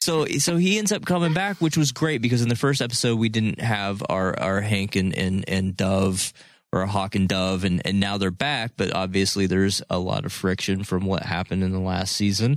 so 0.00 0.24
so 0.26 0.56
he 0.56 0.78
ends 0.78 0.90
up 0.92 1.04
coming 1.04 1.32
back, 1.32 1.58
which 1.60 1.76
was 1.76 1.92
great 1.92 2.20
because 2.22 2.42
in 2.42 2.48
the 2.48 2.56
first 2.56 2.80
episode 2.82 3.18
we 3.18 3.28
didn't 3.28 3.60
have 3.60 4.02
our 4.08 4.38
our 4.38 4.60
Hank 4.60 4.96
and 4.96 5.16
and, 5.16 5.44
and 5.48 5.76
Dove 5.76 6.32
or 6.72 6.82
a 6.82 6.86
Hawk 6.86 7.14
and 7.14 7.28
Dove, 7.28 7.64
and 7.64 7.80
and 7.84 8.00
now 8.00 8.18
they're 8.18 8.30
back. 8.30 8.72
But 8.76 8.92
obviously 8.94 9.46
there's 9.46 9.82
a 9.90 9.98
lot 9.98 10.24
of 10.24 10.32
friction 10.32 10.82
from 10.84 11.06
what 11.06 11.22
happened 11.22 11.62
in 11.62 11.70
the 11.72 11.78
last 11.80 12.16
season, 12.16 12.56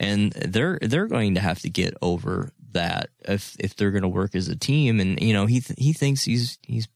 and 0.00 0.32
they're 0.32 0.78
they're 0.80 1.08
going 1.08 1.34
to 1.34 1.40
have 1.40 1.58
to 1.60 1.68
get 1.70 1.94
over 2.00 2.50
that 2.72 3.10
if 3.26 3.56
if 3.58 3.76
they're 3.76 3.90
going 3.90 4.02
to 4.02 4.08
work 4.08 4.34
as 4.34 4.48
a 4.48 4.56
team. 4.56 5.00
And 5.00 5.20
you 5.20 5.32
know 5.32 5.46
he 5.46 5.60
th- 5.60 5.78
he 5.78 5.92
thinks 5.92 6.24
he's 6.24 6.58
he's 6.62 6.88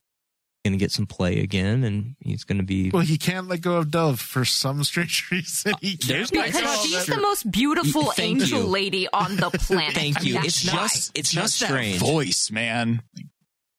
going 0.63 0.73
to 0.73 0.77
get 0.77 0.91
some 0.91 1.07
play 1.07 1.39
again, 1.39 1.83
and 1.83 2.15
he's 2.19 2.43
going 2.43 2.59
to 2.59 2.63
be. 2.63 2.91
well 2.91 3.01
he 3.01 3.17
can't 3.17 3.47
let 3.47 3.61
go 3.61 3.77
of 3.77 3.89
Dove 3.89 4.19
for 4.19 4.45
some 4.45 4.83
strange 4.83 5.27
reason 5.31 5.73
he 5.81 5.93
uh, 5.93 5.97
can't 5.97 6.07
There's 6.07 6.31
let 6.33 6.53
no- 6.53 6.59
go 6.59 6.59
Because 6.61 6.81
she's 6.83 7.05
that. 7.07 7.15
the 7.15 7.21
most 7.21 7.51
beautiful 7.51 8.13
angel 8.19 8.59
you. 8.61 8.65
lady 8.67 9.07
on 9.11 9.37
the 9.37 9.49
planet. 9.53 9.95
Thank 9.95 10.23
you. 10.23 10.35
That's 10.35 10.45
It's 10.45 10.61
just 10.61 11.11
it's 11.17 11.35
not 11.35 11.41
Just 11.43 11.59
that 11.61 11.65
strange. 11.67 11.97
voice, 11.99 12.51
man. 12.51 13.01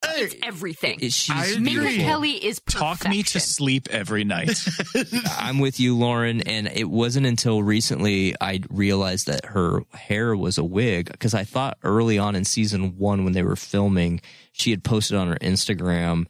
It's 0.04 0.34
everything. 0.42 0.98
It- 1.00 1.12
she's 1.12 1.56
I 1.56 1.58
Minka 1.58 1.80
agree. 1.80 1.96
Kelly 1.98 2.32
is 2.32 2.60
Talk 2.68 3.08
me 3.08 3.22
to 3.22 3.40
sleep 3.40 3.88
every 3.90 4.24
night. 4.24 4.58
I'm 5.38 5.58
with 5.58 5.80
you, 5.80 5.96
Lauren. 5.96 6.40
And 6.42 6.66
it 6.68 6.88
wasn't 6.90 7.26
until 7.26 7.62
recently 7.62 8.34
I 8.40 8.60
realized 8.70 9.26
that 9.26 9.46
her 9.46 9.82
hair 9.94 10.36
was 10.36 10.58
a 10.58 10.64
wig 10.64 11.10
because 11.10 11.34
I 11.34 11.44
thought 11.44 11.78
early 11.82 12.18
on 12.18 12.34
in 12.36 12.44
season 12.44 12.98
one 12.98 13.24
when 13.24 13.32
they 13.32 13.42
were 13.42 13.56
filming, 13.56 14.20
she 14.52 14.70
had 14.70 14.84
posted 14.84 15.16
on 15.16 15.28
her 15.28 15.36
Instagram 15.36 16.26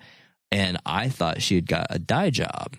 and 0.51 0.77
I 0.87 1.09
thought 1.09 1.43
she 1.43 1.55
had 1.55 1.67
got 1.67 1.87
a 1.91 1.99
dye 1.99 2.31
job. 2.31 2.77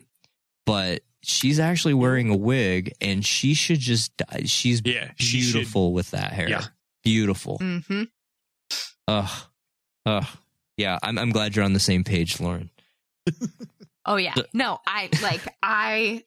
But 0.65 1.01
she's 1.23 1.59
actually 1.59 1.95
wearing 1.95 2.29
a 2.29 2.37
wig, 2.37 2.93
and 3.01 3.25
she 3.25 3.53
should 3.53 3.79
just 3.79 4.15
die. 4.15 4.43
She's 4.45 4.81
Yeah, 4.85 5.11
she 5.17 5.41
should- 5.41 5.53
beautiful 5.53 5.91
with 5.91 6.11
that 6.11 6.31
hair. 6.31 6.47
Yeah. 6.49 6.63
Beautiful. 7.03 7.57
Mm-hmm. 7.59 8.03
Ugh. 9.09 9.29
Ugh. 10.05 10.25
Yeah, 10.77 10.97
I'm 11.03 11.17
I'm 11.19 11.31
glad 11.31 11.55
you're 11.55 11.65
on 11.65 11.73
the 11.73 11.79
same 11.79 12.03
page, 12.03 12.39
Lauren. 12.39 12.69
Oh 14.05 14.15
yeah. 14.17 14.33
No, 14.53 14.79
I 14.85 15.09
like 15.21 15.41
I 15.61 16.23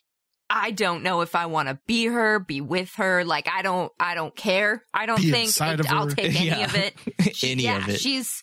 I 0.48 0.70
don't 0.70 1.02
know 1.02 1.20
if 1.22 1.34
I 1.34 1.46
want 1.46 1.68
to 1.68 1.78
be 1.86 2.06
her, 2.06 2.38
be 2.38 2.60
with 2.60 2.92
her. 2.96 3.24
Like 3.24 3.48
I 3.52 3.62
don't 3.62 3.92
I 4.00 4.14
don't 4.14 4.34
care. 4.36 4.82
I 4.94 5.06
don't 5.06 5.20
Be 5.20 5.30
think 5.30 5.50
it- 5.50 5.80
of 5.80 5.86
I'll 5.90 6.08
take 6.08 6.34
any 6.36 6.46
Yeah. 6.46 6.64
of 6.64 6.74
it. 6.74 6.94
Any 7.42 7.64
yeah, 7.64 7.78
of 7.78 7.88
it. 7.88 8.00
she's 8.00 8.42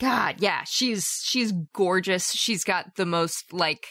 God, 0.00 0.36
yeah, 0.40 0.62
she's 0.66 1.06
she's 1.24 1.52
gorgeous. 1.72 2.32
She's 2.32 2.64
got 2.64 2.96
the 2.96 3.06
most 3.06 3.52
like 3.52 3.86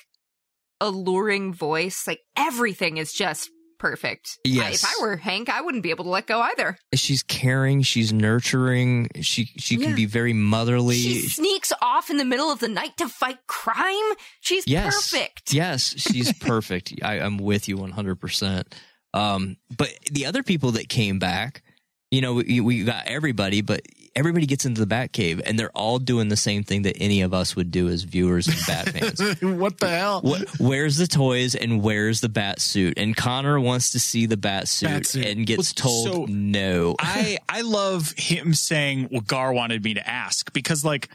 alluring 0.81 1.53
voice. 1.53 2.03
Like 2.07 2.19
everything 2.35 2.97
is 2.97 3.13
just 3.13 3.49
perfect. 3.83 4.37
I- 4.45 4.49
Yes. 4.49 4.83
if 4.83 4.89
I 4.89 5.01
were 5.01 5.17
Hank, 5.17 5.49
I 5.49 5.59
wouldn't 5.61 5.83
be 5.83 5.89
able 5.89 6.05
to 6.05 6.09
let 6.09 6.25
go 6.25 6.39
either. 6.41 6.77
She's 6.95 7.21
caring. 7.21 7.81
She's 7.81 8.13
nurturing. 8.13 9.09
She 9.21 9.45
she 9.57 9.77
can 9.77 9.93
be 9.95 10.05
very 10.05 10.31
motherly. 10.33 10.95
She 10.95 11.27
sneaks 11.27 11.73
off 11.81 12.09
in 12.09 12.17
the 12.17 12.25
middle 12.25 12.49
of 12.49 12.59
the 12.59 12.69
night 12.69 12.95
to 12.97 13.09
fight 13.09 13.39
crime. 13.47 14.09
She's 14.41 14.65
yes, 14.67 15.11
perfect. 15.11 15.53
Yes, 15.53 15.93
she's 15.97 16.31
perfect. 16.39 16.93
I, 17.03 17.19
I'm 17.19 17.37
with 17.37 17.67
you 17.67 17.77
100. 17.77 18.15
percent 18.15 18.73
Um, 19.13 19.57
but 19.77 19.89
the 20.11 20.25
other 20.25 20.43
people 20.43 20.71
that 20.71 20.87
came 20.89 21.19
back, 21.19 21.61
you 22.09 22.21
know, 22.21 22.35
we, 22.35 22.61
we 22.61 22.83
got 22.85 23.05
everybody, 23.05 23.61
but 23.61 23.81
everybody 24.15 24.45
gets 24.45 24.65
into 24.65 24.83
the 24.83 24.95
Batcave, 24.95 25.41
and 25.45 25.57
they're 25.57 25.71
all 25.71 25.97
doing 25.99 26.27
the 26.27 26.37
same 26.37 26.63
thing 26.63 26.83
that 26.83 26.95
any 26.99 27.21
of 27.21 27.33
us 27.33 27.55
would 27.55 27.71
do 27.71 27.87
as 27.89 28.03
viewers 28.03 28.47
and 28.47 28.57
Bat 28.67 28.89
fans. 28.89 29.41
what 29.41 29.79
the 29.79 29.89
hell? 29.89 30.21
What, 30.21 30.47
where's 30.59 30.97
the 30.97 31.07
toys 31.07 31.55
and 31.55 31.81
where's 31.81 32.21
the 32.21 32.29
bat 32.29 32.59
suit? 32.61 32.97
And 32.97 33.15
Connor 33.15 33.59
wants 33.59 33.91
to 33.93 33.99
see 33.99 34.25
the 34.25 34.37
bat 34.37 34.67
suit, 34.67 34.89
Bat 34.89 35.05
suit. 35.07 35.25
and 35.25 35.45
gets 35.47 35.73
Well, 35.75 35.91
told 35.91 36.29
so- 36.29 36.33
no. 36.33 36.95
I 36.99 37.37
I 37.49 37.61
love 37.61 38.13
him 38.17 38.53
saying 38.53 39.05
what 39.05 39.25
Gar 39.27 39.51
wanted 39.53 39.83
me 39.83 39.95
to 39.95 40.07
ask 40.07 40.53
because 40.53 40.85
like 40.85 41.09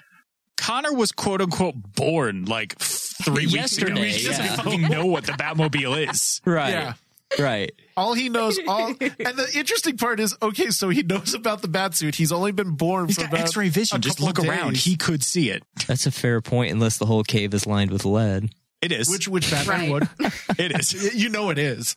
Connor 0.57 0.93
was 0.93 1.13
quote 1.13 1.41
unquote 1.41 1.77
born 1.95 2.47
like 2.47 2.77
three 2.79 3.47
weeks 3.47 3.53
ago. 3.79 3.93
Yesterday, 3.95 4.09
He 4.11 4.27
doesn't 4.27 4.45
yeah. 4.45 4.57
fucking 4.57 4.83
know 4.83 5.07
what 5.07 5.25
the 5.25 5.33
Batmobile 5.33 6.09
is. 6.11 6.41
right, 6.45 6.71
Yeah. 6.71 6.93
right. 7.39 7.71
All 7.99 8.15
he 8.15 8.29
knows, 8.29 8.61
all, 8.69 8.89
and 8.89 8.97
the 8.99 9.51
interesting 9.57 9.97
part 9.97 10.21
is, 10.21 10.37
okay, 10.41 10.71
so 10.71 10.89
he 10.89 11.03
knows 11.03 11.35
about 11.35 11.63
the 11.63 11.69
batsuit. 11.69 12.15
He's 12.15 12.31
only 12.31 12.53
been 12.53 12.77
born 12.77 13.07
He's 13.07 13.17
for 13.17 13.23
got 13.23 13.33
about 13.33 13.41
X-ray 13.47 13.71
vision. 13.71 13.97
a 13.97 14.01
Just 14.01 14.19
couple 14.21 14.45
look 14.45 14.49
around. 14.49 14.75
days. 14.75 14.85
He 14.85 14.97
could 14.97 15.25
see 15.25 15.51
it. 15.51 15.65
That's 15.89 16.07
a 16.07 16.13
fair 16.13 16.41
point, 16.41 16.71
unless 16.71 16.99
the 16.99 17.07
whole 17.07 17.25
cave 17.25 17.55
is 17.55 17.67
lined 17.67 17.91
with 17.91 18.05
lead. 18.05 18.51
It 18.81 18.93
is. 18.93 19.09
which 19.11 19.27
which 19.27 19.51
Batman 19.51 19.81
Right. 19.81 19.91
would. 20.21 20.33
it 20.59 20.79
is. 20.79 21.15
You 21.15 21.29
know 21.31 21.51
it 21.51 21.59
is. 21.59 21.97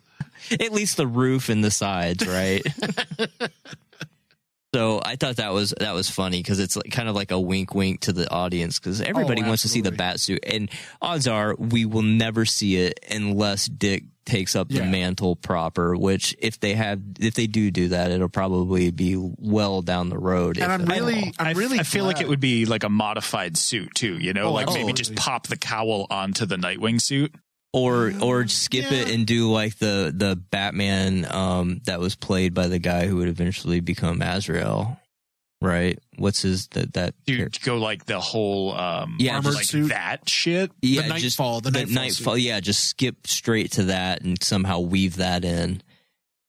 At 0.52 0.72
least 0.72 0.98
the 0.98 1.06
roof 1.06 1.50
and 1.50 1.64
the 1.64 1.70
sides, 1.70 2.26
right? 2.28 2.64
so 4.74 5.02
I 5.04 5.18
thought 5.18 5.36
that 5.36 5.54
was 5.54 5.74
that 5.80 5.94
was 5.94 6.10
funny 6.10 6.38
because 6.38 6.60
it's 6.60 6.76
like, 6.76 6.90
kind 6.92 7.08
of 7.10 7.16
like 7.16 7.32
a 7.32 7.40
wink, 7.40 7.76
wink 7.76 8.02
to 8.02 8.14
the 8.14 8.28
audience 8.32 8.80
because 8.80 9.02
everybody 9.02 9.44
Oh, 9.44 9.48
wants 9.48 9.62
to 9.64 9.70
see 9.70 9.82
the 9.82 9.90
absolutely. 9.92 9.98
bat 9.98 10.20
suit, 10.20 10.40
and 10.48 10.70
odds 11.02 11.28
are 11.28 11.56
we 11.60 11.86
will 11.86 12.02
never 12.02 12.46
see 12.46 12.78
it 12.78 13.00
unless 13.12 13.68
Dick 13.68 14.06
takes 14.26 14.56
up 14.56 14.70
the 14.70 14.76
Yeah. 14.76 14.90
mantle 14.90 15.36
proper. 15.36 15.96
Which 15.96 16.36
if 16.40 16.60
they 16.60 16.74
have, 16.76 17.00
if 17.20 17.34
they 17.34 17.48
do 17.48 17.72
do 17.72 17.90
that, 17.90 18.12
it'll 18.12 18.30
probably 18.30 18.92
be 18.92 19.16
well 19.18 19.82
down 19.82 20.10
the 20.10 20.18
road. 20.20 20.58
And 20.58 20.72
I'm 20.72 20.86
really. 20.86 21.34
I'm 21.40 21.48
I, 21.48 21.52
really. 21.52 21.80
I 21.80 21.84
feel 21.84 22.06
like 22.06 22.22
it 22.22 22.28
would 22.30 22.40
be 22.40 22.66
like 22.66 22.84
a 22.84 22.90
modified 22.90 23.58
suit 23.58 23.96
too. 23.96 24.18
You 24.18 24.34
know, 24.34 24.46
Oh, 24.48 24.54
like 24.54 24.68
maybe 24.68 24.94
just 24.94 25.12
absolutely. 25.12 25.16
pop 25.22 25.48
the 25.48 25.58
cowl 25.58 26.08
onto 26.10 26.46
the 26.46 26.56
Nightwing 26.58 27.02
suit. 27.02 27.34
or 27.74 28.12
or 28.22 28.48
skip 28.48 28.92
it 28.92 29.10
and 29.12 29.26
do 29.26 29.50
like 29.50 29.78
the 29.78 30.14
the 30.16 30.36
Batman 30.36 31.26
um 31.34 31.80
that 31.86 32.00
was 32.02 32.16
played 32.16 32.54
by 32.54 32.68
the 32.68 32.80
guy 32.80 33.08
who 33.08 33.16
would 33.18 33.30
eventually 33.30 33.80
become 33.80 34.22
Azrael, 34.22 35.00
right? 35.62 36.00
What's 36.18 36.42
his 36.42 36.68
that 36.70 36.94
that 36.94 37.14
Dude, 37.26 37.62
go 37.62 37.78
like 37.78 38.06
the 38.06 38.20
whole 38.20 38.74
um 38.76 39.16
Yeah, 39.20 39.36
armored 39.36 39.54
just- 39.58 39.74
like 39.74 39.88
that 39.90 40.28
shit. 40.30 40.72
yeah, 40.82 41.04
The 41.04 41.20
just 41.20 41.40
Nightfall, 41.40 41.62
the 41.62 41.72
Nightfall 41.72 42.34
suit. 42.36 42.42
yeah, 42.42 42.60
just 42.60 42.86
skip 42.86 43.28
straight 43.28 43.72
to 43.74 43.84
that 43.86 44.22
and 44.24 44.42
somehow 44.44 44.80
weave 44.80 45.18
that 45.18 45.46
in, 45.46 45.82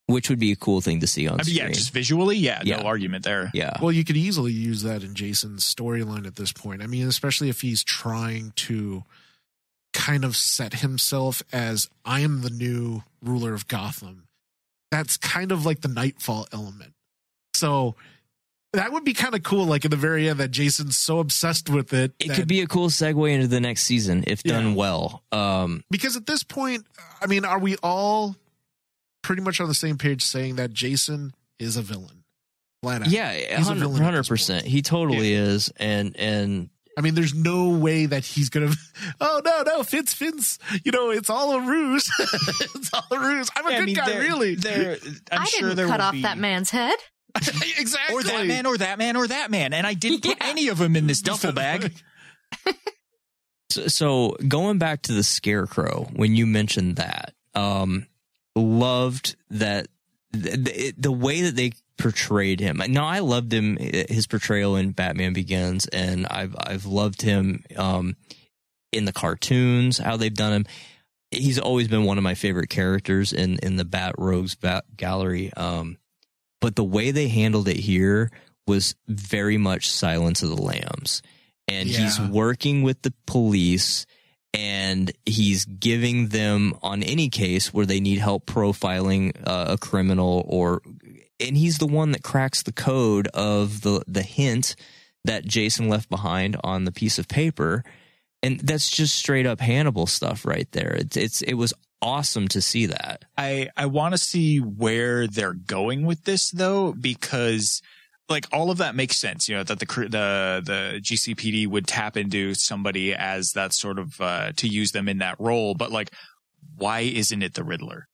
which 0.07 0.29
would 0.31 0.39
be 0.39 0.53
a 0.53 0.57
cool 0.57 0.81
thing 0.81 1.01
to 1.01 1.07
see 1.07 1.29
on 1.29 1.35
I 1.35 1.37
mean, 1.39 1.45
screen. 1.45 1.57
yeah, 1.59 1.69
just 1.73 1.93
visually, 1.93 2.37
yeah, 2.37 2.63
Yeah. 2.65 2.79
no 2.79 2.83
argument 2.87 3.25
there. 3.25 3.51
yeah, 3.55 3.75
Well, 3.81 3.93
you 3.93 4.03
could 4.05 4.17
easily 4.17 4.53
use 4.53 4.83
that 4.83 5.03
in 5.03 5.15
Jason's 5.15 5.63
storyline 5.65 6.27
at 6.27 6.37
this 6.37 6.53
point. 6.53 6.83
I 6.83 6.87
mean, 6.87 7.07
especially 7.07 7.49
if 7.51 7.61
he's 7.61 7.85
trying 7.85 8.53
to 8.57 9.05
kind 9.93 10.25
of 10.25 10.35
set 10.37 10.75
himself 10.77 11.43
as 11.53 11.89
I 12.05 12.21
am 12.21 12.41
the 12.41 12.49
new 12.51 13.03
ruler 13.23 13.53
of 13.53 13.69
Gotham. 13.69 14.25
That's 14.91 15.17
kind 15.19 15.53
of 15.53 15.65
like 15.67 15.83
the 15.83 15.89
Nightfall 15.89 16.49
element. 16.53 16.95
So 17.55 17.95
that 18.73 18.93
would 18.93 19.05
be 19.05 19.13
kind 19.15 19.35
of 19.35 19.43
cool, 19.43 19.67
like 19.67 19.85
in 19.85 19.91
the 19.91 19.97
very 19.97 20.29
end, 20.29 20.41
that 20.41 20.51
Jason's 20.51 20.97
so 20.97 21.19
obsessed 21.19 21.69
with 21.69 21.93
it. 21.93 22.13
it 22.19 22.29
that- 22.29 22.37
could 22.37 22.49
be 22.49 22.61
a 22.61 22.67
cool 22.67 22.89
segue 22.89 23.31
into 23.33 23.47
the 23.47 23.61
next 23.61 23.83
season 23.83 24.25
if 24.27 24.43
done 24.43 24.69
Yeah. 24.71 24.75
well. 24.75 25.23
Um, 25.33 25.85
because 25.91 26.17
at 26.17 26.27
this 26.27 26.43
point, 26.43 26.87
I 27.21 27.27
mean, 27.27 27.45
are 27.45 27.59
we 27.59 27.77
all 27.83 28.37
pretty 29.23 29.43
much 29.43 29.61
on 29.61 29.69
the 29.69 29.75
same 29.75 29.99
page 29.99 30.23
saying 30.23 30.57
that 30.57 30.73
Jason 30.73 31.35
is 31.59 31.77
a 31.77 31.83
villain? 31.83 32.25
Flat 32.83 33.03
out. 33.03 33.09
yeah, 33.09 33.33
He's 33.59 33.69
a 33.69 33.75
villain 33.75 34.03
hundred 34.03 34.27
percent. 34.27 34.67
He 34.67 34.83
totally 34.83 35.35
is, 35.35 35.71
and 35.77 36.17
and 36.19 36.69
I 36.99 37.01
mean, 37.01 37.15
there's 37.15 37.33
no 37.35 37.69
way 37.71 38.07
that 38.07 38.25
he's 38.25 38.49
gonna. 38.49 38.73
Oh 39.21 39.41
no, 39.45 39.63
no, 39.65 39.83
Fitz, 39.85 40.13
Fitz. 40.15 40.59
You 40.85 40.91
know, 40.93 41.11
it's 41.11 41.31
all 41.31 41.53
a 41.57 41.61
ruse. 41.61 42.11
it's 42.19 42.91
all 42.93 43.05
a 43.13 43.19
ruse. 43.21 43.49
I'm 43.57 43.67
a 43.67 43.71
Yeah, 43.71 43.77
I 43.77 43.79
good 43.81 43.87
mean, 43.87 43.95
guy, 43.97 44.07
there- 44.11 44.21
really. 44.23 44.55
there- 44.57 44.97
I'm 45.31 45.43
I 45.43 45.45
sure 45.45 45.69
didn't 45.69 45.77
there 45.77 45.87
cut 45.89 46.01
off 46.01 46.13
be- 46.13 46.23
that 46.23 46.39
man's 46.39 46.71
head. 46.71 46.97
exactly. 47.79 48.15
or 48.15 48.23
that 48.23 48.47
man, 48.47 48.67
or 48.67 48.77
that 48.77 48.99
man, 48.99 49.17
or 49.17 49.27
that 49.27 49.51
man, 49.51 49.73
and 49.73 49.87
I 49.87 49.95
didn't 49.95 50.23
put 50.23 50.39
any 50.45 50.69
of 50.69 50.79
them 50.79 50.97
in 50.97 51.07
this 51.07 51.21
duffel 51.21 51.53
bag. 51.53 51.93
So, 53.71 53.87
so 53.87 54.37
going 54.47 54.77
back 54.77 55.01
to 55.03 55.15
the 55.15 55.23
scarecrow, 55.23 56.07
when 56.13 56.37
you 56.37 56.45
mentioned 56.45 56.97
that, 56.97 57.33
um, 57.55 58.07
loved 58.55 59.35
that 59.49 59.87
the, 60.31 60.57
the, 60.59 60.95
the 60.99 61.13
way 61.13 61.41
that 61.41 61.57
they 61.57 61.73
portrayed 61.99 62.61
him. 62.61 62.83
Now, 62.89 63.07
I 63.07 63.21
loved 63.21 63.53
him 63.53 63.77
his 63.79 64.27
portrayal 64.27 64.77
in 64.77 64.91
Batman 64.91 65.33
Begins, 65.33 65.87
and 65.87 66.27
I've 66.27 66.57
I've 66.59 66.85
loved 66.85 67.23
him 67.23 67.65
um, 67.77 68.17
in 68.93 69.05
the 69.05 69.13
cartoons. 69.13 69.99
How 69.99 70.17
they've 70.17 70.35
done 70.35 70.53
him. 70.53 70.67
He's 71.31 71.59
always 71.59 71.89
been 71.89 72.05
one 72.05 72.19
of 72.19 72.25
my 72.25 72.35
favorite 72.35 72.69
characters 72.69 73.33
in 73.33 73.59
in 73.61 73.77
the 73.77 73.85
Bat 73.85 74.17
Rogues 74.19 74.55
Bat 74.55 74.85
Gallery. 74.97 75.53
Um, 75.55 75.97
but 76.63 76.77
the 76.77 76.85
way 76.85 77.11
they 77.11 77.29
handled 77.29 77.69
it 77.69 77.77
here 77.77 78.31
was 78.67 78.95
very 79.09 79.59
much 79.59 79.91
Silence 79.91 80.43
of 80.43 80.49
the 80.49 80.63
Lambs. 80.63 81.21
And 81.69 81.89
he's 81.89 82.21
working 82.21 82.83
with 82.83 83.03
the 83.03 83.13
police 83.27 84.07
and 84.55 85.11
he's 85.25 85.65
giving 85.65 86.29
them 86.29 86.75
on 86.83 87.03
any 87.03 87.29
case 87.29 87.73
where 87.73 87.87
they 87.87 88.01
need 88.01 88.19
help 88.19 88.47
profiling 88.47 89.35
uh, 89.47 89.67
a 89.71 89.79
criminal 89.79 90.45
or 90.49 90.83
and 91.41 91.57
he's 91.57 91.79
the 91.79 91.87
one 91.87 92.13
that 92.13 92.23
cracks 92.23 92.63
the 92.63 92.73
code 92.73 93.29
of 93.29 93.81
the 93.81 94.03
the 94.07 94.23
hint 94.23 94.77
that 95.25 95.45
Jason 95.45 95.89
left 95.89 96.11
behind 96.11 96.57
on 96.63 96.85
the 96.85 96.93
piece 96.93 97.19
of 97.19 97.29
paper. 97.29 97.85
And 98.43 98.61
that's 98.61 98.91
just 98.91 99.15
straight 99.15 99.47
up 99.47 99.61
Hannibal 99.61 100.07
stuff 100.07 100.45
right 100.45 100.71
there. 100.73 100.95
It's 100.99 101.17
it's 101.17 101.43
it 101.43 101.55
was 101.55 101.73
awesome 102.03 102.49
to 102.49 102.61
see 102.61 102.87
that 102.87 103.25
I 103.39 103.71
I 103.77 103.87
want 103.87 104.13
to 104.13 104.19
see 104.19 104.59
where 104.59 105.27
they're 105.27 105.55
going 105.55 106.05
with 106.05 106.25
this 106.25 106.51
though, 106.51 106.93
because 106.93 107.81
like 108.29 108.47
all 108.53 108.71
of 108.71 108.79
that 108.79 108.95
makes 108.95 109.17
sense. 109.17 109.49
You 109.49 109.57
know 109.57 109.63
that 109.63 109.79
the 109.79 109.87
the 109.87 110.63
the 110.65 111.01
GCPD 111.01 111.69
would 111.69 111.87
tap 111.87 112.17
into 112.17 112.55
somebody 112.55 113.15
as 113.15 113.53
that 113.53 113.73
sort 113.73 113.99
of 113.99 114.21
uh, 114.21 114.53
to 114.57 114.69
use 114.69 114.93
them 114.93 115.09
in 115.09 115.19
that 115.19 115.39
role, 115.39 115.75
but 115.75 115.91
like, 115.93 116.11
why 116.77 117.01
isn't 117.01 117.43
it 117.43 117.55
the 117.55 117.65
Riddler? 117.65 118.09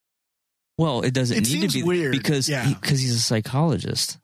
well 0.77 1.03
it 1.03 1.13
doesn't 1.13 1.37
It 1.37 1.53
need 1.53 1.69
to 1.69 1.75
be 1.79 1.83
weird, 1.83 2.13
because 2.13 2.49
yeah. 2.49 2.69
because 2.69 3.01
he's 3.01 3.17
a 3.17 3.21
psychologist 3.21 4.17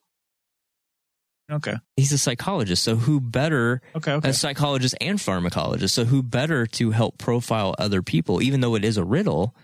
Okay, 1.50 1.74
he's 1.96 2.12
a 2.12 2.18
psychologist 2.18 2.83
so 2.83 2.96
who 2.96 3.20
better 3.20 3.83
okay, 3.94 4.12
okay. 4.12 4.30
a 4.30 4.33
psychologist 4.33 4.94
and 5.00 5.18
pharmacologist. 5.18 5.90
So 5.90 6.04
who 6.04 6.22
better 6.22 6.66
to 6.68 6.90
help 6.90 7.18
profile 7.18 7.74
other 7.78 8.00
people, 8.02 8.42
even 8.42 8.61
though 8.61 8.74
it 8.74 8.85
is 8.85 8.96
a 8.96 9.04
riddle, 9.04 9.54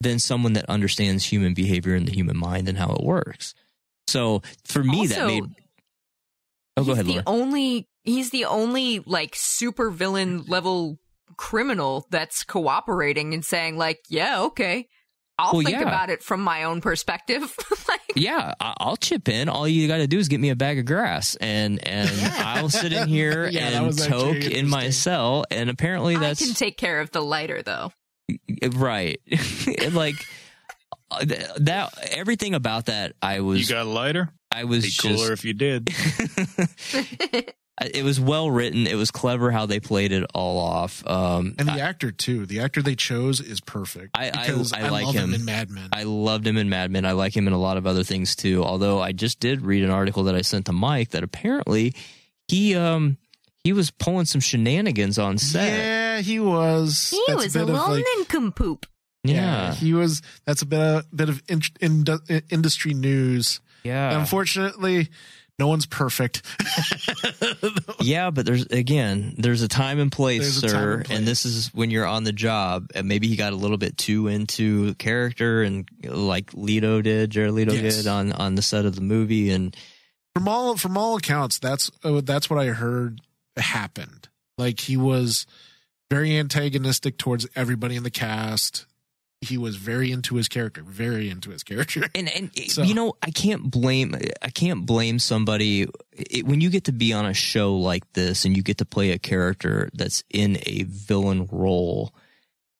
than 0.00 0.18
someone 0.18 0.54
that 0.54 0.64
understands 0.68 1.24
human 1.24 1.54
behavior 1.54 1.94
and 1.94 2.06
the 2.06 2.12
human 2.12 2.36
mind 2.36 2.68
and 2.68 2.78
how 2.78 2.90
it 2.90 3.02
works. 3.02 3.54
So 4.08 4.42
for 4.64 4.82
me, 4.82 5.06
that 5.08 5.26
made. 5.26 5.44
Oh, 6.76 6.84
go 6.84 6.84
he's 6.84 6.92
ahead, 6.92 7.06
the 7.06 7.12
Laura. 7.12 7.24
only 7.26 7.88
he's 8.04 8.30
the 8.30 8.44
only 8.46 9.00
like 9.00 9.34
super 9.34 9.90
villain 9.90 10.44
level 10.46 10.98
criminal 11.36 12.06
that's 12.10 12.44
cooperating 12.44 13.34
and 13.34 13.44
saying 13.44 13.76
like, 13.76 14.00
yeah, 14.08 14.42
okay, 14.42 14.88
I'll 15.38 15.52
Well, 15.52 15.62
think 15.62 15.76
yeah. 15.76 15.82
about 15.82 16.08
it 16.10 16.22
from 16.22 16.40
my 16.40 16.64
own 16.64 16.80
perspective. 16.80 17.54
like, 17.88 18.00
yeah, 18.14 18.54
I- 18.58 18.74
I'll 18.78 18.96
chip 18.96 19.28
in. 19.28 19.48
All 19.48 19.68
you 19.68 19.86
got 19.86 19.98
to 19.98 20.06
do 20.06 20.18
is 20.18 20.28
get 20.28 20.40
me 20.40 20.48
a 20.50 20.56
bag 20.56 20.78
of 20.78 20.86
grass, 20.86 21.34
and 21.36 21.86
and 21.86 22.08
I'll 22.38 22.68
sit 22.70 22.92
in 22.92 23.06
here 23.08 23.46
Yeah, 23.52 23.82
and 23.82 23.98
toke 23.98 24.36
in 24.44 24.68
my 24.68 24.90
cell. 24.90 25.44
And 25.50 25.68
apparently, 25.70 26.14
that's 26.14 26.40
I 26.40 26.44
that's 26.46 26.46
can 26.46 26.54
take 26.54 26.76
care 26.78 27.00
of 27.00 27.10
the 27.10 27.20
lighter 27.20 27.62
though. 27.62 27.92
right. 28.76 29.20
Like 29.92 30.14
uh, 31.10 31.24
that, 31.58 31.96
everything 32.12 32.54
about 32.54 32.86
that, 32.86 33.14
I 33.22 33.40
was. 33.40 33.60
You 33.60 33.74
got 33.74 33.86
a 33.86 33.88
lighter? 33.90 34.30
I 34.50 34.64
was 34.64 34.84
Be 34.84 34.88
just, 34.88 35.02
cooler 35.02 35.32
if 35.32 35.44
you 35.44 35.52
did. 35.52 35.92
It 37.84 38.02
was 38.04 38.18
well 38.18 38.50
written. 38.50 38.86
It 38.86 38.94
was 38.96 39.10
clever 39.10 39.50
how 39.50 39.66
they 39.66 39.80
played 39.80 40.12
it 40.12 40.24
all 40.34 40.58
off. 40.58 41.06
Um, 41.06 41.54
And 41.58 41.68
the 41.68 41.80
actor 41.80 42.10
too. 42.10 42.46
The 42.46 42.60
actor 42.60 42.80
they 42.82 42.94
chose 42.96 43.40
is 43.40 43.60
perfect. 43.60 44.10
I- 44.14 44.28
I- 44.28 44.46
because 44.46 44.72
I 44.72 44.88
like 44.88 45.04
love 45.06 45.14
him. 45.14 45.34
in 45.34 45.44
Mad 45.44 45.70
Men. 45.70 45.88
I 45.92 46.04
loved 46.04 46.46
him 46.46 46.56
in 46.56 46.68
Mad 46.70 46.90
Men. 46.90 47.04
I 47.04 47.12
like 47.12 47.36
him 47.36 47.46
in 47.46 47.52
a 47.52 47.58
lot 47.58 47.76
of 47.76 47.86
other 47.86 48.02
things 48.04 48.34
too. 48.34 48.64
Although 48.64 49.00
I 49.00 49.12
just 49.12 49.40
did 49.40 49.60
read 49.62 49.84
an 49.84 49.90
article 49.90 50.24
that 50.24 50.34
I 50.34 50.40
sent 50.42 50.66
to 50.66 50.72
Mike 50.72 51.10
that 51.10 51.22
apparently 51.22 51.94
he 52.48 52.74
um 52.74 53.18
he 53.64 53.72
was 53.72 53.90
pulling 53.90 54.26
some 54.26 54.40
shenanigans 54.40 55.18
on 55.18 55.38
set. 55.38 55.68
yeah, 55.68 56.20
he 56.20 56.38
was. 56.40 57.10
He 57.10 57.22
That's 57.26 57.44
was 57.46 57.56
a 57.56 57.58
bit 57.58 57.62
of, 57.68 57.74
little 57.74 57.94
like- 57.96 58.04
nincompoop. 58.16 58.86
Yeah. 59.24 59.74
he 59.74 59.92
was. 59.92 60.22
That's 60.44 60.62
a 60.62 60.66
bit 60.66 60.78
of 60.80 61.16
bit 61.16 61.28
of 61.28 61.42
in, 61.48 61.60
in, 61.80 62.04
industry 62.48 62.94
news. 62.94 63.60
Yeah. 63.82 64.18
Unfortunately, 64.18 65.08
no 65.58 65.68
one's 65.68 65.86
perfect. 65.86 66.42
yeah, 68.00 68.30
but 68.30 68.44
there's 68.46 68.66
again, 68.66 69.34
there's 69.38 69.62
a 69.62 69.68
time 69.68 69.98
and 69.98 70.12
place, 70.12 70.60
sir, 70.60 70.68
time 70.68 70.88
and 70.90 71.04
place. 71.06 71.18
and 71.18 71.26
this 71.26 71.44
is 71.46 71.72
when 71.74 71.90
you're 71.90 72.06
on 72.06 72.24
the 72.24 72.32
job. 72.32 72.90
And 72.94 73.08
maybe 73.08 73.26
he 73.28 73.36
got 73.36 73.52
a 73.52 73.56
little 73.56 73.78
bit 73.78 73.96
too 73.96 74.28
into 74.28 74.94
character, 74.94 75.62
and 75.62 75.88
like 76.04 76.50
Leto 76.54 77.00
did, 77.02 77.30
Jared 77.30 77.52
Leto 77.52 77.72
Yes. 77.72 77.96
did 77.96 78.06
on 78.06 78.32
on 78.32 78.54
the 78.54 78.62
set 78.62 78.84
of 78.84 78.94
the 78.94 79.00
movie, 79.00 79.50
and 79.50 79.74
from 80.34 80.48
all 80.48 80.76
from 80.76 80.96
all 80.98 81.16
accounts, 81.16 81.58
that's 81.58 81.90
uh, 82.04 82.20
that's 82.22 82.50
what 82.50 82.58
I 82.60 82.66
heard 82.66 83.20
happened. 83.56 84.28
Like 84.58 84.80
he 84.80 84.96
was 84.96 85.46
very 86.10 86.36
antagonistic 86.36 87.18
towards 87.18 87.46
everybody 87.56 87.96
in 87.96 88.02
the 88.02 88.10
cast. 88.10 88.86
He 89.46 89.58
was 89.58 89.76
very 89.76 90.12
into 90.12 90.36
his 90.36 90.48
character, 90.48 90.82
very 90.82 91.30
into 91.30 91.50
his 91.50 91.62
character. 91.62 92.04
and 92.14 92.28
and 92.28 92.50
So- 92.68 92.82
you 92.82 92.94
know 92.94 93.14
i 93.22 93.30
can't 93.30 93.70
blame 93.70 94.14
i 94.42 94.50
can't 94.50 94.86
blame 94.86 95.18
somebody. 95.18 95.86
It, 96.12 96.46
when 96.46 96.60
you 96.60 96.70
get 96.70 96.84
to 96.84 96.92
be 96.92 97.12
on 97.12 97.26
a 97.26 97.34
show 97.34 97.76
like 97.76 98.10
this 98.14 98.44
and 98.44 98.56
you 98.56 98.62
get 98.62 98.78
to 98.78 98.84
play 98.84 99.10
a 99.12 99.18
character 99.18 99.90
that's 99.94 100.22
in 100.30 100.58
a 100.66 100.84
villain 100.84 101.46
role 101.50 102.14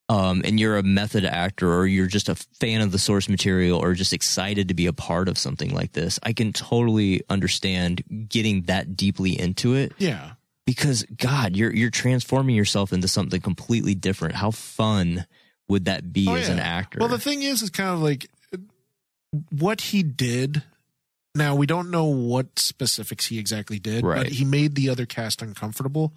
um, 0.09 0.42
and 0.44 0.61
you're 0.61 0.76
a 0.79 0.83
method 0.85 1.24
actor 1.24 1.72
or 1.72 1.85
you're 1.87 2.07
just 2.07 2.29
a 2.29 2.37
fan 2.37 2.81
of 2.81 2.92
the 2.92 2.98
source 2.98 3.29
material 3.29 3.79
or 3.81 3.92
just 3.94 4.12
excited 4.12 4.68
to 4.68 4.74
be 4.74 4.87
a 4.87 4.92
part 4.92 5.29
of 5.29 5.37
something 5.37 5.74
like 5.74 5.92
this 5.92 6.18
i 6.22 6.33
can 6.33 6.52
totally 6.52 7.22
understand 7.29 8.02
getting 8.29 8.62
that 8.62 8.96
deeply 8.96 9.38
into 9.38 9.74
it. 9.74 9.92
Yeah, 9.98 10.33
because 10.64 11.05
god 11.16 11.57
you're 11.57 11.72
you're 11.74 11.90
transforming 11.90 12.55
yourself 12.55 12.92
into 12.92 13.09
something 13.09 13.40
completely 13.40 13.94
different. 13.94 14.35
How 14.37 14.50
fun 14.52 15.26
would 15.68 15.85
that 15.87 16.12
be 16.12 16.26
Oh, 16.29 16.35
as 16.35 16.48
yeah. 16.48 16.55
an 16.55 16.61
actor 16.61 16.98
Well, 17.00 17.09
the 17.09 17.18
thing 17.18 17.42
is, 17.42 17.62
is 17.62 17.70
kind 17.70 17.90
of 17.90 18.00
like 18.00 18.29
what 19.50 19.81
he 19.81 20.02
did. 20.02 20.62
Now 21.35 21.55
we 21.55 21.66
don't 21.66 21.90
know 21.90 22.07
what 22.07 22.59
specifics 22.59 23.26
he 23.26 23.38
exactly 23.38 23.79
did, 23.79 24.05
Right. 24.05 24.18
but 24.24 24.33
he 24.33 24.44
made 24.44 24.74
the 24.74 24.88
other 24.88 25.05
cast 25.07 25.42
uncomfortable, 25.42 26.14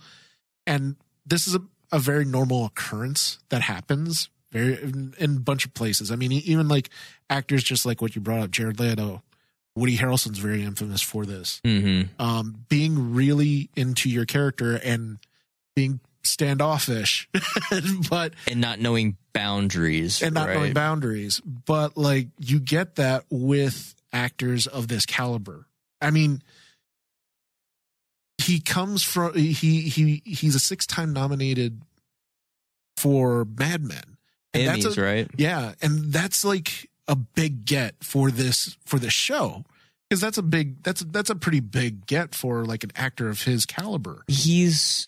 and 0.65 0.95
this 1.25 1.47
is 1.47 1.55
a, 1.55 1.61
a 1.91 1.99
very 1.99 2.25
normal 2.25 2.65
occurrence 2.65 3.39
that 3.49 3.61
happens 3.63 4.29
very 4.51 4.81
in, 4.81 5.13
in 5.19 5.37
a 5.37 5.39
bunch 5.39 5.65
of 5.65 5.73
places. 5.73 6.11
I 6.11 6.15
mean, 6.15 6.31
even 6.31 6.67
like 6.67 6.89
actors, 7.29 7.63
just 7.63 7.85
like 7.85 8.01
what 8.01 8.15
you 8.15 8.21
brought 8.21 8.39
up, 8.39 8.51
Jared 8.51 8.79
Leto, 8.79 9.21
Woody 9.75 9.97
Harrelson's 9.97 10.39
very 10.39 10.63
infamous 10.63 11.01
for 11.01 11.25
this. 11.25 11.59
hmm 11.65 12.03
Um, 12.17 12.65
being 12.69 13.13
really 13.13 13.69
into 13.75 14.09
your 14.09 14.25
character 14.25 14.75
and 14.77 15.19
being 15.75 15.99
standoffish, 16.23 17.29
but 18.09 18.33
and 18.47 18.61
not 18.61 18.79
knowing 18.79 19.17
boundaries 19.33 20.21
and 20.21 20.33
not 20.33 20.47
right? 20.47 20.55
knowing 20.55 20.73
boundaries. 20.73 21.39
But 21.41 21.97
like 21.97 22.27
you 22.37 22.59
get 22.59 22.95
that 22.95 23.25
with 23.29 23.95
actors 24.11 24.67
of 24.67 24.87
this 24.87 25.05
caliber. 25.05 25.65
I 26.01 26.11
mean, 26.11 26.41
he 28.37 28.59
comes 28.59 29.03
from 29.03 29.33
he 29.35 29.53
he 29.53 30.21
he's 30.25 30.55
a 30.55 30.59
six 30.59 30.85
time 30.85 31.13
nominated 31.13 31.81
for 32.97 33.45
Mad 33.45 33.83
Men. 33.83 34.17
And 34.53 34.67
that's 34.67 34.97
a- 34.97 35.01
right? 35.01 35.29
Yeah, 35.37 35.73
and 35.81 36.11
that's 36.11 36.43
like 36.43 36.89
a 37.07 37.15
big 37.15 37.65
get 37.65 37.95
for 38.03 38.31
this 38.31 38.77
for 38.85 38.99
this 38.99 39.13
show 39.13 39.65
because 40.09 40.21
that's 40.21 40.37
a 40.37 40.43
big 40.43 40.81
that's 40.83 41.01
that's 41.01 41.29
a 41.29 41.35
pretty 41.35 41.59
big 41.59 42.05
get 42.07 42.33
for 42.33 42.65
like 42.65 42.83
an 42.83 42.91
actor 42.95 43.29
of 43.29 43.43
his 43.43 43.65
caliber. 43.65 44.23
He's 44.27 45.07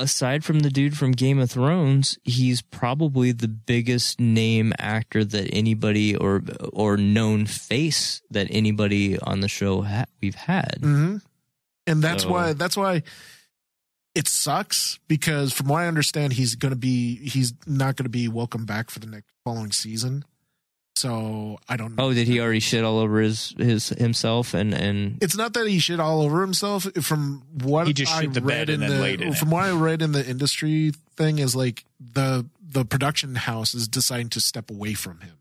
aside 0.00 0.44
from 0.44 0.60
the 0.60 0.70
dude 0.70 0.96
from 0.96 1.12
Game 1.12 1.38
of 1.38 1.50
Thrones, 1.50 2.18
he's 2.24 2.62
probably 2.62 3.32
the 3.32 3.48
biggest 3.48 4.20
name 4.20 4.72
actor 4.78 5.24
that 5.24 5.48
anybody 5.52 6.14
or 6.16 6.42
or 6.72 6.96
known 6.96 7.46
face 7.46 8.22
that 8.30 8.46
anybody 8.50 9.18
on 9.18 9.40
the 9.40 9.48
show 9.48 9.82
ha- 9.82 10.04
we've 10.22 10.34
had. 10.34 10.78
hmm 10.80 11.16
And 11.86 12.02
that's 12.02 12.22
So- 12.24 12.30
why 12.30 12.52
that's 12.52 12.76
why 12.76 13.02
it 14.14 14.28
sucks 14.28 14.98
because 15.08 15.52
from 15.52 15.68
what 15.68 15.82
I 15.82 15.88
understand, 15.88 16.32
he's 16.32 16.54
going 16.54 16.72
to 16.72 16.78
be 16.78 17.16
he's 17.28 17.52
not 17.66 17.96
going 17.96 18.04
to 18.04 18.10
be 18.10 18.28
welcome 18.28 18.64
back 18.64 18.90
for 18.90 18.98
the 19.00 19.06
next 19.06 19.28
following 19.44 19.72
season. 19.72 20.24
So 20.96 21.58
I 21.68 21.76
don't 21.76 21.94
know. 21.94 22.04
Oh, 22.04 22.14
did 22.14 22.26
he 22.26 22.40
already 22.40 22.60
shit 22.60 22.82
all 22.84 22.98
over 22.98 23.20
his 23.20 23.54
his 23.58 23.90
himself 23.90 24.54
and 24.54 24.72
and 24.72 25.22
It's 25.22 25.36
not 25.36 25.52
that 25.54 25.66
he 25.68 25.78
shit 25.78 26.00
all 26.00 26.22
over 26.22 26.40
himself. 26.40 26.84
From 27.02 27.42
what 27.62 27.86
He 27.86 27.92
just 27.92 28.12
I 28.14 28.22
shit 28.22 28.32
the 28.32 28.40
read 28.40 28.66
bed 28.66 28.70
in 28.70 28.82
and 28.82 28.90
then 28.90 28.98
the 28.98 29.02
laid 29.02 29.20
in 29.20 29.28
it. 29.28 29.36
from 29.36 29.50
what 29.50 29.64
I 29.64 29.72
read 29.72 30.00
in 30.02 30.12
the 30.12 30.26
industry 30.26 30.92
thing 31.16 31.38
is 31.38 31.54
like 31.54 31.84
the 32.00 32.46
the 32.68 32.84
production 32.84 33.34
house 33.34 33.74
is 33.74 33.88
deciding 33.88 34.30
to 34.30 34.40
step 34.40 34.70
away 34.70 34.94
from 34.94 35.20
him. 35.20 35.36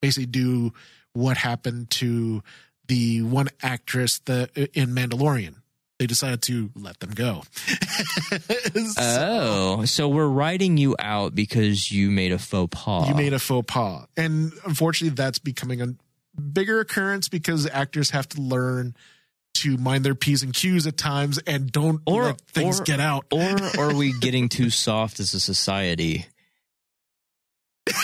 Basically, 0.00 0.26
do 0.26 0.72
what 1.12 1.36
happened 1.36 1.90
to 1.90 2.42
the 2.86 3.22
one 3.22 3.48
actress 3.62 4.18
that 4.20 4.50
uh, 4.56 4.66
in 4.74 4.90
Mandalorian. 4.90 5.56
They 6.00 6.06
decided 6.06 6.40
to 6.44 6.70
let 6.74 6.98
them 6.98 7.10
go. 7.10 7.42
oh, 8.98 9.84
so 9.84 10.08
we're 10.08 10.26
writing 10.28 10.78
you 10.78 10.96
out 10.98 11.34
because 11.34 11.92
you 11.92 12.10
made 12.10 12.32
a 12.32 12.38
faux 12.38 12.74
pas. 12.74 13.06
You 13.06 13.14
made 13.14 13.34
a 13.34 13.38
faux 13.38 13.70
pas. 13.70 14.06
And 14.16 14.50
unfortunately, 14.64 15.14
that's 15.14 15.38
becoming 15.38 15.82
a 15.82 15.88
bigger 16.40 16.80
occurrence 16.80 17.28
because 17.28 17.66
actors 17.68 18.08
have 18.12 18.26
to 18.30 18.40
learn 18.40 18.96
to 19.56 19.76
mind 19.76 20.02
their 20.06 20.14
P's 20.14 20.42
and 20.42 20.54
Q's 20.54 20.86
at 20.86 20.96
times 20.96 21.38
and 21.46 21.70
don't 21.70 22.00
Or- 22.06 22.24
let 22.24 22.40
things 22.40 22.80
or- 22.80 22.84
get 22.84 22.98
out. 23.00 23.26
or 23.30 23.56
are 23.78 23.94
we 23.94 24.18
getting 24.20 24.48
too 24.48 24.70
soft 24.70 25.20
as 25.20 25.34
a 25.34 25.40
society? 25.40 26.24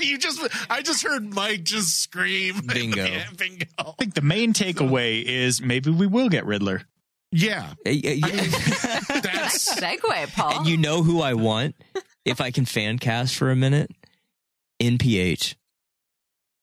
you 0.00 0.18
just, 0.18 0.40
I 0.70 0.82
just 0.82 1.02
heard 1.02 1.22
Mike 1.34 1.62
just 1.64 2.00
scream. 2.00 2.62
Bingo. 2.66 3.06
Bingo. 3.36 3.66
I 3.78 3.92
think 3.98 4.14
the 4.14 4.22
main 4.22 4.52
takeaway 4.52 5.22
is 5.22 5.60
maybe 5.62 5.90
we 5.90 6.06
will 6.06 6.28
get 6.28 6.46
Riddler. 6.46 6.82
Yeah. 7.32 7.72
Uh, 7.86 7.90
yeah, 7.90 8.10
yeah. 8.12 8.26
That's, 9.08 9.74
Segue, 9.78 10.32
Paul. 10.34 10.58
And 10.58 10.66
you 10.66 10.76
know 10.76 11.02
who 11.02 11.20
I 11.20 11.34
want? 11.34 11.74
If 12.24 12.40
I 12.40 12.50
can 12.50 12.64
fan 12.64 12.98
cast 12.98 13.36
for 13.36 13.50
a 13.50 13.56
minute, 13.56 13.90
NPH. 14.82 15.54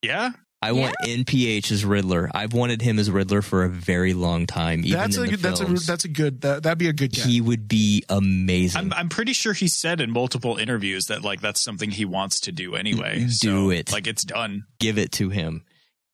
Yeah? 0.01 0.31
I 0.61 0.71
want 0.71 0.95
NPH 1.03 1.73
as 1.73 1.83
Riddler. 1.83 2.29
I've 2.33 2.53
wanted 2.53 2.81
him 2.81 2.97
as 2.97 3.11
Riddler 3.11 3.41
for 3.41 3.65
a 3.65 3.69
very 3.69 4.13
long 4.13 4.45
time. 4.47 4.79
Even 4.85 4.91
that's 4.97 5.17
in 5.17 5.23
a, 5.25 5.31
the 5.31 5.35
that's 5.35 5.59
a, 5.59 5.65
that's 5.65 6.05
a 6.05 6.07
good, 6.07 6.39
that, 6.41 6.63
that'd 6.63 6.77
be 6.77 6.87
a 6.87 6.93
good 6.93 7.11
guess. 7.11 7.25
he 7.25 7.41
would 7.41 7.67
be 7.67 8.05
amazing. 8.07 8.79
I'm 8.79 8.93
I'm 8.93 9.09
pretty 9.09 9.33
sure 9.33 9.51
he 9.51 9.67
said 9.67 9.99
in 9.99 10.09
multiple 10.09 10.55
interviews 10.55 11.07
that 11.07 11.21
like 11.21 11.41
that's 11.41 11.59
something 11.59 11.91
he 11.91 12.05
wants 12.05 12.39
to 12.41 12.53
do 12.53 12.75
anyway. 12.75 13.19
Do 13.19 13.29
So, 13.29 13.69
it. 13.71 13.91
Like 13.91 14.07
it's 14.07 14.23
done. 14.23 14.63
Give 14.79 14.97
it 14.97 15.11
to 15.13 15.27
him. 15.27 15.65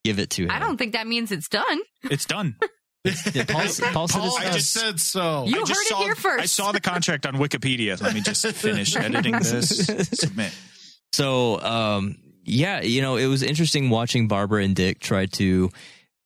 Give 0.04 0.18
it 0.18 0.32
to 0.32 0.46
him. 0.46 0.52
I 0.52 0.58
don't 0.58 0.78
think 0.78 0.94
that 0.94 1.06
means 1.06 1.32
it's 1.32 1.48
done. 1.50 1.82
It's 2.04 2.26
done. 2.26 2.56
Yeah, 3.06 3.46
Paul, 3.48 3.66
Paul 3.94 4.08
Paul 4.10 4.38
I 4.40 4.52
just 4.52 4.74
said 4.74 5.00
so. 5.00 5.46
You 5.46 5.56
I 5.56 5.60
just 5.60 5.72
heard 5.72 5.86
it 5.86 5.88
saw, 5.88 6.04
here 6.04 6.16
first. 6.16 6.44
I 6.44 6.46
saw 6.46 6.72
the 6.74 6.82
contract 6.82 7.26
on 7.26 7.36
Wikipedia. 7.36 8.00
Let 8.02 8.14
me 8.14 8.22
just 8.22 8.46
finish 8.48 8.96
editing 8.98 9.34
this. 9.34 9.88
Submit. 10.12 10.54
So, 11.14 11.62
um, 11.62 12.18
yeah, 12.44 12.82
you 12.82 13.02
know, 13.02 13.16
it 13.16 13.28
was 13.28 13.42
interesting 13.42 13.90
watching 13.90 14.28
Barbara 14.28 14.64
and 14.64 14.76
Dick 14.76 15.00
try 15.00 15.28
to 15.28 15.70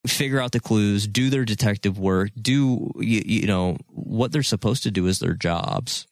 figure 0.07 0.39
out 0.39 0.51
the 0.51 0.59
clues, 0.59 1.07
do 1.07 1.29
their 1.29 1.45
detective 1.45 1.97
work, 1.99 2.31
do 2.39 2.91
you, 2.97 3.21
you 3.25 3.47
know 3.47 3.77
what 3.87 4.31
they're 4.31 4.43
supposed 4.43 4.83
to 4.83 4.91
do 4.91 5.07
is 5.07 5.19
their 5.19 5.33
jobs, 5.33 6.07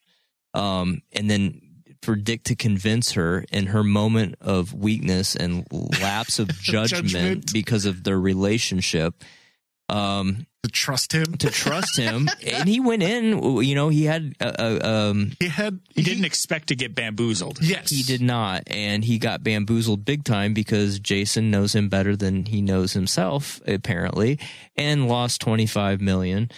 um, 0.54 1.02
and 1.12 1.28
then 1.28 1.60
for 2.02 2.16
Dick 2.16 2.44
to 2.44 2.56
convince 2.56 3.12
her 3.12 3.44
in 3.52 3.66
her 3.66 3.84
moment 3.84 4.36
of 4.40 4.72
weakness 4.74 5.36
and 5.36 5.66
lapse 6.00 6.38
of 6.38 6.48
judgment, 6.60 7.08
Judgment. 7.08 7.52
because 7.52 7.84
of 7.84 8.04
their 8.04 8.18
relationship. 8.18 9.22
Um, 9.92 10.46
to 10.62 10.70
trust 10.70 11.12
him. 11.12 11.24
to 11.38 11.50
trust 11.50 11.98
him, 11.98 12.28
and 12.46 12.68
he 12.68 12.78
went 12.78 13.02
in. 13.02 13.42
You 13.62 13.74
know, 13.74 13.88
he 13.88 14.04
had 14.04 14.34
uh, 14.40 14.52
uh, 14.58 14.78
um, 15.10 15.32
He 15.40 15.48
had, 15.48 15.80
He 15.94 16.02
didn't 16.02 16.24
expect 16.24 16.68
to 16.68 16.76
get 16.76 16.94
bamboozled. 16.94 17.58
yes. 17.60 17.90
he 17.90 18.02
did 18.04 18.20
not, 18.22 18.62
and 18.68 19.04
he 19.04 19.18
got 19.18 19.42
bamboozled 19.42 20.04
big 20.04 20.22
time 20.24 20.54
because 20.54 21.00
Jason 21.00 21.50
knows 21.50 21.74
him 21.74 21.88
better 21.88 22.14
than 22.16 22.46
he 22.46 22.62
knows 22.62 22.92
himself, 22.92 23.60
apparently, 23.66 24.38
and 24.76 25.08
lost 25.08 25.40
twenty 25.40 25.66
five 25.66 26.00
million. 26.00 26.50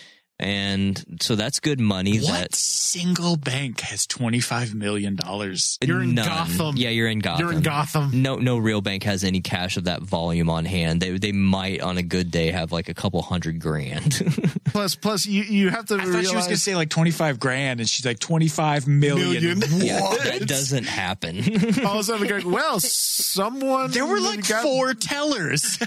And 0.44 1.02
so 1.22 1.34
that's 1.36 1.58
good 1.58 1.80
money. 1.80 2.18
What 2.20 2.32
That 2.32 2.54
single 2.54 3.36
bank 3.36 3.80
has 3.80 4.06
twenty 4.06 4.40
five 4.40 4.74
million 4.74 5.16
dollars? 5.16 5.78
You're 5.82 6.02
in 6.02 6.14
None. 6.14 6.26
Gotham. 6.26 6.76
Yeah, 6.76 6.90
you're 6.90 7.08
in 7.08 7.20
Gotham. 7.20 7.46
You're 7.46 7.54
in 7.56 7.62
Gotham. 7.62 8.22
No, 8.22 8.36
no 8.36 8.58
real 8.58 8.82
bank 8.82 9.04
has 9.04 9.24
any 9.24 9.40
cash 9.40 9.76
of 9.78 9.84
that 9.84 10.02
volume 10.02 10.50
on 10.50 10.64
hand. 10.66 11.00
They 11.00 11.16
they 11.18 11.32
might 11.32 11.80
on 11.80 11.96
a 11.98 12.02
good 12.02 12.30
day 12.30 12.50
have 12.50 12.70
like 12.72 12.88
a 12.90 12.94
couple 12.94 13.22
hundred 13.22 13.58
grand. 13.58 14.20
Plus, 14.66 14.96
plus, 14.96 15.24
you 15.24 15.42
you 15.44 15.68
have 15.70 15.86
to 15.86 15.94
I 15.94 15.98
thought 16.04 16.24
she 16.26 16.34
was 16.34 16.44
going 16.46 16.56
to 16.56 16.58
say 16.58 16.74
like 16.74 16.90
twenty 16.90 17.12
five 17.12 17.38
grand, 17.38 17.78
and 17.80 17.88
she's 17.88 18.04
like 18.04 18.18
twenty 18.18 18.48
five 18.48 18.86
million. 18.88 19.58
Million. 19.60 19.62
yeah, 19.86 20.00
What? 20.00 20.22
that 20.24 20.46
doesn't 20.48 20.84
happen. 20.84 21.38
all 21.86 21.94
of 21.94 22.00
a 22.00 22.02
sudden 22.02 22.26
going, 22.26 22.50
well, 22.50 22.80
someone 22.80 23.92
There 23.92 24.04
were 24.04 24.20
like 24.20 24.46
got- 24.48 24.62
four 24.62 24.92
tellers. 24.94 25.78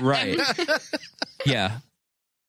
right. 0.00 0.40
Yeah. 1.44 1.78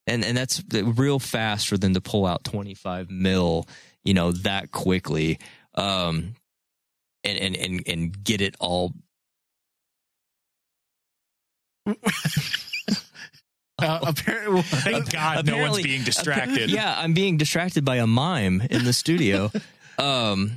And 0.06 0.24
and 0.24 0.38
that's 0.38 0.62
real 0.72 1.20
fast 1.20 1.68
for 1.68 1.78
them 1.78 1.94
to 1.94 2.02
pull 2.02 2.26
out 2.26 2.44
25 2.44 3.10
mil, 3.10 3.68
you 4.04 4.14
know, 4.14 4.32
that 4.32 4.72
quickly. 4.72 5.40
Um 5.76 6.36
and 7.24 7.38
and 7.38 7.56
and, 7.56 7.84
and 7.88 8.24
get 8.24 8.42
it 8.42 8.56
all 8.60 8.94
Uh, 13.82 14.00
apparently, 14.04 14.62
Thank 14.66 15.12
God, 15.12 15.46
no 15.46 15.58
one's 15.58 15.82
being 15.82 16.04
distracted. 16.04 16.70
Yeah, 16.70 16.94
I'm 16.98 17.14
being 17.14 17.38
distracted 17.38 17.84
by 17.84 17.98
a 17.98 18.08
mime 18.08 18.62
in 18.70 18.86
the 18.86 18.94
studio. 18.94 19.52
um, 19.98 20.52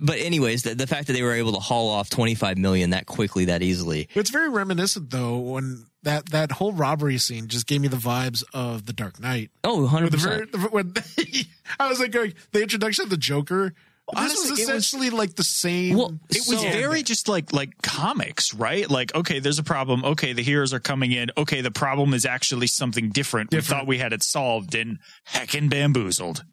but 0.00 0.18
anyways, 0.18 0.62
the, 0.64 0.74
the 0.74 0.86
fact 0.86 1.06
that 1.06 1.12
they 1.14 1.22
were 1.22 1.32
able 1.34 1.52
to 1.52 1.58
haul 1.60 1.88
off 1.90 2.10
25 2.10 2.58
million 2.58 2.90
that 2.90 3.06
quickly, 3.06 3.46
that 3.46 3.62
easily. 3.62 4.08
It's 4.14 4.30
very 4.30 4.48
reminiscent 4.50 5.10
though 5.10 5.38
when 5.38 5.86
that 6.02 6.30
that 6.30 6.52
whole 6.52 6.72
robbery 6.72 7.16
scene 7.18 7.48
just 7.48 7.66
gave 7.66 7.80
me 7.80 7.88
the 7.88 7.96
vibes 7.96 8.44
of 8.52 8.84
The 8.86 8.92
Dark 8.92 9.20
Knight. 9.20 9.50
Oh, 9.62 9.82
With 9.82 9.92
100 9.92 10.06
the 10.12 10.16
percent. 10.18 10.50
very, 10.56 10.68
when 10.70 10.92
I 11.80 11.88
was 11.88 11.98
like 12.00 12.10
going 12.12 12.34
the 12.52 12.62
introduction 12.62 13.04
of 13.04 13.10
the 13.10 13.16
Joker. 13.16 13.72
This 14.12 14.18
Honestly, 14.20 14.36
was 14.36 14.44
it 14.44 14.50
was- 14.50 14.60
essentially 14.84 15.08
like 15.08 15.34
the 15.34 15.44
same. 15.44 15.96
Well, 15.96 16.18
It 16.28 16.42
was 16.46 16.60
So- 16.60 16.68
very 16.70 17.02
just 17.02 17.26
like 17.26 17.54
like 17.54 17.70
comics, 17.82 18.52
right? 18.52 18.90
Like, 18.90 19.14
okay, 19.14 19.38
there's 19.38 19.58
a 19.58 19.62
problem. 19.62 20.04
Okay, 20.04 20.34
the 20.34 20.42
heroes 20.42 20.74
are 20.74 20.80
coming 20.80 21.12
in. 21.12 21.30
Okay, 21.38 21.62
the 21.62 21.70
problem 21.70 22.12
is 22.12 22.26
actually 22.26 22.66
something 22.66 23.08
different. 23.08 23.50
We 23.50 23.62
thought 23.62 23.86
we 23.86 23.96
had 23.96 24.12
it 24.12 24.22
solved 24.22 24.74
and 24.74 24.98
heckin' 25.32 25.70
bamboozled. 25.70 26.44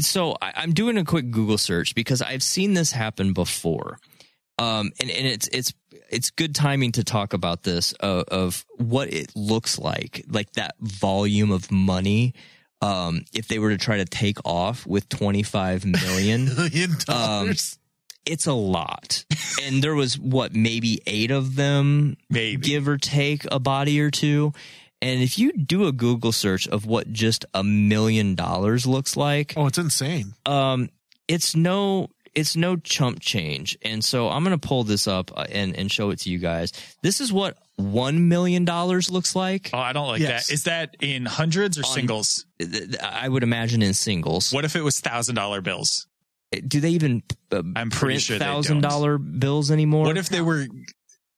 So 0.00 0.36
I, 0.40 0.52
I'm 0.56 0.72
doing 0.72 0.96
a 0.98 1.04
quick 1.04 1.30
Google 1.30 1.58
search 1.58 1.94
because 1.94 2.22
I've 2.22 2.42
seen 2.42 2.74
this 2.74 2.92
happen 2.92 3.32
before, 3.32 3.98
um, 4.58 4.90
and 5.00 5.10
and 5.10 5.26
it's 5.26 5.48
it's 5.52 5.72
it's 6.10 6.30
good 6.30 6.54
timing 6.54 6.92
to 6.92 7.04
talk 7.04 7.32
about 7.32 7.62
this 7.64 7.94
uh, 8.00 8.24
of 8.28 8.64
what 8.76 9.12
it 9.12 9.32
looks 9.36 9.78
like, 9.78 10.24
like 10.28 10.52
that 10.52 10.74
volume 10.80 11.50
of 11.50 11.70
money. 11.70 12.34
Um, 12.80 13.24
if 13.34 13.48
they 13.48 13.58
were 13.58 13.70
to 13.70 13.76
try 13.78 13.96
to 13.96 14.04
take 14.04 14.38
off 14.44 14.86
with 14.86 15.08
25 15.08 15.84
million, 15.84 16.44
million 16.54 16.92
Um, 16.92 16.96
dollars. 17.06 17.76
it's 18.24 18.46
a 18.46 18.52
lot. 18.52 19.24
And 19.64 19.82
there 19.82 19.96
was 19.96 20.16
what 20.16 20.54
maybe 20.54 21.00
eight 21.04 21.32
of 21.32 21.56
them, 21.56 22.16
Maybe. 22.30 22.62
give 22.68 22.86
or 22.86 22.96
take 22.96 23.44
a 23.50 23.58
body 23.58 24.00
or 24.00 24.12
two. 24.12 24.52
And 25.00 25.22
if 25.22 25.38
you 25.38 25.52
do 25.52 25.86
a 25.86 25.92
Google 25.92 26.32
search 26.32 26.66
of 26.66 26.84
what 26.86 27.12
just 27.12 27.44
a 27.54 27.62
million 27.62 28.34
dollars 28.34 28.86
looks 28.86 29.16
like, 29.16 29.54
oh, 29.56 29.66
it's 29.66 29.78
insane. 29.78 30.34
um, 30.46 30.90
it's 31.28 31.54
no 31.54 32.08
it's 32.34 32.56
no 32.56 32.76
chump 32.76 33.20
change. 33.20 33.76
And 33.82 34.04
so 34.04 34.28
I'm 34.28 34.44
going 34.44 34.58
to 34.58 34.68
pull 34.68 34.84
this 34.84 35.06
up 35.06 35.30
uh, 35.36 35.44
and 35.50 35.76
and 35.76 35.90
show 35.90 36.10
it 36.10 36.20
to 36.20 36.30
you 36.30 36.38
guys. 36.38 36.72
This 37.02 37.20
is 37.20 37.32
what 37.32 37.56
one 37.76 38.28
million 38.28 38.64
dollars 38.64 39.10
looks 39.10 39.36
like. 39.36 39.70
Oh, 39.72 39.78
I 39.78 39.92
don't 39.92 40.08
like 40.08 40.20
Yes. 40.20 40.48
that. 40.48 40.52
Is 40.52 40.64
that 40.64 40.96
in 41.00 41.26
hundreds 41.26 41.78
or 41.78 41.84
On- 41.86 41.92
singles? 41.92 42.44
Th- 42.58 42.72
th- 42.72 42.96
I 43.00 43.28
would 43.28 43.42
imagine 43.44 43.82
in 43.82 43.94
singles. 43.94 44.52
What 44.52 44.64
if 44.64 44.74
it 44.74 44.82
was 44.82 44.98
thousand 45.00 45.36
dollar 45.36 45.60
bills? 45.60 46.06
do 46.66 46.80
they 46.80 46.90
even 46.90 47.22
uh, 47.52 47.58
I'm 47.76 47.90
pretty 47.90 48.14
print 48.14 48.20
sure 48.22 48.38
thousand 48.38 48.80
dollar 48.80 49.18
bills 49.18 49.70
anymore? 49.70 50.06
What 50.06 50.16
if 50.18 50.28
they 50.30 50.40
were 50.40 50.66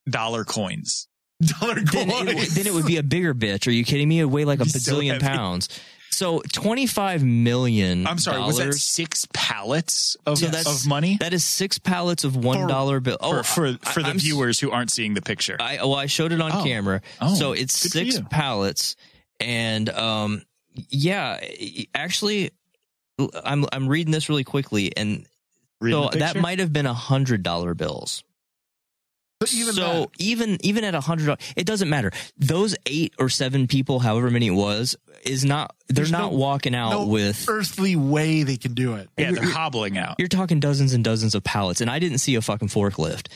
dollar 0.09 0.45
coins? 0.45 1.09
Dollar 1.41 1.75
then 1.81 2.29
it, 2.29 2.51
then 2.51 2.67
it 2.67 2.75
would 2.75 2.87
be 2.87 2.99
a 2.99 3.03
bigger 3.03 3.35
bitch. 3.35 3.67
Are 3.67 3.71
you 3.71 3.85
kidding 3.85 4.09
me? 4.09 4.21
It 4.21 4.25
would 4.27 4.33
weigh 4.35 4.45
like 4.45 4.59
a 4.59 4.63
It'd 4.63 4.83
so 4.83 4.93
bazillion 4.95 5.21
pounds. 5.21 5.69
So 6.11 6.43
twenty 6.53 6.87
five 6.87 7.23
million. 7.25 8.07
I'm 8.07 8.19
sorry, 8.19 8.43
was 8.43 8.59
that 8.59 8.75
six 8.75 9.27
pallets 9.33 10.17
of, 10.27 10.39
So 10.39 10.49
of 10.49 10.87
money? 10.87 11.17
That 11.21 11.33
is 11.33 11.45
six 11.45 11.79
pallets 11.79 12.25
of 12.25 12.37
one 12.37 12.67
dollar 12.67 13.01
bill. 13.01 13.17
for 13.19 13.27
Oh, 13.39 13.43
for, 13.43 13.67
I- 13.69 13.91
for 13.93 14.03
the 14.03 14.09
I'm 14.11 14.19
viewers 14.19 14.59
who 14.61 14.71
aren't 14.71 14.91
seeing 14.91 15.15
the 15.15 15.23
picture. 15.23 15.57
I 15.61 15.77
well, 15.77 15.95
I 15.95 16.07
showed 16.07 16.33
it 16.33 16.41
on 16.41 16.51
Oh. 16.53 16.65
camera. 16.65 17.01
Oh, 17.21 17.35
so 17.35 17.53
it's 17.53 17.73
six 17.73 18.21
pallets, 18.29 18.97
and 19.39 19.89
um, 19.89 20.43
yeah, 20.91 21.41
actually, 21.95 22.51
I'm 23.45 23.65
I'm 23.73 23.89
reading 23.89 24.11
this 24.13 24.29
really 24.29 24.45
quickly, 24.45 24.95
and 24.97 25.25
Reading 25.81 26.11
so 26.13 26.19
that 26.19 26.37
might 26.37 26.59
have 26.59 26.73
been 26.73 26.87
a 26.87 26.93
hundred 26.93 27.43
dollar 27.43 27.73
bills. 27.75 28.23
But 29.41 29.55
even 29.55 29.73
so 29.75 29.81
that, 29.83 30.09
even 30.19 30.59
even 30.65 30.85
at 30.85 30.95
a 30.95 31.01
hundred 31.01 31.25
dollars, 31.27 31.41
it 31.57 31.65
doesn't 31.67 31.89
matter. 31.89 32.13
Those 32.37 32.77
eight 32.85 33.15
or 33.19 33.31
seven 33.31 33.67
people, 33.67 33.99
however 33.99 34.31
many 34.31 34.49
it 34.49 34.51
was, 34.51 34.97
is 35.25 35.45
not. 35.47 35.75
They're 35.89 35.95
There's 35.97 36.13
not 36.13 36.31
no- 36.33 36.39
walking 36.39 36.75
out 36.75 36.91
no 36.91 37.07
with. 37.07 37.47
earthly 37.49 37.97
way 37.97 38.43
they 38.43 38.59
can 38.59 38.75
do 38.75 38.95
it. 38.97 39.09
yeah, 39.17 39.33
they're 39.33 39.43
hobbling 39.49 39.97
out. 39.97 40.17
You're 40.19 40.29
talking 40.29 40.61
dozens 40.61 40.93
and 40.93 41.03
dozens 41.03 41.35
of 41.35 41.43
pallets, 41.43 41.81
and 41.81 41.91
I 41.91 41.99
didn't 41.99 42.19
see 42.19 42.35
a 42.35 42.43
fucking 42.43 42.69
forklift 42.69 43.29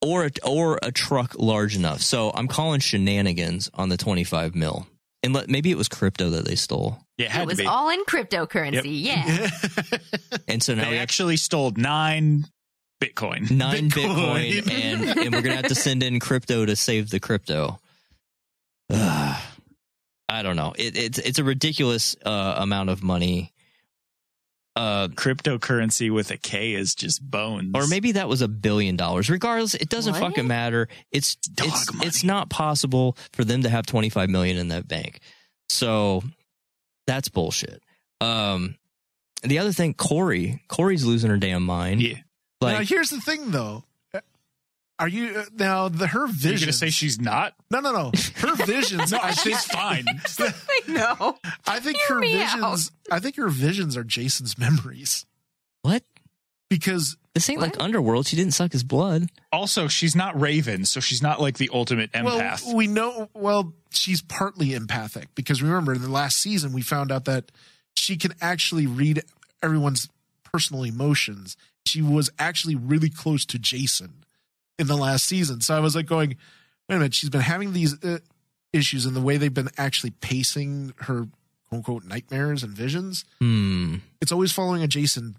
or 0.00 0.24
a, 0.26 0.30
or 0.44 0.80
a 0.82 0.90
truck 0.90 1.36
large 1.38 1.76
enough. 1.76 2.00
So 2.02 2.32
I'm 2.34 2.48
calling 2.48 2.80
shenanigans 2.80 3.70
on 3.72 3.88
the 3.88 3.96
25 3.96 4.56
mil. 4.56 4.86
And 5.22 5.32
let, 5.32 5.48
maybe 5.48 5.70
it 5.70 5.78
was 5.78 5.88
crypto 5.88 6.30
that 6.30 6.44
they 6.44 6.56
stole. 6.56 6.98
Yeah, 7.18 7.26
it 7.26 7.30
had 7.30 7.42
It 7.42 7.46
was 7.46 7.56
to 7.58 7.62
be. 7.62 7.68
all 7.68 7.88
in 7.90 8.04
cryptocurrency. 8.04 9.04
Yeah. 9.04 9.48
And 10.48 10.60
so 10.60 10.74
now 10.74 10.82
they 10.82 10.90
we 10.90 10.96
have 10.96 11.02
actually 11.04 11.36
stole 11.36 11.70
nine 11.76 12.46
Bitcoin. 13.02 13.50
nine 13.50 13.90
Bitcoin. 13.90 14.62
Bitcoin, 14.62 14.70
and, 14.70 15.02
and 15.18 15.34
we're 15.34 15.42
going 15.42 15.56
to 15.56 15.62
have 15.62 15.68
to 15.68 15.74
send 15.74 16.02
in 16.02 16.20
crypto 16.20 16.64
to 16.66 16.76
save 16.76 17.10
the 17.10 17.20
crypto. 17.20 17.78
Ugh. 18.90 19.42
I 20.28 20.42
don't 20.42 20.56
know. 20.56 20.72
It, 20.78 20.96
it's 20.96 21.18
it's 21.18 21.38
a 21.38 21.44
ridiculous 21.44 22.16
uh, 22.24 22.54
amount 22.58 22.88
of 22.88 23.02
money. 23.02 23.52
Uh, 24.74 25.08
Cryptocurrency 25.08 26.10
with 26.10 26.30
a 26.30 26.38
K 26.38 26.72
is 26.72 26.94
just 26.94 27.20
bones. 27.22 27.72
or 27.74 27.86
maybe 27.86 28.12
that 28.12 28.26
was 28.28 28.40
a 28.40 28.48
billion 28.48 28.96
dollars. 28.96 29.28
Regardless, 29.28 29.74
it 29.74 29.90
doesn't 29.90 30.14
What? 30.14 30.20
fucking 30.22 30.46
matter. 30.46 30.88
It's 31.10 31.34
Dog 31.34 31.68
it's 31.68 31.92
money. 31.92 32.06
it's 32.06 32.24
not 32.24 32.48
possible 32.48 33.14
for 33.34 33.44
them 33.44 33.64
to 33.64 33.68
have 33.68 33.84
25 33.84 34.30
million 34.30 34.56
in 34.56 34.68
that 34.68 34.88
bank. 34.88 35.20
So 35.68 36.22
that's 37.06 37.28
bullshit. 37.28 37.82
Um 38.22 38.76
the 39.42 39.58
other 39.58 39.72
thing, 39.72 39.92
Kory, 39.92 40.62
Kory's 40.68 41.04
losing 41.04 41.28
her 41.28 41.36
damn 41.36 41.64
mind. 41.64 42.00
Yeah. 42.00 42.18
Now 42.70 42.80
here's 42.84 43.10
the 43.10 43.20
thing, 43.20 43.50
though. 43.50 43.84
Are 44.98 45.08
you 45.08 45.30
uh, 45.36 45.44
now 45.58 45.88
the 45.88 46.06
her 46.06 46.28
vision? 46.28 46.50
You're 46.50 46.58
gonna 46.60 46.72
say 46.74 46.90
she's 46.90 47.20
not? 47.20 47.54
no, 47.72 47.80
no, 47.80 47.90
no. 47.92 48.12
Her 48.36 48.54
visions. 48.66 49.10
No, 49.10 49.18
I 49.22 49.32
think. 49.32 49.56
she's 49.56 49.64
fine. 49.64 50.04
no. 50.86 51.38
I 51.66 51.80
think 51.80 51.96
Hear 51.96 52.16
her 52.16 52.20
me 52.20 52.36
visions. 52.36 52.92
I 53.10 53.18
think 53.18 53.36
her 53.36 53.48
visions 53.48 53.96
are 53.96 54.04
Jason's 54.04 54.56
memories 54.58 55.26
what? 55.80 56.04
because 56.70 57.16
This 57.34 57.50
ain't 57.50 57.60
like 57.60 57.80
Underworld. 57.80 58.26
She 58.28 58.36
didn't 58.36 58.52
suck 58.52 58.70
his 58.70 58.84
blood. 58.84 59.28
also, 59.50 59.88
she's 59.88 60.14
not 60.14 60.40
Raven, 60.40 60.84
so 60.84 61.00
she's 61.00 61.22
not 61.22 61.40
like 61.40 61.56
the 61.58 61.70
ultimate 61.72 62.12
empath. 62.12 62.64
well, 62.64 62.76
we 62.76 62.86
know. 62.86 63.28
Well, 63.34 63.72
she's 63.90 64.22
partly 64.22 64.72
empathic 64.74 65.34
because 65.34 65.62
remember 65.62 65.94
in 65.94 66.02
the 66.02 66.10
last 66.10 66.36
season 66.36 66.72
we 66.72 66.82
found 66.82 67.10
out 67.10 67.24
that 67.24 67.50
she 67.94 68.16
can 68.16 68.34
actually 68.40 68.86
read 68.86 69.22
everyone's 69.62 70.08
personal 70.52 70.84
emotions. 70.84 71.56
She 71.86 72.02
was 72.02 72.30
actually 72.38 72.74
really 72.74 73.10
close 73.10 73.44
to 73.46 73.58
Jason 73.58 74.24
in 74.78 74.86
the 74.86 74.96
last 74.96 75.24
season. 75.24 75.60
So 75.60 75.76
I 75.76 75.80
was 75.80 75.94
like 75.94 76.06
going, 76.06 76.36
wait 76.88 76.96
a 76.96 76.98
minute, 76.98 77.14
she's 77.14 77.30
been 77.30 77.40
having 77.40 77.72
these 77.72 78.02
uh, 78.04 78.18
issues 78.72 79.06
and 79.06 79.14
the 79.14 79.20
way 79.20 79.36
they've 79.36 79.52
been 79.52 79.70
actually 79.76 80.10
pacing 80.10 80.94
her 81.00 81.26
quote 81.68 81.78
unquote 81.78 82.04
nightmares 82.04 82.62
and 82.62 82.72
visions. 82.72 83.24
Hmm. 83.40 83.96
It's 84.20 84.32
always 84.32 84.52
following 84.52 84.82
a 84.82 84.88
Jason 84.88 85.36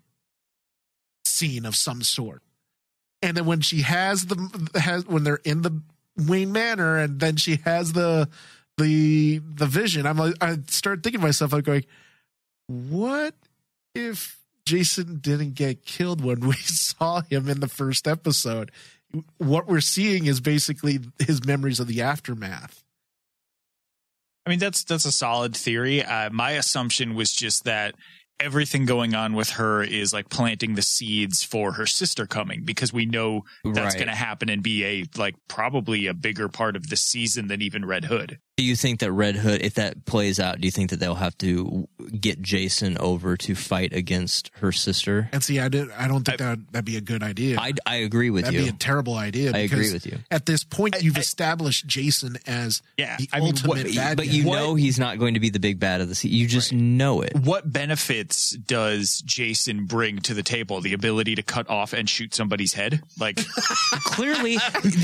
scene 1.25 1.65
of 1.65 1.75
some 1.75 2.03
sort. 2.03 2.41
And 3.21 3.37
then 3.37 3.45
when 3.45 3.61
she 3.61 3.81
has 3.81 4.25
the 4.25 4.69
has 4.75 5.05
when 5.05 5.23
they're 5.23 5.39
in 5.45 5.61
the 5.61 5.81
Wayne 6.17 6.51
Manor 6.51 6.97
and 6.97 7.19
then 7.19 7.37
she 7.37 7.57
has 7.63 7.93
the 7.93 8.27
the 8.77 9.39
the 9.39 9.65
vision, 9.65 10.05
I'm 10.05 10.17
like 10.17 10.35
I 10.41 10.57
start 10.67 11.03
thinking 11.03 11.21
to 11.21 11.27
myself, 11.27 11.53
I'm 11.53 11.61
going, 11.61 11.85
what 12.67 13.33
if 13.95 14.37
Jason 14.65 15.19
didn't 15.19 15.53
get 15.55 15.85
killed 15.85 16.23
when 16.23 16.39
we 16.41 16.53
saw 16.63 17.21
him 17.21 17.49
in 17.49 17.59
the 17.59 17.67
first 17.67 18.07
episode? 18.07 18.71
What 19.37 19.67
we're 19.67 19.81
seeing 19.81 20.25
is 20.25 20.39
basically 20.41 20.99
his 21.19 21.45
memories 21.45 21.79
of 21.79 21.87
the 21.87 22.01
aftermath. 22.01 22.83
I 24.45 24.49
mean, 24.49 24.59
that's 24.59 24.83
that's 24.83 25.05
a 25.05 25.11
solid 25.11 25.55
theory. 25.55 26.03
Uh, 26.03 26.29
my 26.31 26.51
assumption 26.51 27.15
was 27.15 27.31
just 27.31 27.63
that 27.65 27.95
everything 28.39 28.85
going 28.85 29.13
on 29.15 29.33
with 29.35 29.51
her 29.51 29.83
is 29.83 30.11
like 30.11 30.27
planting 30.29 30.73
the 30.75 30.81
seeds 30.81 31.43
for 31.43 31.73
her 31.73 31.85
sister 31.85 32.25
coming 32.25 32.63
because 32.65 32.91
we 32.91 33.05
know 33.05 33.43
that's 33.63 33.77
Right. 33.77 33.93
going 33.93 34.07
to 34.07 34.15
happen 34.15 34.49
and 34.49 34.61
be 34.63 34.83
a 34.83 35.05
like 35.15 35.35
probably 35.47 36.07
a 36.07 36.13
bigger 36.13 36.49
part 36.49 36.75
of 36.75 36.89
the 36.89 36.97
season 36.97 37.47
than 37.47 37.61
even 37.61 37.85
Red 37.85 38.05
Hood. 38.05 38.39
Do 38.55 38.63
you 38.63 38.75
think 38.75 38.99
that 38.99 39.11
Red 39.11 39.35
Hood, 39.35 39.61
if 39.63 39.73
that 39.75 40.05
plays 40.05 40.39
out, 40.39 40.61
do 40.61 40.67
you 40.67 40.71
think 40.71 40.91
that 40.91 40.99
they'll 40.99 41.15
have 41.15 41.35
to 41.39 41.87
get 42.19 42.39
Jason 42.41 42.97
over 42.99 43.35
to 43.37 43.55
fight 43.55 43.93
against 43.93 44.51
her 44.55 44.71
sister. 44.71 45.29
And 45.31 45.43
see, 45.43 45.59
I 45.59 45.69
did. 45.69 45.89
I 45.91 46.07
don't 46.07 46.23
think 46.23 46.37
that 46.37 46.59
that'd 46.71 46.85
be 46.85 46.97
a 46.97 47.01
good 47.01 47.23
idea. 47.23 47.57
I, 47.59 47.73
I 47.85 47.95
agree 47.97 48.29
with 48.29 48.45
you. 48.45 48.51
that'd 48.51 48.65
be 48.65 48.69
a 48.69 48.77
terrible 48.79 49.15
idea. 49.15 49.51
I 49.53 49.59
agree 49.59 49.91
with 49.91 50.05
you. 50.05 50.19
At 50.29 50.45
this 50.45 50.63
point, 50.63 51.01
you've 51.01 51.17
established 51.17 51.87
Jason 51.87 52.37
as 52.45 52.81
Yeah, 52.97 53.17
the 53.17 53.27
I 53.33 53.39
mean, 53.39 53.47
ultimate 53.49 53.85
what- 53.87 53.95
bad 53.95 54.17
but 54.17 54.27
guy. 54.27 54.31
you 54.31 54.45
What- 54.45 54.59
know 54.59 54.75
he's 54.75 54.99
not 54.99 55.17
going 55.17 55.33
to 55.33 55.39
be 55.39 55.49
the 55.49 55.59
big 55.59 55.79
bad 55.79 56.01
of 56.01 56.09
the 56.09 56.15
season. 56.15 56.37
You 56.37 56.47
just 56.47 56.71
know 56.71 57.21
it. 57.21 57.35
what 57.35 57.71
benefits 57.71 58.51
does 58.51 59.21
Jason 59.25 59.85
bring 59.85 60.19
to 60.19 60.33
the 60.35 60.43
table? 60.43 60.79
The 60.81 60.93
ability 60.93 61.35
to 61.35 61.43
cut 61.43 61.69
off 61.69 61.93
and 61.93 62.07
shoot 62.07 62.35
somebody's 62.35 62.73
head? 62.73 63.01
Like, 63.19 63.37
Clearly, 64.05 64.57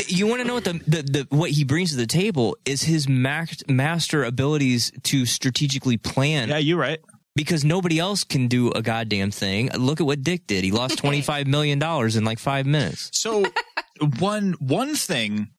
you 0.07 0.27
want 0.27 0.41
to 0.41 0.47
know 0.47 0.53
what 0.55 0.65
the, 0.65 0.73
the, 0.87 1.01
the 1.01 1.27
what 1.35 1.49
he 1.51 1.63
brings 1.63 1.91
to 1.91 1.95
the 1.97 2.05
table 2.07 2.55
is 2.65 2.83
his 2.83 3.07
max, 3.09 3.38
master 3.67 4.23
abilities 4.23 4.91
to 5.03 5.25
strategically 5.25 5.97
plan 5.97 6.49
yeah, 6.49 6.57
you're 6.57 6.77
right. 6.77 6.99
because 7.35 7.63
nobody 7.63 7.99
else 7.99 8.23
can 8.23 8.47
do 8.47 8.71
a 8.71 8.81
goddamn 8.81 9.31
thing. 9.31 9.69
Look 9.77 9.99
at 9.99 10.05
what 10.05 10.23
Dick 10.23 10.47
did. 10.47 10.63
He 10.63 10.71
lost 10.71 10.97
twenty 10.99 11.21
five 11.21 11.47
million 11.47 11.79
dollars 11.79 12.15
in 12.15 12.23
like 12.23 12.39
five 12.39 12.65
minutes. 12.65 13.09
So 13.13 13.45
one 14.19 14.53
one 14.59 14.95
thing 14.95 15.49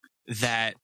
that 0.41 0.75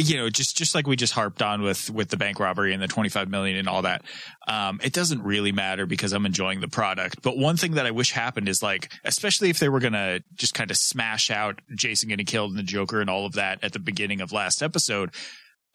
you 0.00 0.16
know 0.16 0.30
just 0.30 0.56
just 0.56 0.74
like 0.74 0.86
we 0.86 0.96
just 0.96 1.12
harped 1.12 1.42
on 1.42 1.62
with 1.62 1.90
with 1.90 2.08
the 2.08 2.16
bank 2.16 2.40
robbery 2.40 2.72
and 2.72 2.82
the 2.82 2.88
25 2.88 3.28
million 3.28 3.56
and 3.56 3.68
all 3.68 3.82
that 3.82 4.02
um 4.48 4.80
it 4.82 4.92
doesn't 4.92 5.22
really 5.22 5.52
matter 5.52 5.84
because 5.84 6.12
i'm 6.12 6.24
enjoying 6.24 6.60
the 6.60 6.68
product 6.68 7.20
but 7.22 7.36
one 7.36 7.56
thing 7.56 7.72
that 7.72 7.86
i 7.86 7.90
wish 7.90 8.10
happened 8.10 8.48
is 8.48 8.62
like 8.62 8.92
especially 9.04 9.50
if 9.50 9.58
they 9.58 9.68
were 9.68 9.80
gonna 9.80 10.20
just 10.34 10.54
kind 10.54 10.70
of 10.70 10.76
smash 10.76 11.30
out 11.30 11.60
jason 11.74 12.08
getting 12.08 12.26
killed 12.26 12.50
and 12.50 12.58
the 12.58 12.64
joker 12.64 13.00
and 13.00 13.10
all 13.10 13.26
of 13.26 13.34
that 13.34 13.62
at 13.62 13.72
the 13.72 13.78
beginning 13.78 14.20
of 14.20 14.32
last 14.32 14.62
episode 14.62 15.10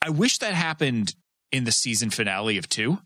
i 0.02 0.10
wish 0.10 0.38
that 0.40 0.54
happened 0.54 1.16
in 1.52 1.64
the 1.64 1.72
season 1.72 2.10
finale 2.10 2.58
of 2.58 2.68
two 2.70 2.98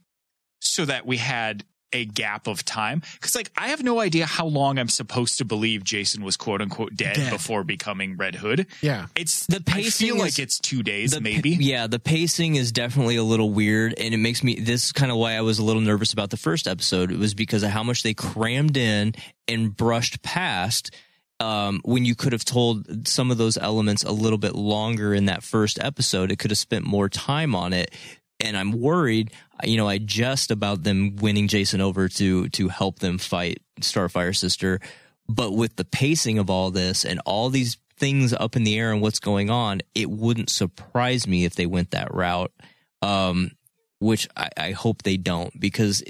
so 0.61 0.85
that 0.85 1.05
we 1.05 1.17
had 1.17 1.63
a 1.91 2.05
gap 2.05 2.45
of 2.45 2.63
time 2.63 3.01
because 3.13 3.33
like 3.35 3.49
i 3.57 3.69
have 3.69 3.81
no 3.81 3.99
idea 3.99 4.23
how 4.25 4.45
long 4.45 4.77
i'm 4.77 4.87
supposed 4.87 5.39
to 5.39 5.45
believe 5.45 5.83
jason 5.83 6.23
was 6.23 6.37
quote 6.37 6.61
unquote 6.61 6.95
dead, 6.95 7.15
Dead. 7.15 7.31
before 7.31 7.63
becoming 7.63 8.15
red 8.15 8.35
hood 8.35 8.67
yeah, 8.81 9.07
it's 9.15 9.47
The 9.47 9.59
pacing. 9.59 9.73
I 9.73 9.83
pacing 9.83 10.07
feel 10.07 10.15
is- 10.17 10.21
like 10.21 10.39
it's 10.39 10.59
two 10.59 10.83
days, 10.83 11.11
The- 11.11 11.21
maybe. 11.21 11.49
Yeah, 11.49 11.87
the 11.87 11.97
pacing 11.97 12.55
is 12.55 12.71
definitely 12.71 13.15
a 13.15 13.23
little 13.23 13.49
weird, 13.51 13.95
and 13.97 14.13
it 14.13 14.17
makes 14.17 14.43
me. 14.43 14.59
This 14.59 14.85
is 14.85 14.91
kind 14.91 15.11
of 15.11 15.17
why 15.17 15.33
I 15.33 15.41
was 15.41 15.57
a 15.57 15.63
little 15.63 15.81
nervous 15.81 16.13
about 16.13 16.29
the 16.29 16.37
first 16.37 16.67
episode. 16.67 17.11
It 17.11 17.17
was 17.17 17.33
because 17.33 17.63
of 17.63 17.71
how 17.71 17.81
much 17.83 18.03
they 18.03 18.13
crammed 18.13 18.77
in 18.77 19.15
and 19.47 19.75
brushed 19.75 20.21
past. 20.21 20.91
Um, 21.39 21.79
when 21.85 22.03
you 22.03 22.15
could 22.15 22.33
have 22.33 22.43
told 22.43 23.07
some 23.07 23.31
of 23.31 23.37
those 23.37 23.57
elements 23.57 24.03
a 24.03 24.11
little 24.11 24.37
bit 24.37 24.55
longer 24.55 25.13
in 25.13 25.25
that 25.25 25.41
first 25.43 25.79
episode, 25.81 26.31
it 26.31 26.39
could 26.39 26.51
have 26.51 26.57
spent 26.57 26.85
more 26.85 27.07
time 27.07 27.55
on 27.55 27.71
it. 27.71 27.93
And 28.41 28.57
I'm 28.57 28.71
worried, 28.71 29.31
you 29.63 29.77
know, 29.77 29.87
I 29.87 29.97
just 29.97 30.51
about 30.51 30.83
them 30.83 31.15
winning 31.17 31.47
Jason 31.47 31.81
over 31.81 32.07
to 32.09 32.49
to 32.49 32.67
help 32.69 32.99
them 32.99 33.17
fight 33.17 33.61
Starfire 33.81 34.35
Sister, 34.35 34.79
but 35.27 35.51
with 35.51 35.75
the 35.75 35.85
pacing 35.85 36.39
of 36.39 36.49
all 36.49 36.71
this 36.71 37.05
and 37.05 37.21
all 37.25 37.49
these 37.49 37.77
things 37.97 38.33
up 38.33 38.55
in 38.55 38.63
the 38.63 38.77
air 38.77 38.91
and 38.91 39.01
what's 39.01 39.19
going 39.19 39.49
on, 39.49 39.81
it 39.93 40.09
wouldn't 40.09 40.49
surprise 40.49 41.27
me 41.27 41.45
if 41.45 41.55
they 41.55 41.65
went 41.65 41.91
that 41.91 42.13
route. 42.13 42.51
Um, 43.01 43.51
which 43.99 44.27
I, 44.35 44.49
I 44.57 44.71
hope 44.71 45.03
they 45.03 45.17
don't 45.17 45.57
because 45.59 46.03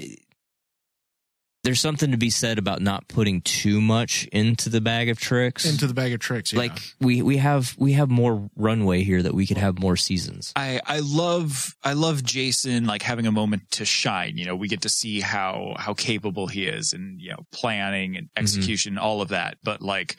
there's 1.62 1.80
something 1.80 2.10
to 2.12 2.16
be 2.16 2.30
said 2.30 2.58
about 2.58 2.80
not 2.80 3.06
putting 3.08 3.42
too 3.42 3.80
much 3.80 4.26
into 4.32 4.68
the 4.68 4.80
bag 4.80 5.08
of 5.08 5.18
tricks. 5.18 5.64
into 5.64 5.86
the 5.86 5.94
bag 5.94 6.12
of 6.12 6.20
tricks. 6.20 6.52
Yeah. 6.52 6.60
like 6.60 6.78
we 7.00 7.22
we 7.22 7.36
have 7.36 7.74
we 7.78 7.92
have 7.92 8.10
more 8.10 8.50
runway 8.56 9.02
here 9.02 9.22
that 9.22 9.34
we 9.34 9.46
could 9.46 9.58
have 9.58 9.78
more 9.78 9.96
seasons. 9.96 10.52
I, 10.56 10.80
I 10.86 11.00
love 11.00 11.74
I 11.82 11.92
love 11.92 12.24
Jason 12.24 12.86
like 12.86 13.02
having 13.02 13.26
a 13.26 13.32
moment 13.32 13.70
to 13.72 13.84
shine. 13.84 14.38
You 14.38 14.46
know, 14.46 14.56
we 14.56 14.68
get 14.68 14.82
to 14.82 14.88
see 14.88 15.20
how 15.20 15.74
how 15.78 15.94
capable 15.94 16.46
he 16.46 16.66
is 16.66 16.92
and 16.92 17.20
you 17.20 17.30
know 17.30 17.46
planning 17.52 18.16
and 18.16 18.28
mm-hmm. 18.28 18.42
execution, 18.42 18.98
all 18.98 19.20
of 19.20 19.28
that. 19.28 19.58
But 19.62 19.82
like 19.82 20.18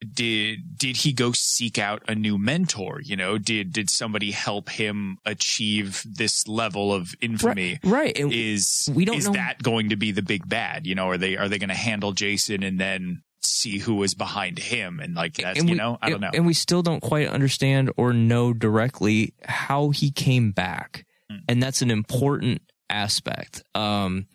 did 0.00 0.76
did 0.78 0.96
he 0.98 1.12
go 1.12 1.32
seek 1.32 1.78
out 1.78 2.02
a 2.08 2.14
new 2.14 2.38
mentor? 2.38 3.00
You 3.02 3.16
know, 3.16 3.38
did 3.38 3.72
did 3.72 3.88
somebody 3.90 4.30
help 4.30 4.68
him 4.68 5.18
achieve 5.24 6.02
this 6.04 6.46
level 6.46 6.92
of 6.92 7.14
infamy? 7.20 7.78
right. 7.84 8.16
And 8.18 8.32
Is 8.32 8.88
we 8.94 9.04
don't 9.04 9.16
is 9.16 9.26
know- 9.26 9.32
that 9.32 9.62
going 9.62 9.90
to 9.90 9.96
be 9.96 10.12
the 10.12 10.22
big 10.22 10.48
bad? 10.48 10.86
You 10.86 10.94
know, 10.94 11.08
are 11.08 11.18
they 11.18 11.36
are 11.36 11.48
they 11.48 11.58
going 11.58 11.68
to 11.70 11.74
handle 11.74 12.12
Jason 12.12 12.62
and 12.62 12.78
then 12.80 13.22
see 13.42 13.78
who 13.78 14.02
is 14.02 14.14
behind 14.14 14.58
him 14.58 14.98
and 14.98 15.14
like 15.14 15.34
that's 15.34 15.60
and 15.60 15.68
you 15.68 15.76
know 15.76 15.98
I 16.02 16.10
don't 16.10 16.20
know. 16.20 16.30
And 16.34 16.46
we 16.46 16.52
still 16.54 16.82
don't 16.82 17.00
quite 17.00 17.28
understand 17.28 17.92
or 17.96 18.12
know 18.12 18.52
directly 18.52 19.34
how 19.44 19.90
he 19.90 20.10
came 20.10 20.50
back, 20.52 21.06
Hmm. 21.30 21.36
and 21.48 21.62
that's 21.62 21.80
an 21.80 21.90
important 21.90 22.60
aspect. 22.90 23.62
Um, 23.74 24.26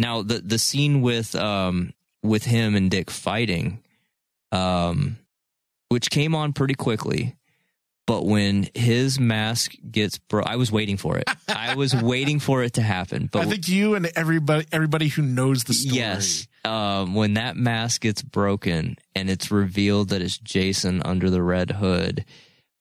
now 0.00 0.22
the 0.22 0.38
the 0.40 0.58
scene 0.58 1.02
with 1.02 1.34
um 1.34 1.92
with 2.22 2.44
him 2.44 2.74
and 2.74 2.90
Dick 2.90 3.10
fighting, 3.10 3.82
um, 4.54 5.18
which 5.88 6.10
came 6.10 6.34
on 6.34 6.52
pretty 6.52 6.74
quickly. 6.74 7.36
But 8.06 8.26
when 8.26 8.68
his 8.74 9.18
mask 9.18 9.72
gets 9.90 10.18
bro, 10.18 10.42
I 10.44 10.56
was 10.56 10.70
waiting 10.70 10.98
for 10.98 11.16
it. 11.16 11.24
I 11.48 11.74
was 11.74 11.94
waiting 12.02 12.38
for 12.38 12.62
it 12.62 12.74
to 12.74 12.82
happen. 12.82 13.30
But 13.32 13.42
I 13.42 13.44
think 13.46 13.68
you 13.68 13.94
and 13.94 14.10
everybody 14.14 14.66
everybody 14.72 15.08
who 15.08 15.22
knows 15.22 15.64
the 15.64 15.72
story. 15.72 15.96
Yes. 15.96 16.46
Um, 16.66 17.14
when 17.14 17.34
that 17.34 17.56
mask 17.56 18.02
gets 18.02 18.22
broken 18.22 18.96
and 19.14 19.28
it's 19.30 19.50
revealed 19.50 20.10
that 20.10 20.22
it's 20.22 20.38
Jason 20.38 21.02
under 21.02 21.30
the 21.30 21.42
red 21.42 21.70
hood, 21.70 22.24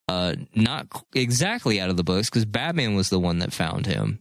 uh, 0.10 0.36
not 0.56 0.88
exactly 1.14 1.80
out 1.80 1.90
of 1.90 1.98
the 1.98 2.04
books 2.04 2.30
because 2.30 2.46
Batman 2.46 2.96
was 2.96 3.10
the 3.10 3.20
one 3.20 3.40
that 3.40 3.54
found 3.54 3.86
him, 3.86 4.20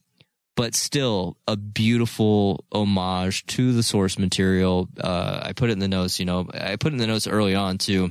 but 0.57 0.75
still 0.75 1.37
a 1.49 1.57
beautiful 1.57 2.65
homage 2.73 3.47
to 3.47 3.73
the 3.73 3.83
source 3.83 4.19
material. 4.19 4.89
Uh, 5.01 5.41
I 5.43 5.53
put 5.53 5.71
it 5.71 5.75
in 5.75 5.79
the 5.79 5.89
notes, 5.89 6.19
you 6.21 6.27
know, 6.27 6.49
I 6.53 6.77
put 6.77 6.93
in 6.93 6.99
the 6.99 7.07
notes 7.07 7.27
early 7.27 7.55
on 7.55 7.79
too. 7.79 8.11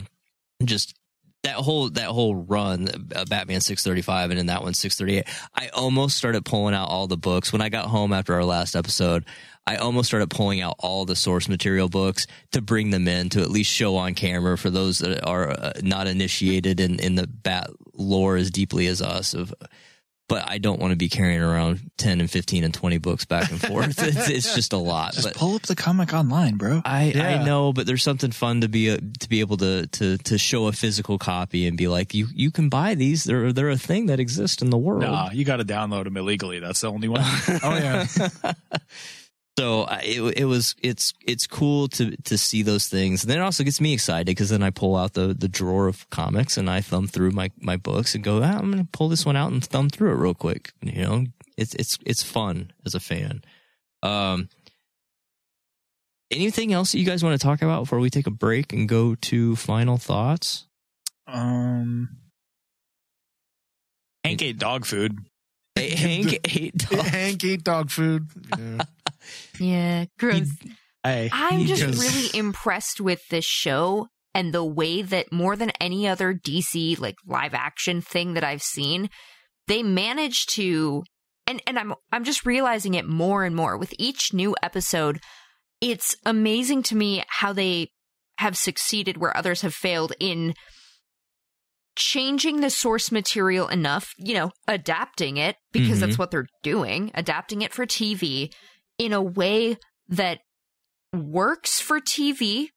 Just 0.63 0.95
that 1.43 1.55
whole 1.55 1.89
that 1.91 2.07
whole 2.07 2.35
run, 2.35 2.87
uh, 3.15 3.25
Batman 3.25 3.61
six 3.61 3.83
thirty 3.83 4.01
five, 4.01 4.29
and 4.29 4.39
in 4.39 4.45
that 4.47 4.61
one 4.61 4.73
six 4.73 4.95
thirty 4.95 5.17
eight. 5.17 5.27
I 5.55 5.69
almost 5.69 6.17
started 6.17 6.45
pulling 6.45 6.75
out 6.75 6.87
all 6.89 7.07
the 7.07 7.17
books 7.17 7.51
when 7.51 7.61
I 7.61 7.69
got 7.69 7.87
home 7.87 8.13
after 8.13 8.35
our 8.35 8.45
last 8.45 8.75
episode. 8.75 9.25
I 9.65 9.77
almost 9.77 10.07
started 10.07 10.29
pulling 10.29 10.61
out 10.61 10.75
all 10.79 11.05
the 11.05 11.15
source 11.15 11.47
material 11.47 11.87
books 11.87 12.25
to 12.51 12.61
bring 12.61 12.89
them 12.89 13.07
in 13.07 13.29
to 13.29 13.41
at 13.41 13.49
least 13.49 13.71
show 13.71 13.95
on 13.95 14.15
camera 14.15 14.57
for 14.57 14.69
those 14.69 14.99
that 14.99 15.23
are 15.25 15.49
uh, 15.49 15.73
not 15.81 16.07
initiated 16.07 16.79
in 16.79 16.99
in 16.99 17.15
the 17.15 17.27
bat 17.27 17.69
lore 17.93 18.37
as 18.37 18.51
deeply 18.51 18.87
as 18.87 19.01
us. 19.01 19.33
Of, 19.33 19.53
but 20.31 20.49
I 20.49 20.59
don't 20.59 20.79
want 20.79 20.91
to 20.91 20.95
be 20.95 21.09
carrying 21.09 21.41
around 21.41 21.81
ten 21.97 22.21
and 22.21 22.31
fifteen 22.31 22.63
and 22.63 22.73
twenty 22.73 22.97
books 22.97 23.25
back 23.25 23.51
and 23.51 23.59
forth. 23.61 24.01
it's, 24.03 24.29
it's 24.29 24.55
just 24.55 24.71
a 24.71 24.77
lot. 24.77 25.13
Just 25.13 25.27
but 25.27 25.35
pull 25.35 25.55
up 25.55 25.63
the 25.63 25.75
comic 25.75 26.13
online, 26.13 26.55
bro. 26.55 26.81
I, 26.85 27.11
Yeah. 27.13 27.27
I 27.27 27.43
know, 27.43 27.73
but 27.73 27.85
there's 27.85 28.01
something 28.01 28.31
fun 28.31 28.61
to 28.61 28.69
be 28.69 28.87
a, 28.87 28.97
to 28.97 29.29
be 29.29 29.41
able 29.41 29.57
to, 29.57 29.87
to 29.87 30.17
to 30.17 30.37
show 30.37 30.67
a 30.67 30.71
physical 30.71 31.17
copy 31.17 31.67
and 31.67 31.77
be 31.77 31.89
like, 31.89 32.13
you 32.13 32.27
you 32.33 32.49
can 32.49 32.69
buy 32.69 32.95
these. 32.95 33.25
They're 33.25 33.51
they're 33.51 33.69
a 33.69 33.77
thing 33.77 34.05
that 34.05 34.19
exists 34.21 34.61
in 34.61 34.69
the 34.69 34.77
world. 34.77 35.01
Nah, 35.01 35.31
you 35.31 35.43
got 35.43 35.57
to 35.57 35.65
download 35.65 36.05
them 36.05 36.15
illegally. 36.15 36.59
That's 36.59 36.79
the 36.79 36.89
only 36.91 37.09
one. 37.09 37.21
Oh 37.63 37.75
yeah. 37.75 38.07
So 39.61 39.85
it 40.01 40.39
it 40.39 40.45
was 40.45 40.73
it's 40.81 41.13
it's 41.21 41.45
cool 41.45 41.87
to 41.89 42.17
to 42.17 42.35
see 42.35 42.63
those 42.63 42.87
things. 42.87 43.23
And 43.23 43.29
then 43.29 43.37
it 43.37 43.43
also 43.43 43.63
gets 43.63 43.79
me 43.79 43.93
excited 43.93 44.25
because 44.25 44.49
then 44.49 44.63
I 44.63 44.71
pull 44.71 44.95
out 44.95 45.13
the 45.13 45.35
the 45.35 45.47
drawer 45.47 45.87
of 45.87 46.09
comics 46.09 46.57
and 46.57 46.67
I 46.67 46.81
thumb 46.81 47.05
through 47.05 47.29
my 47.29 47.51
my 47.59 47.77
books 47.77 48.15
and 48.15 48.23
go, 48.23 48.41
ah, 48.41 48.57
I'm 48.57 48.71
gonna 48.71 48.87
pull 48.91 49.07
this 49.07 49.23
one 49.23 49.35
out 49.35 49.51
and 49.51 49.63
thumb 49.63 49.91
through 49.91 50.13
it 50.13 50.15
real 50.15 50.33
quick. 50.33 50.71
You 50.81 51.03
know, 51.03 51.25
it's 51.57 51.75
it's 51.75 51.99
it's 52.07 52.23
fun 52.23 52.73
as 52.87 52.95
a 52.95 52.99
fan. 52.99 53.43
Um. 54.01 54.49
Anything 56.31 56.73
else 56.73 56.93
that 56.93 56.97
you 56.97 57.05
guys 57.05 57.23
want 57.23 57.39
to 57.39 57.45
talk 57.45 57.61
about 57.61 57.81
before 57.83 57.99
we 57.99 58.09
take 58.09 58.25
a 58.25 58.31
break 58.31 58.73
and 58.73 58.89
go 58.89 59.13
to 59.13 59.55
final 59.57 59.97
thoughts? 59.99 60.65
um, 61.27 62.09
Hank 64.23 64.41
ate 64.41 64.57
dog 64.57 64.85
food. 64.87 65.19
Hank 65.75 66.39
ate 66.49 66.77
dog. 66.77 66.99
Hank 67.05 67.43
ate 67.43 67.63
dog 67.63 67.91
food. 67.91 68.27
Yeah. 68.57 68.85
Yeah, 69.59 70.05
gross. 70.19 70.49
Hey, 71.03 71.29
I'm 71.31 71.65
just 71.65 71.81
Because- 71.83 71.99
really 71.99 72.37
impressed 72.37 73.01
with 73.01 73.21
this 73.29 73.45
show 73.45 74.07
and 74.33 74.53
the 74.53 74.63
way 74.63 75.01
that 75.01 75.31
more 75.31 75.55
than 75.55 75.71
any 75.81 76.07
other 76.07 76.33
DC 76.33 76.95
like 76.99 77.15
live 77.25 77.53
action 77.53 78.01
thing 78.01 78.33
that 78.35 78.43
I've 78.43 78.61
seen, 78.63 79.09
they 79.67 79.83
manage 79.83 80.45
to 80.51 81.03
and 81.47 81.61
and 81.65 81.77
I'm 81.79 81.93
I'm 82.11 82.23
just 82.23 82.45
realizing 82.45 82.93
it 82.93 83.07
more 83.07 83.43
and 83.43 83.55
more 83.55 83.77
with 83.77 83.93
each 83.97 84.31
new 84.33 84.55
episode. 84.61 85.19
It's 85.81 86.15
amazing 86.25 86.83
to 86.83 86.95
me 86.95 87.23
how 87.27 87.51
they 87.53 87.89
have 88.37 88.55
succeeded 88.55 89.17
where 89.17 89.35
others 89.35 89.61
have 89.61 89.73
failed 89.73 90.13
in 90.19 90.53
changing 91.95 92.61
the 92.61 92.69
source 92.69 93.11
material 93.11 93.67
enough, 93.67 94.13
you 94.17 94.33
know, 94.33 94.51
adapting 94.67 95.37
it 95.37 95.57
because 95.73 95.97
Mhm. 95.97 96.01
that's 96.01 96.17
what 96.17 96.31
they're 96.31 96.47
doing, 96.63 97.11
adapting 97.13 97.61
it 97.61 97.73
for 97.73 97.85
TV 97.85 98.51
in 99.01 99.13
a 99.13 99.21
way 99.21 99.77
that 100.07 100.39
works 101.11 101.81
for 101.81 101.99
TV 101.99 102.67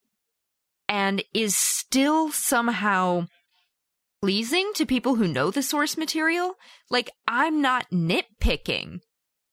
and 0.89 1.22
is 1.35 1.55
still 1.55 2.33
somehow 2.33 3.27
pleasing 4.22 4.72
to 4.75 4.87
people 4.87 5.16
who 5.16 5.29
know 5.29 5.51
the 5.51 5.62
source 5.62 5.99
material. 5.99 6.55
Like, 6.91 7.11
I'm 7.29 7.61
not 7.61 7.91
nitpicking 7.91 9.01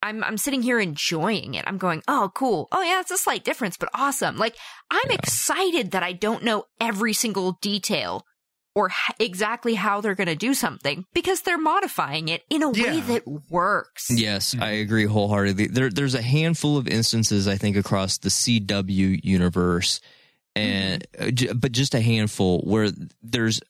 I'm 0.04 0.24
I'm 0.24 0.38
sitting 0.38 0.64
here 0.64 0.80
enjoying 0.80 1.54
it. 1.54 1.64
I'm 1.68 1.78
going, 1.78 2.02
oh, 2.08 2.32
cool. 2.34 2.68
Oh 2.72 2.82
yeah, 2.82 3.00
it's 3.02 3.12
a 3.12 3.18
slight 3.18 3.44
difference, 3.44 3.78
but 3.78 3.90
awesome. 3.94 4.38
Like 4.38 4.56
I'm 4.90 5.10
Yeah. 5.10 5.16
excited 5.16 5.92
that 5.92 6.04
I 6.04 6.14
don't 6.14 6.44
know 6.44 6.66
every 6.80 7.14
single 7.14 7.58
detail 7.62 8.26
or 8.76 8.88
h- 8.88 9.16
exactly 9.20 9.74
how 9.76 10.00
they're 10.02 10.16
going 10.16 10.28
to 10.28 10.36
do 10.36 10.54
something 10.54 11.06
because 11.14 11.42
they're 11.42 11.58
modifying 11.58 12.30
it 12.30 12.44
in 12.50 12.64
a 12.64 12.70
way 12.70 13.02
that 13.02 13.24
works. 13.50 14.08
Yes, 14.10 14.56
I 14.60 14.70
agree 14.72 15.06
wholeheartedly. 15.06 15.68
There, 15.68 15.90
there's 15.90 16.16
a 16.16 16.22
handful 16.22 16.78
of 16.78 16.88
instances 16.88 17.48
I 17.48 17.58
think 17.58 17.76
across 17.76 18.18
the 18.18 18.30
CW 18.30 19.20
universe, 19.24 20.00
and 20.56 21.06
uh, 21.20 21.32
j- 21.32 21.54
but 21.54 21.72
just 21.72 21.94
a 21.96 22.02
handful 22.02 22.60
where 22.62 22.90
there's 23.22 23.62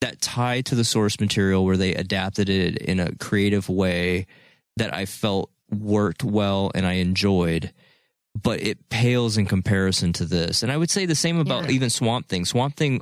that 0.00 0.20
tie 0.20 0.60
to 0.60 0.74
the 0.76 0.84
source 0.84 1.18
material 1.18 1.64
where 1.64 1.76
they 1.76 1.94
adapted 1.94 2.48
it 2.48 2.76
in 2.78 3.00
a 3.00 3.14
creative 3.16 3.68
way 3.68 4.26
that 4.76 4.94
I 4.94 5.06
felt 5.06 5.50
worked 5.76 6.22
well 6.22 6.70
and 6.74 6.86
I 6.86 6.94
enjoyed. 6.94 7.72
But 8.42 8.60
it 8.60 8.88
pales 8.90 9.36
in 9.38 9.46
comparison 9.46 10.12
to 10.14 10.24
this, 10.26 10.62
and 10.62 10.70
I 10.70 10.76
would 10.76 10.90
say 10.90 11.06
the 11.06 11.14
same 11.14 11.38
about 11.38 11.64
Yeah. 11.64 11.70
even 11.76 11.90
Swamp 11.90 12.28
Thing. 12.28 12.44
Swamp 12.44 12.76
Thing, 12.76 13.00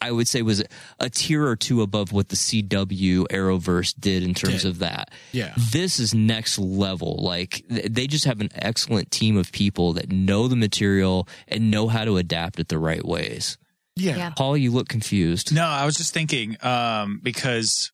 I 0.00 0.10
would 0.12 0.28
say, 0.28 0.42
was 0.42 0.62
a 1.00 1.08
tier 1.10 1.46
or 1.46 1.56
two 1.56 1.80
above 1.82 2.12
what 2.12 2.28
the 2.28 2.36
CW 2.36 3.26
Arrowverse 3.30 3.94
did 3.98 4.22
in 4.22 4.34
terms 4.34 4.62
Did. 4.62 4.66
of 4.68 4.78
that 4.80 5.10
Yeah. 5.32 5.54
this 5.72 5.98
is 5.98 6.14
next 6.14 6.58
level. 6.58 7.16
Like 7.22 7.64
they 7.68 8.06
just 8.06 8.26
have 8.26 8.40
an 8.40 8.50
excellent 8.54 9.10
team 9.10 9.36
of 9.36 9.50
people 9.52 9.94
that 9.94 10.12
know 10.12 10.48
the 10.48 10.56
material 10.56 11.26
and 11.48 11.70
know 11.70 11.88
how 11.88 12.04
to 12.04 12.18
adapt 12.18 12.60
it 12.60 12.68
the 12.68 12.78
right 12.78 13.04
ways. 13.04 13.56
Yeah. 13.96 14.16
Yeah. 14.16 14.30
Paul, 14.30 14.56
you 14.56 14.70
look 14.70 14.88
confused. 14.88 15.52
No, 15.52 15.64
I 15.64 15.84
was 15.86 15.96
just 15.96 16.12
thinking 16.14 16.56
um, 16.64 17.20
because 17.22 17.90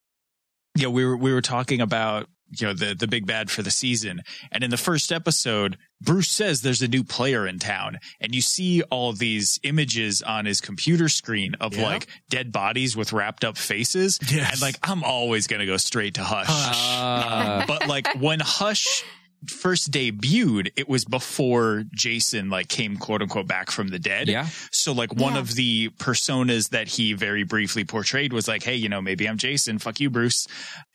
yeah, 0.77 0.89
we 0.89 1.05
were 1.05 1.17
we 1.17 1.33
were 1.33 1.41
talking 1.41 1.81
about 1.81 2.29
you 2.61 2.67
know 2.67 2.73
the 2.75 2.95
the 2.95 3.07
big 3.07 3.27
bad 3.27 3.51
for 3.51 3.63
the 3.63 3.71
season, 3.71 4.23
and 4.53 4.63
in 4.65 4.71
the 4.71 4.77
first 4.77 5.11
episode, 5.13 5.77
Bruce 6.01 6.29
says 6.31 6.63
there's 6.63 6.83
a 6.83 6.89
new 6.89 7.05
player 7.05 7.47
in 7.47 7.59
town, 7.59 7.99
and 8.21 8.35
you 8.35 8.41
see 8.41 8.83
all 8.91 9.11
of 9.11 9.19
these 9.19 9.59
images 9.63 10.23
on 10.23 10.45
his 10.47 10.61
computer 10.61 11.09
screen 11.09 11.55
of 11.61 11.75
Yeah. 11.75 11.83
like 11.85 12.07
dead 12.31 12.53
bodies 12.53 12.97
with 12.97 13.13
wrapped 13.13 13.45
up 13.45 13.57
faces, 13.57 14.19
Yes. 14.31 14.53
and 14.53 14.61
like 14.61 14.77
I'm 14.83 15.03
always 15.05 15.47
gonna 15.47 15.67
go 15.67 15.77
straight 15.77 16.15
to 16.15 16.25
Hush. 16.25 16.49
Uh, 16.49 17.67
but 17.67 17.87
like 17.89 18.07
when 18.21 18.41
Hush 18.41 19.03
first 19.47 19.91
debuted, 19.91 20.71
it 20.75 20.89
was 20.89 21.05
before 21.05 21.85
Jason 21.95 22.49
like 22.49 22.69
came 22.69 22.97
quote 22.97 23.21
unquote 23.21 23.47
back 23.47 23.71
from 23.71 23.89
the 23.89 23.99
dead. 23.99 24.27
yeah, 24.27 24.49
So 24.73 24.93
like 24.93 25.13
one 25.15 25.35
Yeah. 25.35 25.41
of 25.41 25.55
the 25.55 25.91
personas 25.99 26.71
that 26.71 26.89
he 26.89 27.13
very 27.13 27.43
briefly 27.43 27.85
portrayed 27.85 28.33
was 28.33 28.49
like, 28.49 28.63
hey, 28.63 28.75
you 28.75 28.89
know, 28.89 29.03
maybe 29.03 29.29
I'm 29.29 29.37
Jason. 29.37 29.79
Fuck 29.79 30.01
you, 30.01 30.09
Bruce. 30.09 30.47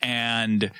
And 0.01 0.71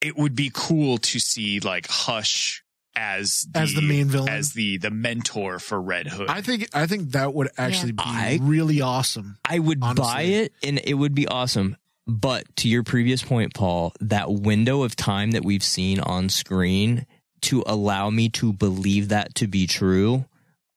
it 0.00 0.16
would 0.16 0.34
be 0.34 0.50
cool 0.52 0.98
to 0.98 1.18
see 1.18 1.60
like 1.60 1.86
Hush 1.88 2.62
as 2.94 3.46
As 3.54 3.74
the 3.74 3.82
main 3.82 4.06
villain? 4.08 4.28
as 4.30 4.52
the 4.52 4.78
the 4.78 4.90
mentor 4.90 5.58
for 5.58 5.80
Red 5.80 6.06
Hood. 6.06 6.28
I 6.30 6.40
think 6.40 6.68
I 6.74 6.86
think 6.86 7.10
that 7.12 7.34
would 7.34 7.48
actually 7.58 7.92
be 7.92 8.02
I- 8.04 8.38
really 8.42 8.80
awesome. 8.80 9.38
I 9.44 9.58
would 9.58 9.78
Honestly. 9.82 10.02
buy 10.02 10.22
it 10.22 10.52
and 10.62 10.80
it 10.82 10.94
would 10.94 11.14
be 11.14 11.26
awesome. 11.28 11.76
But 12.08 12.44
to 12.58 12.68
your 12.68 12.84
previous 12.84 13.22
point, 13.22 13.52
Paul, 13.52 13.92
that 14.00 14.30
window 14.32 14.82
of 14.82 14.94
time 14.94 15.32
that 15.32 15.44
we've 15.44 15.62
seen 15.64 15.98
on 16.00 16.28
screen 16.28 17.04
to 17.42 17.64
allow 17.66 18.10
me 18.10 18.28
to 18.30 18.52
believe 18.52 19.08
that 19.08 19.34
to 19.36 19.48
be 19.48 19.66
true, 19.66 20.24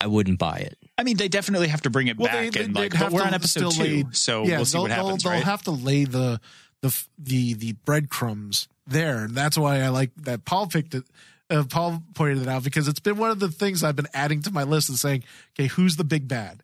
I 0.02 0.08
wouldn't 0.08 0.40
buy 0.40 0.58
it. 0.58 0.76
I 0.98 1.04
mean, 1.04 1.18
they 1.18 1.28
definitely 1.30 1.68
have 1.68 1.82
to 1.84 1.90
bring 1.92 2.08
it 2.08 2.18
back 2.18 2.56
and 2.58 2.76
they'd 2.76 2.76
like, 2.76 2.94
have 2.94 3.12
but 3.12 3.14
we're 3.14 3.22
on 3.28 3.34
episode 3.36 3.72
two, 3.72 3.82
lay- 3.84 4.06
so 4.12 4.44
yeah, 4.44 4.58
we'll 4.58 4.66
see 4.66 4.74
they'll, 4.74 4.82
what 4.82 4.92
happens, 4.92 5.24
they'll, 5.24 5.32
right? 5.32 5.38
they'll 5.38 5.46
have 5.46 5.62
to 5.64 5.72
lay 5.72 6.04
the 6.04 6.42
the 6.82 7.04
the 7.18 7.54
the 7.54 7.72
breadcrumbs 7.86 8.68
there, 8.90 9.26
and 9.26 9.36
that's 9.36 9.58
why 9.58 9.82
I 9.82 9.90
like 9.90 10.12
that 10.24 10.46
Paul 10.46 10.68
picked 10.68 10.96
it. 10.96 11.04
Uh, 11.50 11.64
Paul 11.68 12.04
pointed 12.14 12.44
it 12.44 12.48
out 12.48 12.64
because 12.64 12.88
it's 12.88 13.00
been 13.00 13.18
one 13.18 13.32
of 13.32 13.40
the 13.40 13.50
things 13.50 13.84
I've 13.84 13.96
been 13.96 14.08
adding 14.14 14.42
to 14.44 14.52
my 14.52 14.64
list 14.64 14.90
and 14.90 14.98
saying, 15.00 15.24
okay, 15.56 15.68
who's 15.68 15.96
the 15.96 16.04
big 16.04 16.28
bad? 16.28 16.62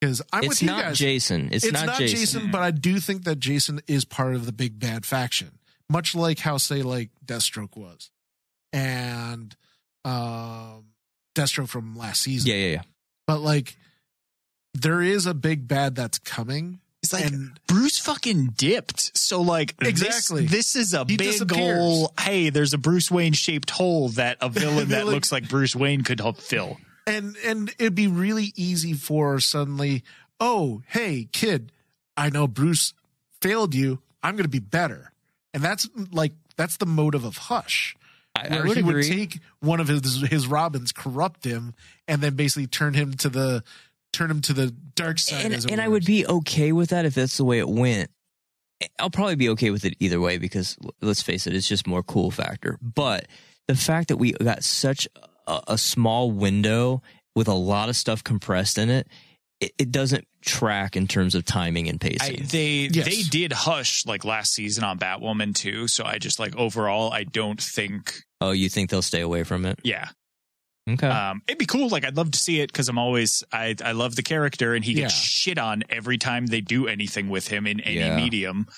Because 0.00 0.20
I'm 0.30 0.44
it's 0.44 0.48
with 0.48 0.62
you 0.62 0.68
not 0.68 0.82
guys. 0.82 0.98
Jason. 0.98 1.48
It's, 1.52 1.64
not 1.64 1.98
Jason. 1.98 2.04
it's 2.04 2.34
not, 2.34 2.40
Jason. 2.40 2.50
but 2.50 2.60
I 2.60 2.70
do 2.70 3.00
think 3.00 3.24
that 3.24 3.38
Jason 3.40 3.80
is 3.86 4.04
part 4.04 4.34
of 4.34 4.44
the 4.44 4.52
big 4.52 4.78
bad 4.78 5.06
faction, 5.06 5.58
much 5.88 6.14
like 6.14 6.38
how 6.38 6.58
say 6.58 6.82
like 6.82 7.08
Deathstroke 7.24 7.76
was, 7.76 8.10
and 8.74 9.56
um, 10.04 10.84
Deathstroke 11.34 11.68
from 11.68 11.96
last 11.96 12.22
season. 12.22 12.50
Yeah, 12.50 12.56
yeah, 12.56 12.72
yeah. 12.72 12.82
But 13.26 13.40
like, 13.40 13.76
there 14.74 15.00
is 15.00 15.26
a 15.26 15.34
big 15.34 15.66
bad 15.66 15.94
that's 15.94 16.18
coming. 16.18 16.80
It's 17.06 17.22
like 17.22 17.32
and 17.32 17.58
Bruce 17.66 17.98
fucking 17.98 18.54
dipped. 18.56 19.16
So 19.16 19.40
like 19.42 19.74
Exactly. 19.80 20.46
this, 20.46 20.76
is 20.76 20.94
a 20.94 21.00
He 21.00 21.16
big 21.16 21.18
disappears. 21.32 21.78
hole. 21.78 22.12
Hey, 22.20 22.50
there's 22.50 22.72
a 22.74 22.78
Bruce 22.78 23.10
Wayne 23.10 23.32
shaped 23.32 23.70
hole 23.70 24.08
that 24.10 24.36
a 24.40 24.48
villain 24.50 24.88
that 24.88 24.98
Villain- 24.98 25.14
looks 25.14 25.32
like 25.32 25.48
Bruce 25.48 25.74
Wayne 25.76 26.02
could 26.02 26.20
help 26.20 26.38
fill. 26.38 26.78
and 27.06 27.36
and 27.44 27.70
it'd 27.78 27.94
be 27.94 28.06
really 28.08 28.52
easy 28.56 28.92
for 28.92 29.38
suddenly, 29.40 30.02
oh 30.40 30.82
hey 30.88 31.28
kid, 31.32 31.72
I 32.16 32.30
know 32.30 32.46
Bruce 32.46 32.92
failed 33.40 33.74
you. 33.74 34.00
I'm 34.22 34.34
going 34.34 34.44
to 34.44 34.48
be 34.48 34.58
better, 34.58 35.12
and 35.54 35.62
that's 35.62 35.88
like 36.10 36.32
that's 36.56 36.78
the 36.78 36.86
motive 36.86 37.24
of 37.24 37.36
Hush. 37.36 37.96
I, 38.34 38.48
I 38.48 38.50
where 38.56 38.64
would 38.66 38.76
he 38.76 38.82
would 38.82 39.04
take 39.04 39.38
one 39.60 39.78
of 39.80 39.88
his 39.88 40.22
his 40.28 40.46
Robins, 40.46 40.90
corrupt 40.92 41.44
him, 41.44 41.74
and 42.08 42.20
then 42.20 42.34
basically 42.34 42.66
turn 42.66 42.94
him 42.94 43.14
to 43.14 43.28
the 43.28 43.62
turn 44.16 44.30
him 44.30 44.40
to 44.42 44.52
the 44.52 44.74
dark 44.94 45.18
side. 45.18 45.44
and, 45.44 45.54
as 45.54 45.66
and 45.66 45.80
I 45.80 45.88
would 45.88 46.04
be 46.04 46.26
okay 46.26 46.72
with 46.72 46.90
that 46.90 47.04
if 47.04 47.14
that's 47.14 47.36
the 47.36 47.44
way 47.44 47.58
it 47.58 47.68
went. 47.68 48.10
I'll 48.98 49.10
probably 49.10 49.36
be 49.36 49.48
okay 49.50 49.70
with 49.70 49.84
it 49.84 49.94
either 50.00 50.20
way 50.20 50.38
because 50.38 50.76
let's 51.00 51.22
face 51.22 51.46
it, 51.46 51.54
it's 51.54 51.68
just 51.68 51.86
more 51.86 52.02
cool 52.02 52.30
factor. 52.30 52.78
But 52.82 53.26
the 53.68 53.76
fact 53.76 54.08
that 54.08 54.16
we 54.16 54.32
got 54.32 54.64
such 54.64 55.08
a, 55.46 55.60
a 55.68 55.78
small 55.78 56.30
window 56.30 57.02
with 57.34 57.48
a 57.48 57.54
lot 57.54 57.88
of 57.88 57.96
stuff 57.96 58.22
compressed 58.22 58.78
in 58.78 58.90
it, 58.90 59.08
it, 59.60 59.72
it 59.78 59.90
doesn't 59.90 60.26
track 60.44 60.96
in 60.96 61.06
terms 61.08 61.34
of 61.34 61.44
timing 61.44 61.88
and 61.88 62.02
I, 62.02 62.08
pacing. 62.08 62.46
they 62.50 62.88
Yes. 62.92 63.06
they 63.06 63.22
did 63.22 63.52
hush 63.52 64.04
like 64.06 64.24
last 64.24 64.52
season 64.52 64.84
on 64.84 64.98
Batwoman 64.98 65.54
too. 65.54 65.88
So 65.88 66.04
I 66.04 66.18
just 66.18 66.38
like 66.38 66.54
overall, 66.56 67.12
I 67.12 67.24
don't 67.24 67.60
think. 67.60 68.14
oh, 68.40 68.50
you 68.50 68.68
think 68.68 68.90
they'll 68.90 69.02
stay 69.02 69.22
away 69.22 69.42
from 69.44 69.64
it? 69.64 69.78
Yeah, 69.82 70.08
Okay. 70.88 71.08
um, 71.08 71.42
it'd 71.48 71.58
be 71.58 71.66
cool. 71.66 71.88
Like 71.88 72.04
I'd 72.04 72.16
love 72.16 72.30
to 72.30 72.38
see 72.38 72.60
it 72.60 72.68
because 72.68 72.88
I'm 72.88 72.98
always 72.98 73.42
I 73.52 73.74
I 73.84 73.92
love 73.92 74.14
the 74.14 74.22
character 74.22 74.74
and 74.74 74.84
he 74.84 74.94
gets 74.94 75.14
Yeah. 75.14 75.20
shit 75.20 75.58
on 75.58 75.82
every 75.90 76.16
time 76.16 76.46
they 76.46 76.60
do 76.60 76.86
anything 76.86 77.28
with 77.28 77.48
him 77.48 77.66
in 77.66 77.80
any 77.80 77.96
Yeah. 77.98 78.16
medium. 78.16 78.68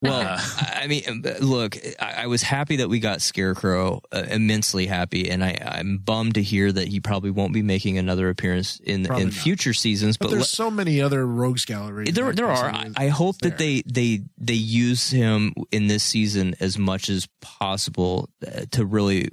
Well, 0.00 0.20
Uh, 0.38 0.40
I 0.80 0.86
mean, 0.86 1.02
um, 1.08 1.22
look, 1.40 1.76
I, 1.98 2.22
I 2.22 2.26
was 2.28 2.40
happy 2.42 2.76
that 2.76 2.88
we 2.88 3.00
got 3.00 3.20
Scarecrow, 3.20 4.00
uh, 4.12 4.24
immensely 4.30 4.86
happy, 4.86 5.28
and 5.28 5.42
I, 5.44 5.58
I'm 5.60 5.98
bummed 5.98 6.34
to 6.36 6.42
hear 6.42 6.70
that 6.70 6.86
he 6.86 7.00
probably 7.00 7.30
won't 7.32 7.52
be 7.52 7.62
making 7.62 7.98
another 7.98 8.28
appearance 8.28 8.78
in 8.84 9.04
Probably 9.04 9.22
in 9.24 9.28
not. 9.30 9.36
future 9.38 9.74
seasons. 9.74 10.16
But 10.16 10.26
But, 10.26 10.30
there's 10.30 10.42
le- 10.42 10.46
so 10.46 10.70
many 10.70 11.00
other 11.00 11.26
rogues 11.26 11.64
gallery. 11.64 12.10
there, 12.12 12.32
there 12.32 12.46
are. 12.46 12.70
I, 12.70 12.90
I 12.96 13.08
hope 13.08 13.38
that 13.38 13.58
they 13.58 13.82
they 13.86 14.22
they 14.38 14.54
use 14.54 15.10
him 15.10 15.52
in 15.72 15.88
this 15.88 16.04
season 16.04 16.54
as 16.60 16.78
much 16.78 17.08
as 17.08 17.26
possible 17.40 18.28
uh, 18.46 18.66
to 18.70 18.84
really 18.86 19.30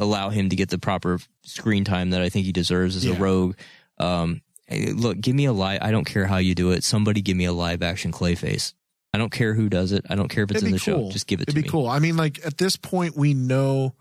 allow 0.00 0.30
him 0.30 0.48
to 0.48 0.56
get 0.56 0.70
the 0.70 0.78
proper 0.78 1.18
screen 1.42 1.84
time 1.84 2.10
that 2.10 2.22
I 2.22 2.30
think 2.30 2.46
he 2.46 2.52
deserves 2.52 2.96
as 2.96 3.04
Yeah. 3.04 3.16
a 3.16 3.18
rogue. 3.18 3.56
Um, 3.98 4.40
hey, 4.66 4.92
look, 4.92 5.20
give 5.20 5.34
me 5.34 5.44
a 5.44 5.52
live. 5.52 5.80
I 5.82 5.90
don't 5.90 6.04
care 6.06 6.26
how 6.26 6.38
you 6.38 6.54
do 6.54 6.70
it. 6.70 6.84
Somebody 6.84 7.20
give 7.20 7.36
me 7.36 7.44
a 7.44 7.52
live 7.52 7.82
action 7.82 8.12
Clayface. 8.12 8.72
I 9.14 9.16
don't 9.16 9.30
care 9.30 9.54
who 9.54 9.68
does 9.68 9.92
it. 9.92 10.04
I 10.10 10.16
don't 10.16 10.28
care 10.28 10.42
if 10.42 10.50
it's 10.50 10.58
It'd 10.58 10.66
in 10.66 10.72
the 10.72 10.80
cool. 10.80 11.06
show. 11.06 11.12
Just 11.12 11.28
give 11.28 11.40
it 11.40 11.44
to 11.46 11.54
me. 11.54 11.60
It'd 11.60 11.64
be 11.64 11.70
cool. 11.70 11.86
I 11.86 12.00
mean, 12.00 12.16
like 12.16 12.44
at 12.44 12.58
this 12.58 12.74
point, 12.76 13.16
we 13.16 13.32
know, 13.32 13.94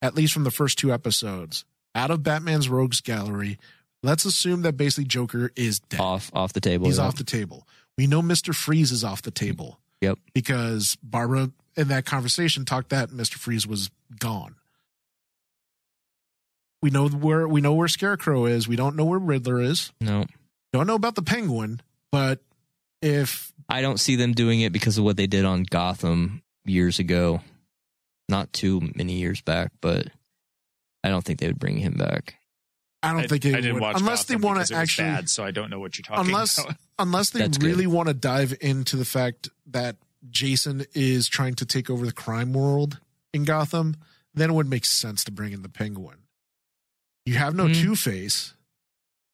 at 0.00 0.14
least 0.14 0.32
from 0.32 0.44
the 0.44 0.50
first 0.50 0.78
two 0.78 0.90
episodes, 0.90 1.66
out 1.94 2.10
of 2.10 2.22
Batman's 2.22 2.70
rogues 2.70 3.02
gallery, 3.02 3.58
let's 4.02 4.24
assume 4.24 4.62
that 4.62 4.78
basically 4.78 5.04
Joker 5.04 5.52
is 5.54 5.80
dead. 5.80 6.00
Off 6.00 6.30
off 6.32 6.54
the 6.54 6.62
table. 6.62 6.86
He's 6.86 6.96
yeah. 6.96 7.04
off 7.04 7.16
the 7.16 7.24
table. 7.24 7.68
We 7.98 8.06
know 8.06 8.22
Mister 8.22 8.52
Freeze 8.52 8.90
is 8.90 9.04
off 9.04 9.20
the 9.20 9.30
table. 9.30 9.78
Yep. 10.00 10.18
Because 10.32 10.96
Barbara 11.02 11.50
in 11.76 11.88
that 11.88 12.06
conversation 12.06 12.64
talked 12.64 12.88
that 12.88 13.12
Mister 13.12 13.38
Freeze 13.38 13.66
was 13.66 13.90
gone. 14.18 14.56
We 16.82 16.90
know 16.90 17.08
where 17.08 17.48
we 17.48 17.62
know 17.62 17.72
where 17.72 17.88
Scarecrow 17.88 18.44
is. 18.44 18.68
We 18.68 18.76
don't 18.76 18.96
know 18.96 19.06
where 19.06 19.18
Riddler 19.18 19.60
is. 19.60 19.92
No, 20.02 20.24
Don't 20.74 20.86
know 20.88 20.96
about 20.96 21.14
the 21.14 21.22
Penguin. 21.22 21.80
But 22.12 22.40
if 23.00 23.53
I 23.68 23.80
don't 23.80 24.00
see 24.00 24.16
them 24.16 24.32
doing 24.32 24.60
it 24.60 24.72
because 24.72 24.98
of 24.98 25.04
what 25.04 25.16
they 25.16 25.26
did 25.26 25.44
on 25.44 25.62
Gotham 25.64 26.42
years 26.64 26.98
ago. 26.98 27.40
Not 28.28 28.52
too 28.52 28.80
many 28.94 29.14
years 29.14 29.40
back, 29.42 29.72
but 29.80 30.08
I 31.02 31.08
don't 31.08 31.24
think 31.24 31.40
they 31.40 31.46
would 31.46 31.58
bring 31.58 31.78
him 31.78 31.94
back. 31.94 32.36
I 33.02 33.12
don't 33.12 33.24
I, 33.24 33.26
think 33.26 33.42
they 33.42 33.52
I 33.52 33.56
didn't 33.56 33.74
would, 33.74 33.82
watch 33.82 34.00
unless 34.00 34.24
Gotham 34.24 34.40
they 34.40 34.46
want 34.46 34.66
to 34.66 34.74
actually 34.74 35.08
bad, 35.08 35.28
so 35.28 35.44
I 35.44 35.50
don't 35.50 35.68
know 35.68 35.78
what 35.78 35.98
you're 35.98 36.04
talking 36.04 36.26
unless 36.26 36.58
about. 36.58 36.76
unless 36.98 37.30
they 37.30 37.40
That's 37.40 37.58
really 37.58 37.86
want 37.86 38.08
to 38.08 38.14
dive 38.14 38.54
into 38.62 38.96
the 38.96 39.04
fact 39.04 39.50
that 39.66 39.96
Jason 40.30 40.86
is 40.94 41.28
trying 41.28 41.54
to 41.56 41.66
take 41.66 41.90
over 41.90 42.06
the 42.06 42.12
crime 42.12 42.54
world 42.54 42.98
in 43.34 43.44
Gotham, 43.44 43.96
then 44.32 44.48
it 44.48 44.52
would 44.54 44.70
make 44.70 44.86
sense 44.86 45.22
to 45.24 45.32
bring 45.32 45.52
in 45.52 45.60
the 45.60 45.68
Penguin. 45.68 46.16
You 47.26 47.34
have 47.34 47.54
no 47.54 47.66
Hmm. 47.66 47.74
Two 47.74 47.96
Face, 47.96 48.54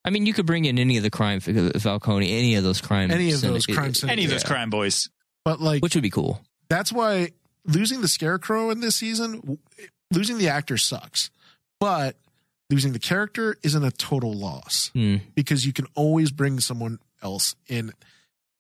I 0.04 0.10
mean, 0.10 0.24
you 0.26 0.32
could 0.32 0.46
bring 0.46 0.64
in 0.64 0.78
any 0.78 0.96
of 0.96 1.02
the 1.02 1.10
crime 1.10 1.40
Falcone, 1.40 2.32
any 2.32 2.54
of 2.54 2.64
those 2.64 2.80
crime, 2.80 3.10
Any 3.10 3.32
of 3.32 3.40
those 3.40 3.66
syndi- 3.66 3.74
crime 3.74 4.10
Any 4.10 4.24
of 4.24 4.30
those 4.30 4.44
crime 4.44 4.70
boys. 4.70 5.08
but 5.44 5.60
like 5.60 5.82
which 5.82 5.94
would 5.94 6.02
be 6.02 6.10
cool. 6.10 6.40
that's 6.68 6.92
why 6.92 7.30
losing 7.66 8.00
the 8.00 8.08
Scarecrow 8.08 8.70
in 8.70 8.80
this 8.80 8.96
season 8.96 9.58
losing 10.10 10.38
the 10.38 10.48
actor 10.48 10.76
sucks, 10.78 11.30
but 11.78 12.16
losing 12.70 12.92
the 12.92 12.98
character 12.98 13.56
isn't 13.62 13.84
a 13.84 13.90
total 13.90 14.32
loss 14.32 14.90
Hmm. 14.94 15.16
because 15.34 15.66
you 15.66 15.72
can 15.72 15.86
always 15.94 16.30
bring 16.30 16.60
someone 16.60 16.98
else 17.22 17.54
in 17.68 17.92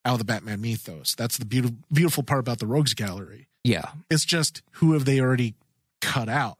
out 0.04 0.14
of 0.14 0.18
the 0.18 0.24
Batman 0.24 0.60
mythos. 0.60 1.14
That's 1.14 1.38
the 1.38 1.44
beautiful 1.46 1.76
beautiful 1.92 2.22
part 2.22 2.40
about 2.40 2.58
the 2.58 2.66
Rogues 2.66 2.94
Gallery. 2.94 3.48
Yeah. 3.64 3.90
It's 4.10 4.24
just 4.24 4.62
who 4.72 4.92
have 4.94 5.04
they 5.06 5.20
already 5.20 5.54
cut 6.00 6.28
out? 6.28 6.58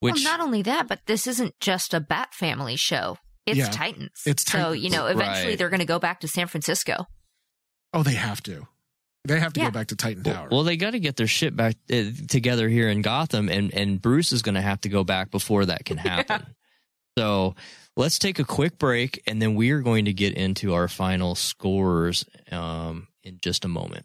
Which 0.00 0.16
well, 0.16 0.24
not 0.24 0.40
only 0.40 0.62
that, 0.62 0.88
but 0.88 1.00
this 1.06 1.26
isn't 1.26 1.54
just 1.60 1.94
a 1.94 2.00
Bat 2.00 2.34
Family 2.34 2.76
show. 2.76 3.18
It's 3.46 3.58
Yeah, 3.58 3.68
Titans. 3.68 4.22
it's 4.26 4.44
Titans. 4.44 4.66
so 4.68 4.72
you 4.72 4.90
know, 4.90 5.06
eventually 5.06 5.50
Right. 5.50 5.58
they're 5.58 5.68
going 5.70 5.80
to 5.80 5.86
go 5.86 5.98
back 5.98 6.20
to 6.20 6.28
San 6.28 6.46
Francisco. 6.46 7.06
Oh, 7.92 8.02
they 8.02 8.14
have 8.14 8.42
to. 8.44 8.66
They 9.26 9.40
have 9.40 9.52
to 9.54 9.60
Yeah. 9.60 9.66
go 9.66 9.70
back 9.72 9.86
to 9.88 9.96
Titan 9.96 10.22
Tower. 10.22 10.48
well, 10.50 10.64
they 10.64 10.76
got 10.76 10.90
to 10.90 10.98
get 11.00 11.16
their 11.16 11.26
shit 11.26 11.56
back 11.56 11.76
uh, 11.92 12.02
together 12.28 12.68
here 12.68 12.88
in 12.88 13.00
Gotham, 13.02 13.48
and 13.48 13.72
and 13.72 14.00
Bruce 14.02 14.32
is 14.32 14.42
going 14.42 14.54
to 14.56 14.60
have 14.62 14.80
to 14.82 14.88
go 14.88 15.04
back 15.04 15.30
before 15.30 15.64
that 15.66 15.84
can 15.84 15.96
happen. 16.10 16.54
So 17.16 17.54
let's 17.96 18.18
take 18.18 18.38
a 18.38 18.44
quick 18.44 18.78
break, 18.78 19.22
and 19.26 19.40
then 19.40 19.54
we 19.54 19.70
are 19.70 19.80
going 19.80 20.06
to 20.06 20.12
get 20.12 20.34
into 20.34 20.74
our 20.74 20.88
final 20.88 21.34
scores 21.34 22.24
um, 22.50 23.08
in 23.22 23.38
just 23.40 23.64
a 23.64 23.68
moment. 23.68 24.04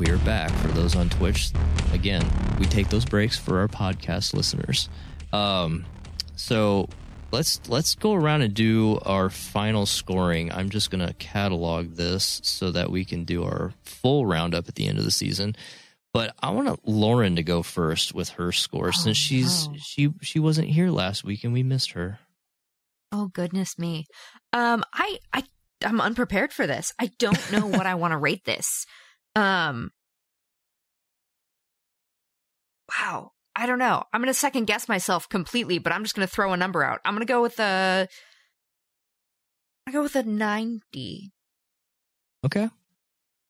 We 0.00 0.08
are 0.08 0.18
back 0.20 0.50
for 0.50 0.68
those 0.68 0.96
on 0.96 1.10
Twitch. 1.10 1.50
Again, 1.92 2.26
we 2.58 2.64
take 2.64 2.88
those 2.88 3.04
breaks 3.04 3.36
for 3.36 3.58
our 3.58 3.68
podcast 3.68 4.32
listeners. 4.32 4.88
Um, 5.30 5.84
so 6.36 6.88
let's 7.32 7.60
let's 7.68 7.96
go 7.96 8.14
around 8.14 8.40
and 8.40 8.54
do 8.54 8.98
our 9.04 9.28
final 9.28 9.84
scoring. 9.84 10.50
I'm 10.52 10.70
just 10.70 10.90
gonna 10.90 11.12
catalog 11.18 11.96
this 11.96 12.40
so 12.42 12.70
that 12.70 12.90
we 12.90 13.04
can 13.04 13.24
do 13.24 13.44
our 13.44 13.74
full 13.82 14.24
roundup 14.24 14.68
at 14.68 14.74
the 14.74 14.86
end 14.86 14.96
of 14.96 15.04
the 15.04 15.10
season. 15.10 15.54
But 16.14 16.34
I 16.42 16.48
want 16.48 16.88
Lauren 16.88 17.36
to 17.36 17.42
go 17.42 17.62
first 17.62 18.14
with 18.14 18.30
her 18.30 18.52
score 18.52 18.92
since 18.92 19.18
she's 19.18 19.68
no. 19.68 19.74
she 19.76 20.14
she 20.22 20.38
wasn't 20.38 20.68
here 20.68 20.88
last 20.88 21.24
week 21.24 21.44
and 21.44 21.52
we 21.52 21.62
missed 21.62 21.92
her. 21.92 22.20
Oh 23.12 23.26
goodness 23.26 23.78
me. 23.78 24.06
Um 24.54 24.82
I 24.94 25.18
I 25.34 25.42
I'm 25.84 26.00
unprepared 26.00 26.54
for 26.54 26.66
this. 26.66 26.94
I 26.98 27.10
don't 27.18 27.52
know 27.52 27.66
what 27.66 27.84
I 27.84 27.96
want 27.96 28.12
to 28.12 28.18
rate 28.18 28.46
this. 28.46 28.86
Um 29.34 29.90
Wow. 32.98 33.32
I 33.56 33.66
don't 33.66 33.78
know. 33.78 34.02
I'm 34.12 34.20
going 34.20 34.32
to 34.32 34.38
second 34.38 34.66
guess 34.66 34.88
myself 34.88 35.28
completely, 35.28 35.78
but 35.78 35.92
I'm 35.92 36.02
just 36.02 36.14
going 36.14 36.26
to 36.26 36.32
throw 36.32 36.52
a 36.52 36.56
number 36.56 36.82
out. 36.82 37.00
I'm 37.04 37.14
going 37.14 37.26
to 37.26 37.30
go 37.30 37.42
with 37.42 37.58
a 37.60 38.08
I 39.86 39.92
go 39.92 40.02
with 40.02 40.16
a 40.16 40.22
90. 40.22 41.32
Okay. 42.46 42.68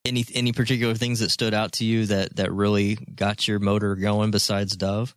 Any 0.07 0.24
any 0.35 0.53
particular 0.53 0.95
things 0.95 1.20
that 1.20 1.31
stood 1.31 1.53
out 1.53 1.72
to 1.72 1.85
you 1.85 2.07
that 2.07 2.37
that 2.37 2.51
really 2.53 2.95
got 2.95 3.47
your 3.47 3.59
motor 3.59 3.95
going 3.97 4.31
besides 4.31 4.74
Dove? 4.74 5.14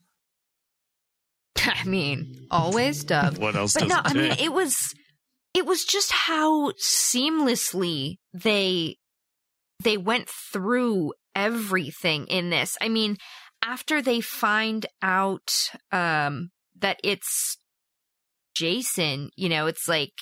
I 1.58 1.86
mean, 1.86 2.48
always 2.52 3.06
Dove. 3.06 3.38
What 3.38 3.56
else 3.56 3.74
but 3.74 3.88
does 3.88 3.90
no, 3.90 4.00
it 4.00 4.06
I 4.06 4.14
mean, 4.14 4.36
it 4.40 4.52
was 4.52 4.94
it 5.54 5.66
was 5.66 5.86
just 5.86 6.12
how 6.12 6.72
seamlessly 6.72 8.18
they 8.34 8.98
they 9.84 9.98
went 9.98 10.30
through 10.52 11.14
everything 11.36 12.28
in 12.28 12.50
this. 12.50 12.78
I 12.82 12.90
mean, 12.90 13.18
after 13.64 14.02
they 14.02 14.22
find 14.22 14.86
out 15.02 15.50
um 15.92 16.50
that 16.80 17.00
it's 17.04 17.58
Jason, 18.56 19.30
you 19.36 19.50
know, 19.50 19.68
it's 19.68 19.88
like 19.88 20.14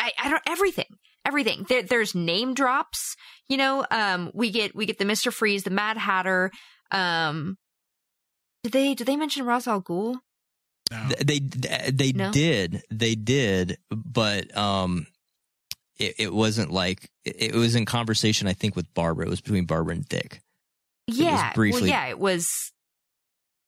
I, 0.00 0.12
I 0.22 0.30
don't 0.30 0.42
everything. 0.46 0.86
Everything. 1.24 1.66
There, 1.68 1.82
there's 1.82 2.14
name 2.14 2.54
drops, 2.54 3.14
you 3.48 3.56
know, 3.56 3.84
um 3.90 4.30
we 4.34 4.50
get 4.50 4.74
we 4.74 4.86
get 4.86 4.98
the 4.98 5.04
Mr. 5.04 5.32
Freeze, 5.32 5.64
the 5.64 5.70
Mad 5.70 5.96
Hatter, 5.98 6.50
um 6.90 7.56
did 8.62 8.72
they 8.72 8.94
did 8.94 9.06
they 9.06 9.16
mention 9.16 9.44
Ra's 9.46 9.66
al 9.68 9.82
Ghul? 9.82 10.16
No. 10.90 11.08
Th- 11.10 11.26
They 11.26 11.38
they 11.90 12.12
No? 12.12 12.30
did 12.30 12.82
they 12.90 13.14
did, 13.14 13.78
but 13.90 14.56
um, 14.56 15.06
it, 15.98 16.14
it 16.18 16.32
wasn't 16.34 16.70
like 16.70 17.08
it, 17.24 17.36
it 17.38 17.54
was 17.54 17.74
in 17.74 17.84
conversation. 17.84 18.46
I 18.48 18.52
think 18.52 18.76
with 18.76 18.92
Barbara. 18.94 19.26
It 19.26 19.30
was 19.30 19.40
between 19.40 19.64
Barbara 19.66 19.94
and 19.94 20.08
Dick. 20.08 20.40
Yeah, 21.06 21.52
briefly- 21.54 21.82
Well, 21.82 21.90
yeah, 21.90 22.06
it 22.06 22.18
was. 22.18 22.46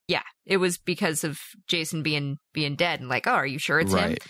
Yeah, 0.08 0.22
it 0.44 0.56
was 0.56 0.76
because 0.76 1.22
of 1.24 1.38
Jason 1.68 2.02
being 2.02 2.36
being 2.52 2.74
dead, 2.74 3.00
and 3.00 3.08
like, 3.08 3.26
oh, 3.26 3.32
are 3.32 3.46
you 3.46 3.58
sure 3.58 3.78
it's 3.80 3.92
right. 3.92 4.20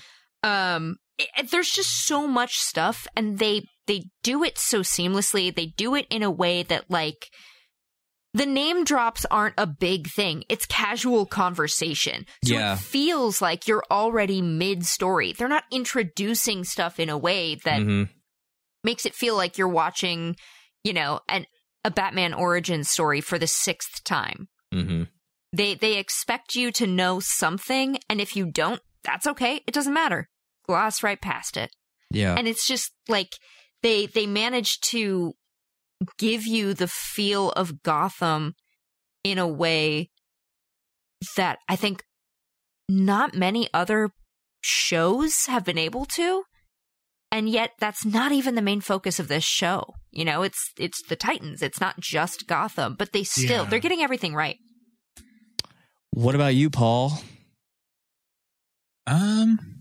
him? 0.43 0.51
Um, 0.51 0.97
it- 1.19 1.51
there's 1.51 1.71
just 1.71 2.05
so 2.07 2.27
much 2.27 2.55
stuff, 2.57 3.07
and 3.17 3.39
they 3.39 3.63
they 3.87 4.05
do 4.23 4.45
it 4.45 4.59
so 4.59 4.81
seamlessly. 4.81 5.55
They 5.55 5.67
do 5.67 5.95
it 5.95 6.07
in 6.11 6.23
a 6.23 6.31
way 6.31 6.63
that 6.65 6.91
like 6.91 7.27
the 8.35 8.47
name 8.47 8.85
drops 8.85 9.27
aren't 9.31 9.55
a 9.59 9.67
big 9.67 10.09
thing. 10.09 10.45
It's 10.49 10.67
casual 10.67 11.27
conversation. 11.27 12.27
So 12.45 12.55
Yeah. 12.55 12.75
it 12.75 12.79
feels 12.81 13.43
like 13.43 13.67
you're 13.67 13.85
already 13.91 14.41
mid 14.41 14.87
story. 14.87 15.33
They're 15.33 15.49
not 15.49 15.65
introducing 15.73 16.65
stuff 16.65 17.01
in 17.01 17.09
a 17.09 17.19
way 17.19 17.57
that 17.65 17.81
Mhm. 17.81 18.09
makes 18.85 19.05
it 19.05 19.15
feel 19.15 19.37
like 19.37 19.59
you're 19.59 19.69
watching, 19.69 20.37
you 20.85 20.93
know, 20.93 21.21
an 21.29 21.47
a 21.83 21.91
Batman 21.91 22.35
origin 22.35 22.85
story 22.85 23.23
for 23.23 23.39
the 23.39 23.47
sixth 23.47 24.05
time. 24.05 24.49
Mhm. 24.73 25.09
They 25.53 25.75
they 25.75 25.97
expect 25.97 26.55
you 26.55 26.71
to 26.73 26.87
know 26.87 27.21
something, 27.21 27.99
and 28.09 28.21
if 28.21 28.37
you 28.37 28.47
don't, 28.53 28.81
that's 29.03 29.27
okay. 29.27 29.63
It 29.67 29.73
doesn't 29.75 29.93
matter. 29.95 30.29
Gloss 30.69 31.03
right 31.03 31.21
past 31.21 31.57
it. 31.57 31.75
Yeah. 32.11 32.35
And 32.37 32.47
it's 32.47 32.67
just 32.67 32.93
like 33.09 33.33
they 33.83 34.07
they 34.07 34.27
manage 34.27 34.79
to 34.93 35.35
give 36.19 36.47
you 36.47 36.75
the 36.75 36.89
feel 36.89 37.51
of 37.53 37.83
Gotham 37.83 38.55
in 39.25 39.39
a 39.39 39.47
way 39.49 40.11
that 41.37 41.59
I 41.69 41.77
think 41.77 42.03
not 42.89 43.35
many 43.35 43.69
other 43.75 44.11
shows 44.63 45.47
have 45.47 45.65
been 45.65 45.79
able 45.79 46.05
to. 46.07 46.45
And 47.33 47.49
yet 47.49 47.73
that's 47.79 48.05
not 48.05 48.33
even 48.33 48.57
the 48.57 48.63
main 48.63 48.81
focus 48.81 49.21
of 49.21 49.29
this 49.29 49.45
show. 49.45 49.95
You 50.11 50.25
know, 50.25 50.43
it's 50.43 50.73
it's 50.77 51.01
the 51.09 51.15
Titans. 51.17 51.63
It's 51.63 51.81
not 51.81 52.01
just 52.01 52.49
Gotham, 52.49 52.97
but 52.99 53.13
they 53.13 53.23
still 53.23 53.63
Yeah. 53.65 53.71
they're 53.71 53.79
getting 53.79 54.01
everything 54.03 54.35
right. 54.35 54.57
what 56.13 56.35
about 56.35 56.55
you, 56.57 56.71
Paul? 56.71 57.13
Um, 59.07 59.80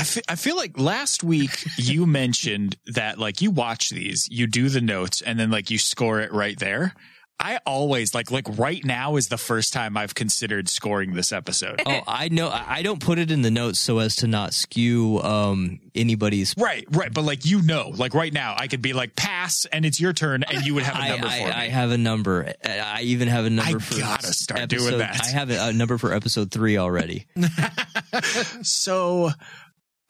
I 0.00 0.04
fe- 0.04 0.22
I 0.28 0.34
feel 0.36 0.56
like 0.56 0.78
last 0.78 1.22
week 1.22 1.62
you 1.76 2.06
mentioned 2.06 2.76
that 2.86 3.18
like 3.18 3.42
you 3.42 3.50
watch 3.50 3.90
these, 3.90 4.26
you 4.30 4.46
do 4.46 4.70
the 4.70 4.80
notes, 4.80 5.20
and 5.20 5.38
then 5.38 5.50
like 5.50 5.70
you 5.70 5.76
score 5.76 6.20
it 6.20 6.32
right 6.32 6.58
there. 6.58 6.94
I 7.42 7.58
always 7.64 8.14
like 8.14 8.30
like 8.30 8.46
right 8.58 8.84
now 8.84 9.16
is 9.16 9.28
the 9.28 9.38
first 9.38 9.72
time 9.72 9.96
I've 9.96 10.14
considered 10.14 10.68
scoring 10.68 11.14
this 11.14 11.32
episode. 11.32 11.80
Oh, 11.86 12.00
I 12.06 12.28
know. 12.28 12.48
I 12.48 12.80
I 12.80 12.82
don't 12.82 13.00
put 13.00 13.18
it 13.18 13.30
in 13.30 13.40
the 13.40 13.50
notes 13.50 13.78
so 13.80 13.98
as 13.98 14.16
to 14.16 14.26
not 14.26 14.52
skew 14.52 15.20
um 15.22 15.80
anybody's. 15.94 16.54
Right, 16.58 16.84
right, 16.90 17.12
but 17.12 17.24
like 17.24 17.46
you 17.46 17.62
know, 17.62 17.92
like 17.96 18.12
right 18.12 18.32
now, 18.32 18.54
I 18.58 18.68
could 18.68 18.82
be 18.82 18.92
like 18.92 19.16
pass, 19.16 19.64
and 19.66 19.86
it's 19.86 19.98
your 19.98 20.12
turn, 20.12 20.42
and 20.42 20.66
you 20.66 20.74
would 20.74 20.82
have 20.82 21.02
a 21.02 21.08
number 21.08 21.26
I, 21.26 21.38
for 21.38 21.44
me. 21.46 21.50
I 21.50 21.68
have 21.68 21.90
a 21.92 21.98
number. 21.98 22.52
I 22.62 23.02
even 23.02 23.28
have 23.28 23.46
a 23.46 23.50
number 23.50 23.78
I 23.78 23.80
for. 23.80 23.98
gotta 23.98 24.34
start 24.34 24.60
episode, 24.60 24.88
doing 24.88 24.98
that. 24.98 25.20
I 25.22 25.28
have 25.28 25.50
a, 25.50 25.68
a 25.68 25.72
number 25.72 25.96
for 25.96 26.12
episode 26.12 26.50
three 26.50 26.76
already. 26.76 27.26
so 28.62 29.30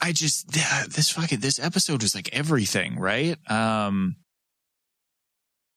I 0.00 0.12
just 0.12 0.50
this 0.52 1.10
fucking 1.10 1.40
this 1.40 1.58
episode 1.58 2.02
was 2.02 2.14
like 2.14 2.30
everything, 2.32 2.98
right? 2.98 3.36
Um 3.50 4.16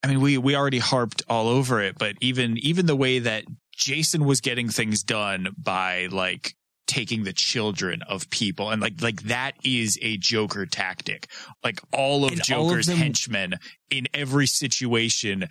I 0.04 0.08
mean 0.08 0.22
we 0.22 0.38
we 0.38 0.56
already 0.56 0.80
harped 0.80 1.24
all 1.30 1.48
over 1.48 1.82
it, 1.82 1.98
but 1.98 2.16
even 2.22 2.58
even 2.58 2.86
the 2.86 2.96
way 2.96 3.20
that 3.20 3.46
Jason 3.76 4.26
was 4.26 4.42
getting 4.42 4.70
things 4.70 5.04
done 5.04 5.50
by 5.58 6.08
like 6.12 6.54
taking 6.86 7.24
the 7.24 7.34
children 7.34 8.02
of 8.08 8.30
people 8.30 8.70
and 8.70 8.82
like 8.82 9.02
like 9.02 9.24
that 9.24 9.54
is 9.64 9.98
a 10.02 10.18
Joker 10.18 10.66
tactic. 10.66 11.28
Like 11.64 11.80
all 11.92 12.26
of 12.26 12.32
And 12.34 12.42
all 12.52 12.66
of 12.66 12.70
Joker's 12.70 12.88
them- 12.88 12.98
henchmen 12.98 13.56
in 13.90 14.08
every 14.14 14.48
situation 14.48 15.48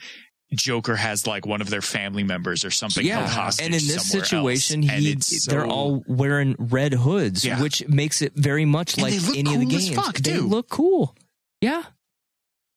Joker 0.53 0.96
has 0.96 1.26
like 1.26 1.46
one 1.46 1.61
of 1.61 1.70
their 1.70 1.80
family 1.82 2.22
members 2.24 2.64
or 2.64 2.70
something 2.70 3.07
held 3.07 3.28
hostage. 3.28 3.64
and 3.66 3.74
in 3.74 3.80
this 3.86 4.11
situation, 4.11 4.84
else. 4.84 4.92
And 4.92 5.03
he 5.03 5.12
it's 5.12 5.46
they're 5.46 5.66
all 5.66 6.05
wearing 6.07 6.57
red 6.59 6.92
hoods, 6.94 7.44
Yeah. 7.44 7.61
which 7.61 7.86
makes 7.88 8.20
it 8.22 8.32
very 8.34 8.64
much 8.64 8.94
And 8.94 9.03
like 9.05 9.12
they 9.14 9.18
look 9.20 9.36
any 9.36 9.55
of 9.55 9.61
the 9.61 9.66
cool 9.66 9.74
as 9.76 9.84
games. 9.90 9.96
fuck, 9.96 10.14
they 10.18 10.32
too. 10.34 10.46
look 10.46 10.68
cool. 10.68 11.16
Yeah, 11.61 11.82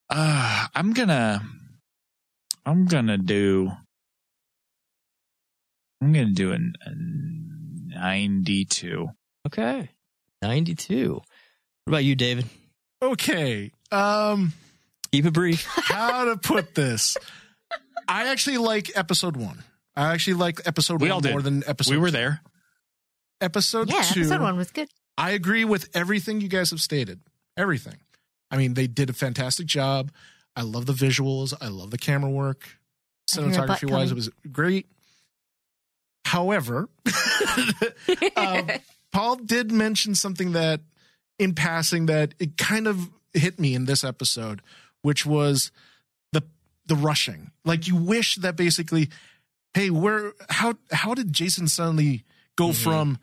Uh, 0.10 0.68
I'm 0.76 0.94
gonna, 0.94 1.42
I'm 2.66 2.86
gonna 2.86 3.18
do, 3.18 3.72
I'm 6.02 6.14
gonna 6.14 6.32
do 6.32 6.52
an, 6.52 6.74
a 6.86 7.96
92. 8.00 9.10
okay, 9.48 9.90
ninety-two. 10.42 11.14
What 11.16 11.24
about 11.92 12.04
you, 12.04 12.16
David? 12.16 12.46
Okay. 13.02 13.72
Um, 13.92 14.54
Keep 15.12 15.26
it 15.26 15.34
brief. 15.34 15.66
how 15.66 16.26
to 16.26 16.38
put 16.38 16.76
this? 16.76 17.18
I 18.08 18.30
actually 18.30 18.58
like 18.58 18.92
episode 18.96 19.36
one. 19.38 19.64
I 19.96 20.14
actually 20.14 20.36
like 20.36 20.62
episode 20.66 21.02
We 21.02 21.08
one 21.08 21.14
all 21.14 21.22
did. 21.22 21.32
more 21.32 21.42
than 21.42 21.64
episode. 21.68 21.92
we 21.92 21.98
were 21.98 22.08
two. 22.08 22.12
there. 22.14 22.42
Episode 23.42 23.90
Yeah, 23.90 24.02
two. 24.02 24.22
episode 24.22 24.42
one 24.42 24.58
was 24.58 24.72
good. 24.72 24.90
I 25.18 25.32
agree 25.32 25.64
with 25.66 25.90
everything 25.94 26.42
you 26.42 26.48
guys 26.50 26.72
have 26.72 26.82
stated. 26.82 27.22
Everything. 27.58 27.98
I 28.52 28.58
mean, 28.58 28.74
they 28.74 28.88
did 28.88 29.10
a 29.10 29.14
fantastic 29.14 29.66
job. 29.66 30.12
I 30.56 30.62
love 30.62 30.86
the 30.86 30.94
visuals. 30.94 31.54
I 31.60 31.68
love 31.68 31.92
the 31.92 31.98
camera 31.98 32.30
work. 32.30 32.68
I 33.38 33.42
hear 33.42 33.64
a 33.64 33.68
butt 33.68 33.80
Cinematography 33.80 33.92
wise, 33.92 34.12
it 34.12 34.16
was 34.16 34.30
great. 34.52 34.88
However, 36.26 36.90
um, 38.36 38.68
Paul 39.12 39.36
did 39.38 39.72
mention 39.72 40.16
something 40.16 40.54
that, 40.54 40.82
in 41.40 41.54
passing, 41.54 42.08
that 42.08 42.34
it 42.40 42.58
kind 42.58 42.88
of 42.88 43.10
hit 43.34 43.60
me 43.60 43.76
in 43.76 43.86
this 43.86 44.04
episode, 44.04 44.62
which 45.02 45.26
was 45.26 45.72
the 46.86 46.96
rushing. 46.96 47.52
Like 47.64 47.88
you 47.88 47.96
wish 47.96 48.36
that 48.38 48.56
basically, 48.56 49.10
hey, 49.74 49.90
where 49.90 50.34
how 50.50 50.76
how 50.92 51.14
did 51.14 51.34
Jason 51.34 51.68
suddenly 51.68 52.24
go 52.56 52.74
from 52.74 53.18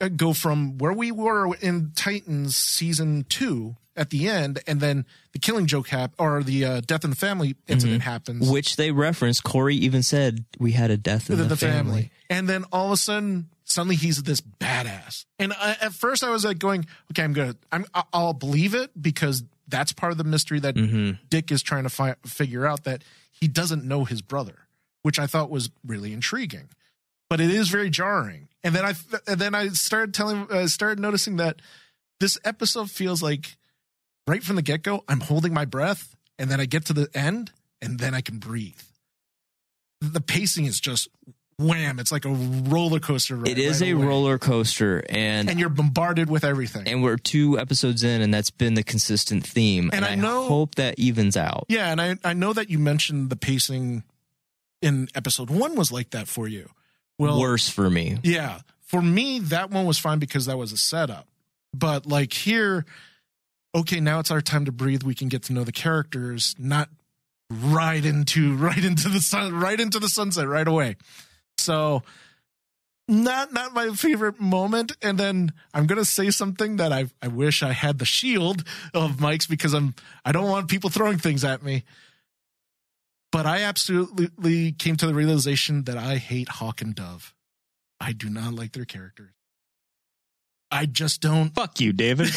uh, 0.00 0.08
go 0.08 0.32
from 0.32 0.78
where 0.78 0.92
we 0.92 1.12
were 1.12 1.54
in 1.56 1.92
Titans 1.94 2.56
season 2.56 3.24
two 3.28 3.76
at 3.94 4.10
the 4.10 4.26
end, 4.28 4.60
and 4.66 4.80
then 4.80 5.04
the 5.32 5.38
Killing 5.38 5.66
Joke 5.66 5.88
hap 5.88 6.14
or 6.18 6.42
the 6.42 6.64
uh, 6.64 6.80
Death 6.80 7.04
in 7.04 7.10
the 7.10 7.16
Family 7.16 7.56
incident 7.68 8.02
happens 8.02 8.50
Which 8.50 8.76
they 8.76 8.90
referenced. 8.90 9.44
Kory 9.44 9.76
even 9.76 10.02
said 10.02 10.44
we 10.58 10.72
had 10.72 10.90
a 10.90 10.96
death 10.96 11.28
in 11.30 11.36
the, 11.36 11.42
the, 11.44 11.48
the 11.50 11.56
family. 11.56 11.92
family. 11.92 12.10
and 12.30 12.48
then 12.48 12.64
all 12.72 12.86
of 12.86 12.92
a 12.92 12.96
sudden, 12.96 13.48
suddenly 13.64 13.96
he's 13.96 14.22
this 14.22 14.40
badass. 14.40 15.26
And 15.38 15.52
I, 15.52 15.76
at 15.80 15.92
first, 15.92 16.24
I 16.24 16.30
was 16.30 16.44
like 16.44 16.58
going, 16.58 16.86
"Okay, 17.10 17.22
I'm 17.22 17.32
gonna, 17.32 17.56
I'm, 17.70 17.84
I'll 18.12 18.32
believe 18.32 18.74
it 18.74 18.90
because 19.00 19.44
that's 19.68 19.92
part 19.92 20.12
of 20.12 20.18
the 20.18 20.24
mystery 20.24 20.60
that 20.60 20.74
Mm-hmm. 20.74 21.12
Dick 21.28 21.50
is 21.52 21.62
trying 21.62 21.84
to 21.84 21.88
fi- 21.88 22.16
figure 22.26 22.66
out 22.66 22.84
that 22.84 23.02
he 23.30 23.48
doesn't 23.48 23.84
know 23.84 24.04
his 24.04 24.22
brother, 24.22 24.66
which 25.02 25.18
I 25.18 25.26
thought 25.26 25.50
was 25.50 25.70
really 25.86 26.12
intriguing. 26.12 26.68
But 27.30 27.40
it 27.40 27.50
is 27.50 27.68
very 27.68 27.88
jarring. 27.90 28.48
And 28.62 28.74
then 28.74 28.84
I, 28.84 28.94
and 29.26 29.40
then 29.40 29.54
I 29.54 29.68
started 29.68 30.14
telling, 30.14 30.46
uh, 30.50 30.66
started 30.68 31.00
noticing 31.00 31.36
that 31.36 31.60
this 32.20 32.38
episode 32.44 32.90
feels 32.90 33.22
like 33.22 33.56
right 34.26 34.42
from 34.42 34.56
the 34.56 34.62
get 34.62 34.82
go, 34.82 35.02
I'm 35.08 35.20
holding 35.20 35.52
my 35.54 35.64
breath, 35.64 36.14
and 36.38 36.50
then 36.50 36.60
I 36.60 36.66
get 36.66 36.84
to 36.86 36.92
the 36.92 37.08
end, 37.14 37.52
and 37.80 37.98
then 37.98 38.14
I 38.14 38.20
can 38.20 38.38
breathe. 38.38 38.80
The 40.00 40.20
pacing 40.20 40.66
is 40.66 40.78
just 40.80 41.08
wham! 41.62 41.98
It's 41.98 42.10
like 42.12 42.24
a 42.24 42.30
roller 42.30 43.00
coaster. 43.00 43.36
Ride 43.36 43.48
It 43.48 43.58
is 43.58 43.80
right 43.80 43.88
a 43.90 43.92
away. 43.96 44.04
roller 44.06 44.38
coaster, 44.38 45.02
and 45.08 45.48
and 45.50 45.58
you're 45.60 45.68
bombarded 45.68 46.28
with 46.30 46.44
everything. 46.44 46.86
and 46.88 47.02
we're 47.02 47.16
two 47.16 47.58
episodes 47.58 48.02
in, 48.04 48.20
and 48.20 48.32
that's 48.34 48.50
been 48.50 48.74
the 48.74 48.82
consistent 48.82 49.46
theme. 49.46 49.90
And 49.92 50.04
I 50.04 50.14
know- 50.14 50.46
hope 50.48 50.74
that 50.76 50.98
evens 50.98 51.36
out. 51.36 51.66
Yeah, 51.68 51.90
and 51.92 52.00
I 52.00 52.16
I 52.24 52.32
know 52.34 52.52
that 52.52 52.70
you 52.70 52.78
mentioned 52.78 53.30
the 53.30 53.36
pacing 53.36 54.02
in 54.80 55.08
episode 55.14 55.48
one 55.50 55.74
was 55.76 55.92
like 55.92 56.10
that 56.10 56.28
for 56.28 56.48
you. 56.48 56.68
Well, 57.18 57.38
Worse 57.38 57.68
for 57.68 57.88
me. 57.88 58.18
Yeah, 58.22 58.60
for 58.80 59.00
me 59.00 59.38
that 59.38 59.70
one 59.70 59.84
was 59.86 59.98
fine 59.98 60.18
because 60.18 60.46
that 60.46 60.58
was 60.58 60.72
a 60.72 60.76
setup. 60.76 61.28
But 61.74 62.04
like 62.06 62.32
here, 62.32 62.84
okay, 63.74 64.00
now 64.00 64.18
it's 64.18 64.30
our 64.30 64.40
time 64.40 64.64
to 64.64 64.72
breathe. 64.72 65.02
We 65.04 65.14
can 65.14 65.28
get 65.28 65.44
to 65.44 65.52
know 65.52 65.62
the 65.64 65.72
characters, 65.72 66.54
not 66.58 66.88
right 67.50 68.04
into 68.04 68.56
right 68.56 68.82
into 68.84 69.08
the 69.08 69.20
sun, 69.20 69.54
right 69.54 69.78
into 69.78 69.98
the 70.00 70.08
sunset 70.08 70.48
right 70.48 70.66
away. 70.66 70.96
So 71.58 72.02
not 73.08 73.52
not 73.52 73.74
my 73.74 73.90
favorite 73.90 74.40
moment. 74.40 74.92
And 75.02 75.18
then 75.18 75.52
i'm 75.74 75.86
gonna 75.86 76.04
say 76.04 76.30
something 76.30 76.76
that 76.76 76.92
i 76.92 77.06
i 77.20 77.28
wish 77.28 77.62
i 77.62 77.72
had 77.72 77.98
the 77.98 78.04
shield 78.04 78.64
of 78.94 79.20
mike's 79.20 79.46
because 79.46 79.74
i'm 79.74 79.94
i 80.24 80.32
don't 80.32 80.48
want 80.48 80.68
people 80.68 80.90
throwing 80.90 81.18
things 81.18 81.44
at 81.44 81.62
me. 81.62 81.84
But 83.30 83.46
i 83.46 83.62
absolutely 83.62 84.72
came 84.72 84.96
to 84.96 85.06
the 85.06 85.14
realization 85.14 85.84
that 85.84 85.96
i 85.96 86.16
hate 86.16 86.48
hawk 86.48 86.80
and 86.80 86.94
dove. 86.94 87.34
I 88.00 88.12
do 88.12 88.28
not 88.28 88.54
like 88.54 88.72
their 88.72 88.84
characters. 88.84 89.30
I 90.72 90.86
just 90.86 91.20
don't. 91.20 91.54
Fuck 91.54 91.80
you, 91.80 91.92
David. 91.92 92.30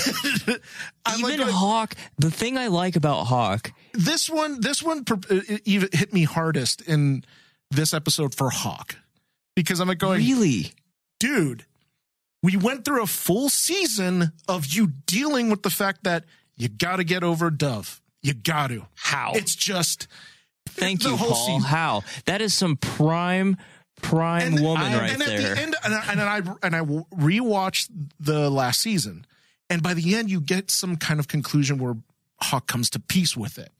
I'm 1.06 1.22
like, 1.22 1.36
Even 1.36 1.48
Hawk, 1.48 1.96
the 2.18 2.30
thing 2.30 2.58
I 2.58 2.68
like 2.68 2.98
about 2.98 3.24
Hawk, 3.28 3.72
this 3.94 4.30
one 4.30 4.60
this 4.60 4.84
one 4.84 5.06
even 5.64 5.88
hit 5.94 6.12
me 6.14 6.24
hardest 6.24 6.82
in 6.82 7.24
this 7.72 7.94
episode 7.94 8.36
for 8.36 8.50
hawk 8.50 8.98
because 9.56 9.80
i'm 9.80 9.88
like 9.88 9.98
going 9.98 10.20
really, 10.20 10.74
dude, 11.20 11.66
we 12.44 12.56
went 12.58 12.86
through 12.86 13.02
a 13.04 13.08
full 13.08 13.50
season 13.50 14.32
of 14.48 14.68
you 14.68 14.88
dealing 15.08 15.50
with 15.50 15.64
the 15.64 15.70
fact 15.70 16.04
that 16.04 16.26
you 16.58 16.68
got 16.70 16.98
to 16.98 17.04
get 17.04 17.24
over 17.24 17.50
Dove. 17.50 18.02
You 18.22 18.34
got 18.34 18.68
to. 18.68 18.86
How? 18.96 19.32
It's 19.36 19.56
just 19.56 20.08
thank 20.70 21.04
you, 21.04 21.16
whole 21.16 21.32
Paul. 21.32 21.46
season. 21.48 21.62
How 21.70 22.04
that 22.26 22.42
is 22.42 22.54
some 22.54 22.76
prime, 22.78 23.58
prime 24.02 24.56
woman 24.56 24.84
I- 24.94 25.00
right 25.00 25.12
and 25.12 25.22
at 25.22 25.28
there. 25.28 25.56
the 25.56 25.62
end, 25.62 25.76
and 25.84 25.94
I, 25.94 26.12
and 26.12 26.22
I 26.22 26.56
and 26.64 26.76
I 26.76 26.80
rewatched 27.16 27.90
the 28.20 28.50
last 28.50 28.82
season, 28.82 29.26
and 29.70 29.82
by 29.84 29.94
the 29.94 30.16
end, 30.16 30.30
you 30.30 30.40
get 30.42 30.72
some 30.72 30.96
kind 30.98 31.20
of 31.20 31.28
conclusion 31.28 31.78
where 31.78 31.96
Hawk 32.42 32.68
comes 32.68 32.90
to 32.92 33.00
peace 33.00 33.36
with 33.38 33.58
it. 33.58 33.72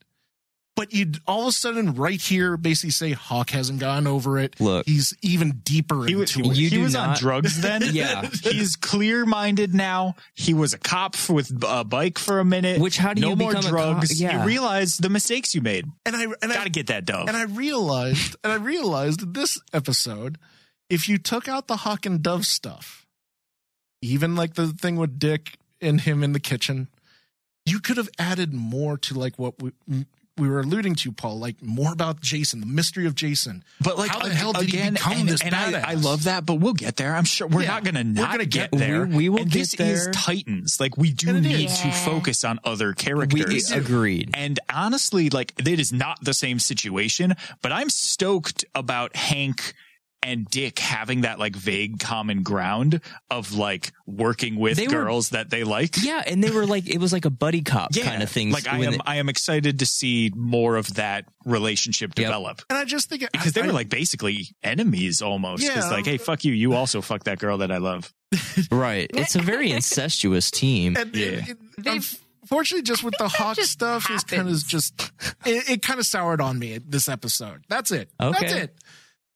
But 0.76 0.94
you 0.94 1.14
all 1.26 1.44
of 1.44 1.48
a 1.48 1.52
sudden, 1.54 1.96
right 1.96 2.20
here, 2.20 2.58
basically 2.58 2.90
say 2.92 3.12
Hawk 3.14 3.52
hasn't 3.52 3.80
gone 3.80 4.08
over 4.08 4.38
it. 4.38 4.60
Look. 4.60 4.86
he's 4.86 5.14
even 5.22 5.62
deeper 5.64 6.04
He 6.06 6.16
was, 6.16 6.36
into 6.36 6.50
it. 6.52 6.58
You 6.58 6.70
he 6.70 6.76
do 6.76 6.82
was 6.84 6.96
on 6.96 7.10
not- 7.12 7.18
drugs 7.20 7.62
then. 7.62 7.82
Yeah. 7.94 8.28
he's 8.44 8.76
clear 8.76 9.26
minded 9.26 9.74
now. 9.74 10.16
He 10.34 10.54
was 10.54 10.74
a 10.74 10.78
cop 10.78 11.16
with 11.30 11.64
a 11.66 11.86
bike 11.86 12.20
for 12.20 12.40
a 12.42 12.46
minute. 12.46 12.82
Which, 12.82 12.98
how 12.98 13.14
do 13.14 13.22
no 13.22 13.30
you 13.30 13.36
more 13.38 13.52
become 13.54 13.66
a 13.66 13.70
cop? 13.70 13.72
drugs? 14.00 14.20
Yeah. 14.22 14.42
You 14.42 14.46
realize 14.46 14.98
the 14.98 15.08
mistakes 15.10 15.56
you 15.56 15.62
made. 15.62 15.86
and 16.06 16.14
I 16.14 16.24
and 16.24 16.52
I 16.52 16.56
Got 16.56 16.64
to 16.66 16.70
get 16.70 16.88
that 16.88 17.06
dove. 17.06 17.30
And 17.30 17.38
I 17.38 17.44
realized, 17.44 18.36
and 18.44 18.52
I 18.52 18.58
realized 18.58 19.34
this 19.34 19.58
episode, 19.72 20.38
if 20.90 21.08
you 21.08 21.18
took 21.18 21.48
out 21.48 21.68
the 21.68 21.78
Hawk 21.78 22.06
and 22.06 22.22
Dove 22.22 22.46
stuff, 22.46 23.06
even 24.02 24.36
like 24.36 24.56
the 24.56 24.68
thing 24.68 24.98
with 24.98 25.18
Dick 25.20 25.58
and 25.80 26.02
him 26.02 26.22
in 26.22 26.34
the 26.34 26.40
kitchen, 26.42 26.90
you 27.66 27.80
could 27.80 27.96
have 27.96 28.10
added 28.20 28.54
more 28.54 28.98
to 28.98 29.14
like 29.14 29.40
what 29.40 29.62
we 29.62 29.72
we 30.38 30.50
were 30.50 30.60
alluding 30.60 30.96
to, 30.96 31.12
Paul, 31.14 31.40
like 31.40 31.62
more 31.64 31.94
about 31.94 32.20
Jason, 32.22 32.60
the 32.60 32.66
mystery 32.66 33.06
of 33.08 33.16
Jason. 33.16 33.64
But 33.80 33.98
like 33.98 34.10
how 34.12 34.20
the 34.20 34.26
uh, 34.26 34.30
hell 34.30 34.54
did 34.54 34.68
again, 34.68 34.86
he 34.96 34.98
become 34.98 35.14
and, 35.20 35.30
this 35.30 35.42
and 35.42 35.56
badass? 35.56 35.84
I, 35.86 35.92
I 35.92 35.94
love 35.94 36.26
that, 36.26 36.46
but 36.46 36.56
we'll 36.56 36.74
get 36.74 36.98
there. 36.98 37.16
I'm 37.16 37.24
sure 37.24 37.48
we're 37.48 37.62
Yeah, 37.62 37.68
not 37.70 37.84
going 37.86 37.96
to 37.96 38.04
not 38.04 38.32
gonna 38.32 38.46
get, 38.46 38.72
get 38.72 38.80
there. 38.80 39.06
We- 39.06 39.16
we 39.16 39.30
will 39.30 39.40
and 39.44 39.52
get 39.52 39.60
this 39.60 39.72
there. 39.76 39.94
is 39.94 40.10
Titans. 40.14 40.80
Like 40.80 40.98
we 40.98 41.12
do 41.12 41.40
need 41.40 41.70
is. 41.70 41.80
to 41.82 41.92
focus 41.92 42.44
on 42.44 42.60
other 42.66 42.90
we 42.90 42.96
characters. 42.96 43.72
agreed. 43.72 44.32
And 44.34 44.60
honestly, 44.74 45.30
like 45.30 45.54
it 45.58 45.80
is 45.80 45.94
not 45.94 46.24
the 46.24 46.34
same 46.34 46.60
situation, 46.60 47.36
but 47.62 47.72
I'm 47.72 47.90
stoked 47.90 48.66
about 48.76 49.16
Hank 49.16 49.74
and 50.24 50.48
Dick 50.48 50.80
having 50.80 51.22
that 51.22 51.38
like 51.38 51.56
vague 51.56 52.00
common 52.00 52.42
ground 52.42 53.00
of 53.30 53.54
like 53.54 53.92
working 54.08 54.56
with 54.56 54.78
They 54.78 54.88
were- 54.88 54.94
girls 55.04 55.30
that 55.30 55.50
they 55.52 55.64
like. 55.64 55.96
Yeah, 56.04 56.24
and 56.26 56.44
they 56.44 56.50
were 56.52 56.66
like 56.66 56.88
it 56.88 56.98
was 57.00 57.14
like 57.14 57.26
a 57.26 57.30
buddy 57.30 57.62
cop 57.62 57.94
kind 57.96 58.24
of 58.24 58.30
thing. 58.30 58.52
Like 58.52 58.68
I 58.68 58.78
am, 58.78 58.94
it- 58.96 59.02
I 59.06 59.18
am 59.18 59.30
excited 59.30 59.80
to 59.80 59.86
see 59.86 60.32
more 60.36 60.78
of 60.78 60.96
that 60.96 61.26
relationship 61.46 62.12
Yep. 62.18 62.26
develop 62.28 62.62
And 62.70 62.78
I 62.80 62.86
just 62.86 63.10
think 63.10 63.30
because 63.32 63.54
they 63.54 63.62
I- 63.62 63.68
were 63.68 63.74
like 63.74 63.90
basically 63.90 64.48
enemies 64.64 65.22
almost. 65.22 65.62
Yeah. 65.64 65.78
It's 65.78 65.92
like, 65.92 66.06
hey, 66.06 66.18
fuck 66.18 66.44
you. 66.44 66.54
You 66.54 66.74
also 66.74 67.02
fuck 67.02 67.26
that 67.26 67.38
girl 67.40 67.60
that 67.60 67.72
I 67.72 67.78
love. 67.78 68.12
right. 68.72 69.10
It's 69.14 69.36
a 69.36 69.42
very 69.42 69.72
incestuous 69.72 70.50
team. 70.50 70.96
And 70.98 71.16
Yeah. 71.16 71.26
it- 71.28 71.58
it- 71.86 72.18
unfortunately, 72.42 72.84
just 72.84 73.04
with 73.04 73.16
the 73.18 73.28
Hawk 73.28 73.56
just 73.56 73.72
stuff, 73.72 74.10
is 74.12 74.24
kind 74.24 74.48
of 74.48 74.68
just 74.68 75.12
it, 75.46 75.70
it 75.70 75.82
kind 75.82 76.00
of 76.00 76.06
soured 76.06 76.42
on 76.42 76.60
me 76.60 76.80
this 76.88 77.08
episode. 77.10 77.64
That's 77.70 77.92
it. 77.92 78.10
That's 78.20 78.38
Okay. 78.42 78.60
it. 78.62 78.76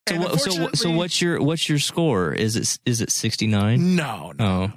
So, 0.10 0.16
And 0.16 0.24
what, 0.24 0.40
so, 0.42 0.70
so 0.74 0.92
what's 0.92 1.22
your 1.22 1.42
what's 1.42 1.70
your 1.70 1.80
score? 1.80 2.34
Is 2.34 2.56
it 2.56 2.80
is 2.86 3.02
it 3.02 3.12
sixty 3.12 3.48
nine? 3.48 3.96
No, 3.96 4.34
no. 4.38 4.46
Oh, 4.46 4.72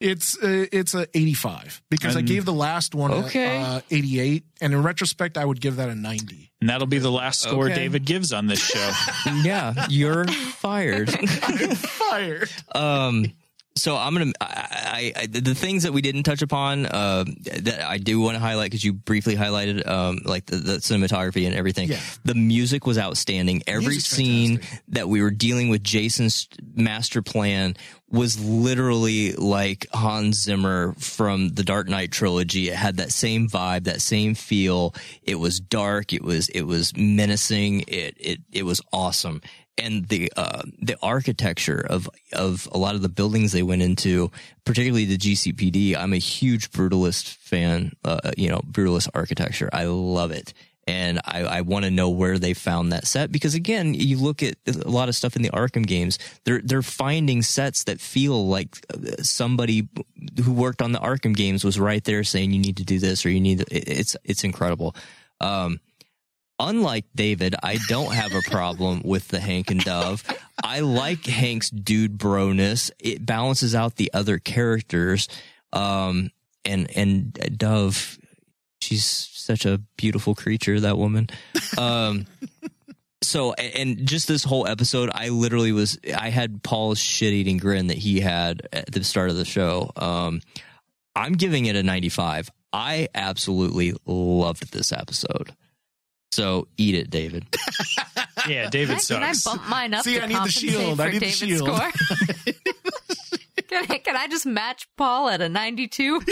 It's 0.00 0.36
uh, 0.42 0.66
it's 0.72 0.94
a 0.94 1.06
85 1.16 1.80
because 1.88 2.16
I 2.16 2.22
gave 2.22 2.44
the 2.44 2.52
last 2.52 2.94
one 2.94 3.12
Okay. 3.12 3.56
a, 3.58 3.60
uh, 3.64 3.80
88, 3.90 4.44
and 4.60 4.72
in 4.72 4.82
retrospect, 4.82 5.38
I 5.38 5.44
would 5.44 5.60
give 5.60 5.76
that 5.76 5.88
a 5.88 5.94
90. 5.94 6.50
And 6.60 6.68
that'll 6.70 6.88
be 6.88 6.98
the 6.98 7.10
last 7.10 7.40
score 7.40 7.66
Okay. 7.66 7.74
David 7.74 8.04
gives 8.04 8.32
on 8.32 8.46
this 8.48 8.58
show. 8.60 8.90
yeah, 9.44 9.86
you're 9.88 10.26
fired. 10.26 11.10
Fired. 11.76 12.50
um 12.74 13.26
so 13.74 13.96
i'm 13.96 14.12
gonna 14.14 14.32
I, 14.40 15.12
I, 15.16 15.26
the 15.26 15.54
things 15.54 15.84
that 15.84 15.92
we 15.92 16.02
didn't 16.02 16.24
touch 16.24 16.42
upon 16.42 16.86
uh 16.86 17.24
that 17.62 17.80
i 17.88 17.98
do 17.98 18.20
want 18.20 18.34
to 18.34 18.38
highlight 18.40 18.70
because 18.70 18.84
you 18.84 18.92
briefly 18.92 19.34
highlighted 19.36 19.86
um 19.88 20.18
like 20.24 20.46
the, 20.46 20.56
the 20.56 20.72
cinematography 20.74 21.46
and 21.46 21.54
everything 21.54 21.88
Yeah. 21.88 22.00
the 22.24 22.34
music 22.34 22.86
was 22.86 22.98
outstanding 22.98 23.62
every 23.66 23.86
Music's 23.94 24.14
scene 24.14 24.58
fantastic. 24.58 24.82
that 24.88 25.08
we 25.08 25.22
were 25.22 25.30
dealing 25.30 25.68
with 25.70 25.82
jason's 25.82 26.48
master 26.74 27.22
plan 27.22 27.74
was 28.12 28.38
literally 28.44 29.32
like 29.32 29.86
hans 29.92 30.42
zimmer 30.42 30.94
from 30.98 31.48
the 31.50 31.64
dark 31.64 31.88
knight 31.88 32.12
trilogy 32.12 32.68
it 32.68 32.74
had 32.74 32.98
that 32.98 33.10
same 33.10 33.48
vibe 33.48 33.84
that 33.84 34.00
same 34.00 34.34
feel 34.34 34.94
it 35.22 35.36
was 35.36 35.58
dark 35.58 36.12
it 36.12 36.22
was 36.22 36.48
it 36.50 36.62
was 36.62 36.94
menacing 36.96 37.80
it 37.88 38.14
it 38.18 38.40
it 38.52 38.64
was 38.64 38.80
awesome 38.92 39.40
and 39.78 40.08
the 40.08 40.32
uh, 40.36 40.62
the 40.80 40.96
architecture 41.02 41.84
of 41.88 42.08
of 42.32 42.68
a 42.72 42.78
lot 42.78 42.94
of 42.94 43.02
the 43.02 43.08
buildings 43.08 43.52
they 43.52 43.62
went 43.62 43.82
into, 43.82 44.30
particularly 44.64 45.04
the 45.04 45.16
GCPD. 45.16 45.96
I'm 45.96 46.12
a 46.12 46.18
huge 46.18 46.70
brutalist 46.70 47.34
fan. 47.36 47.92
Uh, 48.04 48.32
you 48.36 48.48
know, 48.48 48.60
brutalist 48.70 49.08
architecture. 49.14 49.70
I 49.72 49.84
love 49.84 50.30
it, 50.30 50.52
and 50.86 51.20
I, 51.24 51.42
I 51.44 51.60
want 51.60 51.84
to 51.84 51.90
know 51.90 52.10
where 52.10 52.38
they 52.38 52.54
found 52.54 52.92
that 52.92 53.06
set 53.06 53.30
because 53.30 53.54
again, 53.54 53.94
you 53.94 54.18
look 54.18 54.42
at 54.42 54.56
a 54.66 54.88
lot 54.88 55.08
of 55.08 55.14
stuff 55.14 55.36
in 55.36 55.42
the 55.42 55.50
Arkham 55.50 55.86
games. 55.86 56.18
They're 56.44 56.60
they're 56.62 56.82
finding 56.82 57.42
sets 57.42 57.84
that 57.84 58.00
feel 58.00 58.48
like 58.48 58.84
uh, 58.92 59.22
somebody 59.22 59.88
who 60.42 60.52
worked 60.52 60.82
on 60.82 60.92
the 60.92 60.98
Arkham 60.98 61.36
games 61.36 61.64
was 61.64 61.78
right 61.78 62.02
there 62.04 62.24
saying 62.24 62.52
you 62.52 62.58
need 62.58 62.78
to 62.78 62.84
do 62.84 62.98
this 62.98 63.24
or 63.24 63.30
you 63.30 63.40
need. 63.40 63.58
To, 63.60 63.66
it- 63.76 63.88
it's 63.88 64.16
it's 64.24 64.42
incredible. 64.44 64.94
Um, 65.40 65.80
unlike 66.58 67.04
David, 67.14 67.54
I 67.62 67.78
don't 67.88 68.12
have 68.14 68.32
a 68.34 68.42
problem 68.50 69.02
with 69.04 69.28
the 69.28 69.40
Hank 69.40 69.70
and 69.70 69.82
Dove. 69.82 70.24
I 70.62 70.80
like 70.80 71.26
Hank's 71.26 71.70
dude 71.70 72.18
broness. 72.18 72.90
It 72.98 73.24
balances 73.26 73.74
out 73.74 73.96
the 73.96 74.10
other 74.14 74.38
characters. 74.38 75.28
Um, 75.72 76.30
and, 76.64 76.88
and 76.96 77.32
Dove, 77.58 78.18
she's 78.80 79.06
such 79.42 79.66
a 79.66 79.78
beautiful 79.96 80.34
creature, 80.34 80.80
that 80.80 80.98
woman. 80.98 81.28
Um, 81.76 82.26
so, 83.22 83.52
and 83.54 84.06
just 84.06 84.28
this 84.28 84.44
whole 84.44 84.66
episode, 84.66 85.10
I 85.12 85.28
literally 85.30 85.72
was, 85.72 85.98
I 86.16 86.30
had 86.30 86.62
Paul's 86.62 86.98
shit 86.98 87.32
eating 87.32 87.56
grin 87.58 87.88
that 87.88 87.98
he 87.98 88.20
had 88.20 88.68
at 88.72 88.90
the 88.92 89.04
start 89.04 89.30
of 89.30 89.36
the 89.36 89.44
show. 89.44 89.90
Um, 89.96 90.40
I'm 91.14 91.32
giving 91.34 91.66
it 91.66 91.76
a 91.76 91.82
95. 91.82 92.50
I 92.72 93.08
absolutely 93.14 93.94
loved 94.06 94.72
this 94.72 94.92
episode. 94.92 95.54
So 96.32 96.68
eat 96.78 96.94
it, 96.94 97.10
David. 97.10 97.46
Yeah, 98.48 98.70
David 98.70 98.98
Can 99.06 99.22
I, 99.22 99.32
sucks. 99.34 99.44
can 99.44 99.52
I 99.52 99.56
bump 99.56 99.68
mine 99.70 99.94
up 99.94 100.02
See, 100.02 100.14
to 100.16 100.22
I 100.24 100.26
need 100.26 100.34
the 100.34 100.38
compensate 100.38 100.70
shield. 100.70 101.00
I 101.00 101.06
for 101.06 101.12
need 101.12 101.22
the 101.22 101.28
shield. 101.28 101.68
score? 101.68 101.92
can, 103.68 103.86
I, 103.88 103.98
can 103.98 104.16
I 104.16 104.26
just 104.26 104.46
match 104.46 104.88
Paul 104.96 105.28
at 105.28 105.40
a 105.40 105.48
92? 105.48 106.22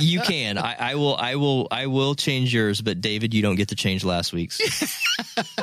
You 0.00 0.20
can. 0.20 0.58
I, 0.58 0.76
I 0.78 0.94
will. 0.94 1.16
I 1.16 1.36
will. 1.36 1.68
I 1.70 1.86
will 1.86 2.14
change 2.14 2.54
yours, 2.54 2.80
but 2.80 3.00
David, 3.00 3.34
you 3.34 3.42
don't 3.42 3.56
get 3.56 3.68
to 3.68 3.74
change 3.74 4.04
last 4.04 4.32
week's. 4.32 4.60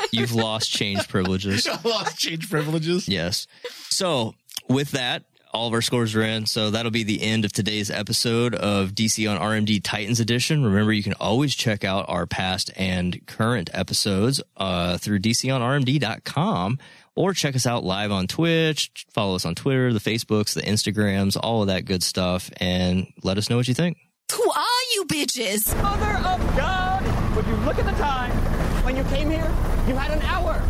You've 0.12 0.34
lost 0.34 0.72
change 0.72 1.08
privileges. 1.08 1.68
Lost 1.84 2.18
change 2.18 2.50
privileges. 2.50 3.08
Yes. 3.08 3.48
So 3.90 4.36
with 4.68 4.92
that, 4.92 5.24
all 5.54 5.68
of 5.68 5.74
our 5.74 5.82
scores 5.82 6.16
are 6.16 6.22
in. 6.22 6.46
So 6.46 6.72
that'll 6.72 6.92
be 6.92 7.04
the 7.04 7.22
end 7.22 7.46
of 7.46 7.52
today's 7.52 7.90
episode 7.90 8.56
of 8.56 8.92
DC 8.92 9.30
on 9.30 9.40
RMD 9.40 9.82
Titans 9.84 10.20
Edition. 10.20 10.64
Remember, 10.64 10.92
you 10.92 11.04
can 11.04 11.14
always 11.14 11.56
check 11.56 11.84
out 11.84 12.06
our 12.08 12.26
past 12.26 12.72
and 12.76 13.26
current 13.28 13.70
episodes 13.74 14.42
uh, 14.58 14.98
through 14.98 15.20
DCOnRMD.com 15.20 16.80
or 17.16 17.34
check 17.34 17.56
us 17.56 17.66
out 17.66 17.84
live 17.84 18.12
on 18.12 18.28
Twitch. 18.28 18.92
Follow 19.12 19.36
us 19.36 19.46
on 19.46 19.56
Twitter, 19.56 19.94
the 19.94 20.00
Facebooks, 20.00 20.54
the 20.54 20.62
Instagrams, 20.62 21.38
all 21.42 21.62
of 21.62 21.68
that 21.68 21.86
good 21.86 22.04
stuff, 22.04 22.50
and 22.58 23.08
let 23.24 23.38
us 23.38 23.50
know 23.50 23.58
what 23.58 23.68
you 23.68 23.74
think. 23.74 23.98
Who 24.34 24.50
are 24.50 24.84
you 24.94 25.06
bitches? 25.06 25.76
Mother 25.82 26.18
of 26.26 26.40
God! 26.56 27.04
Would 27.36 27.46
you 27.48 27.56
look 27.58 27.78
at 27.78 27.86
the 27.86 27.92
time? 28.02 28.32
When 28.86 28.96
you 28.96 29.04
came 29.06 29.30
here, 29.30 29.52
you 29.88 29.96
had 29.96 30.12
an 30.12 30.22
hour. 30.22 30.62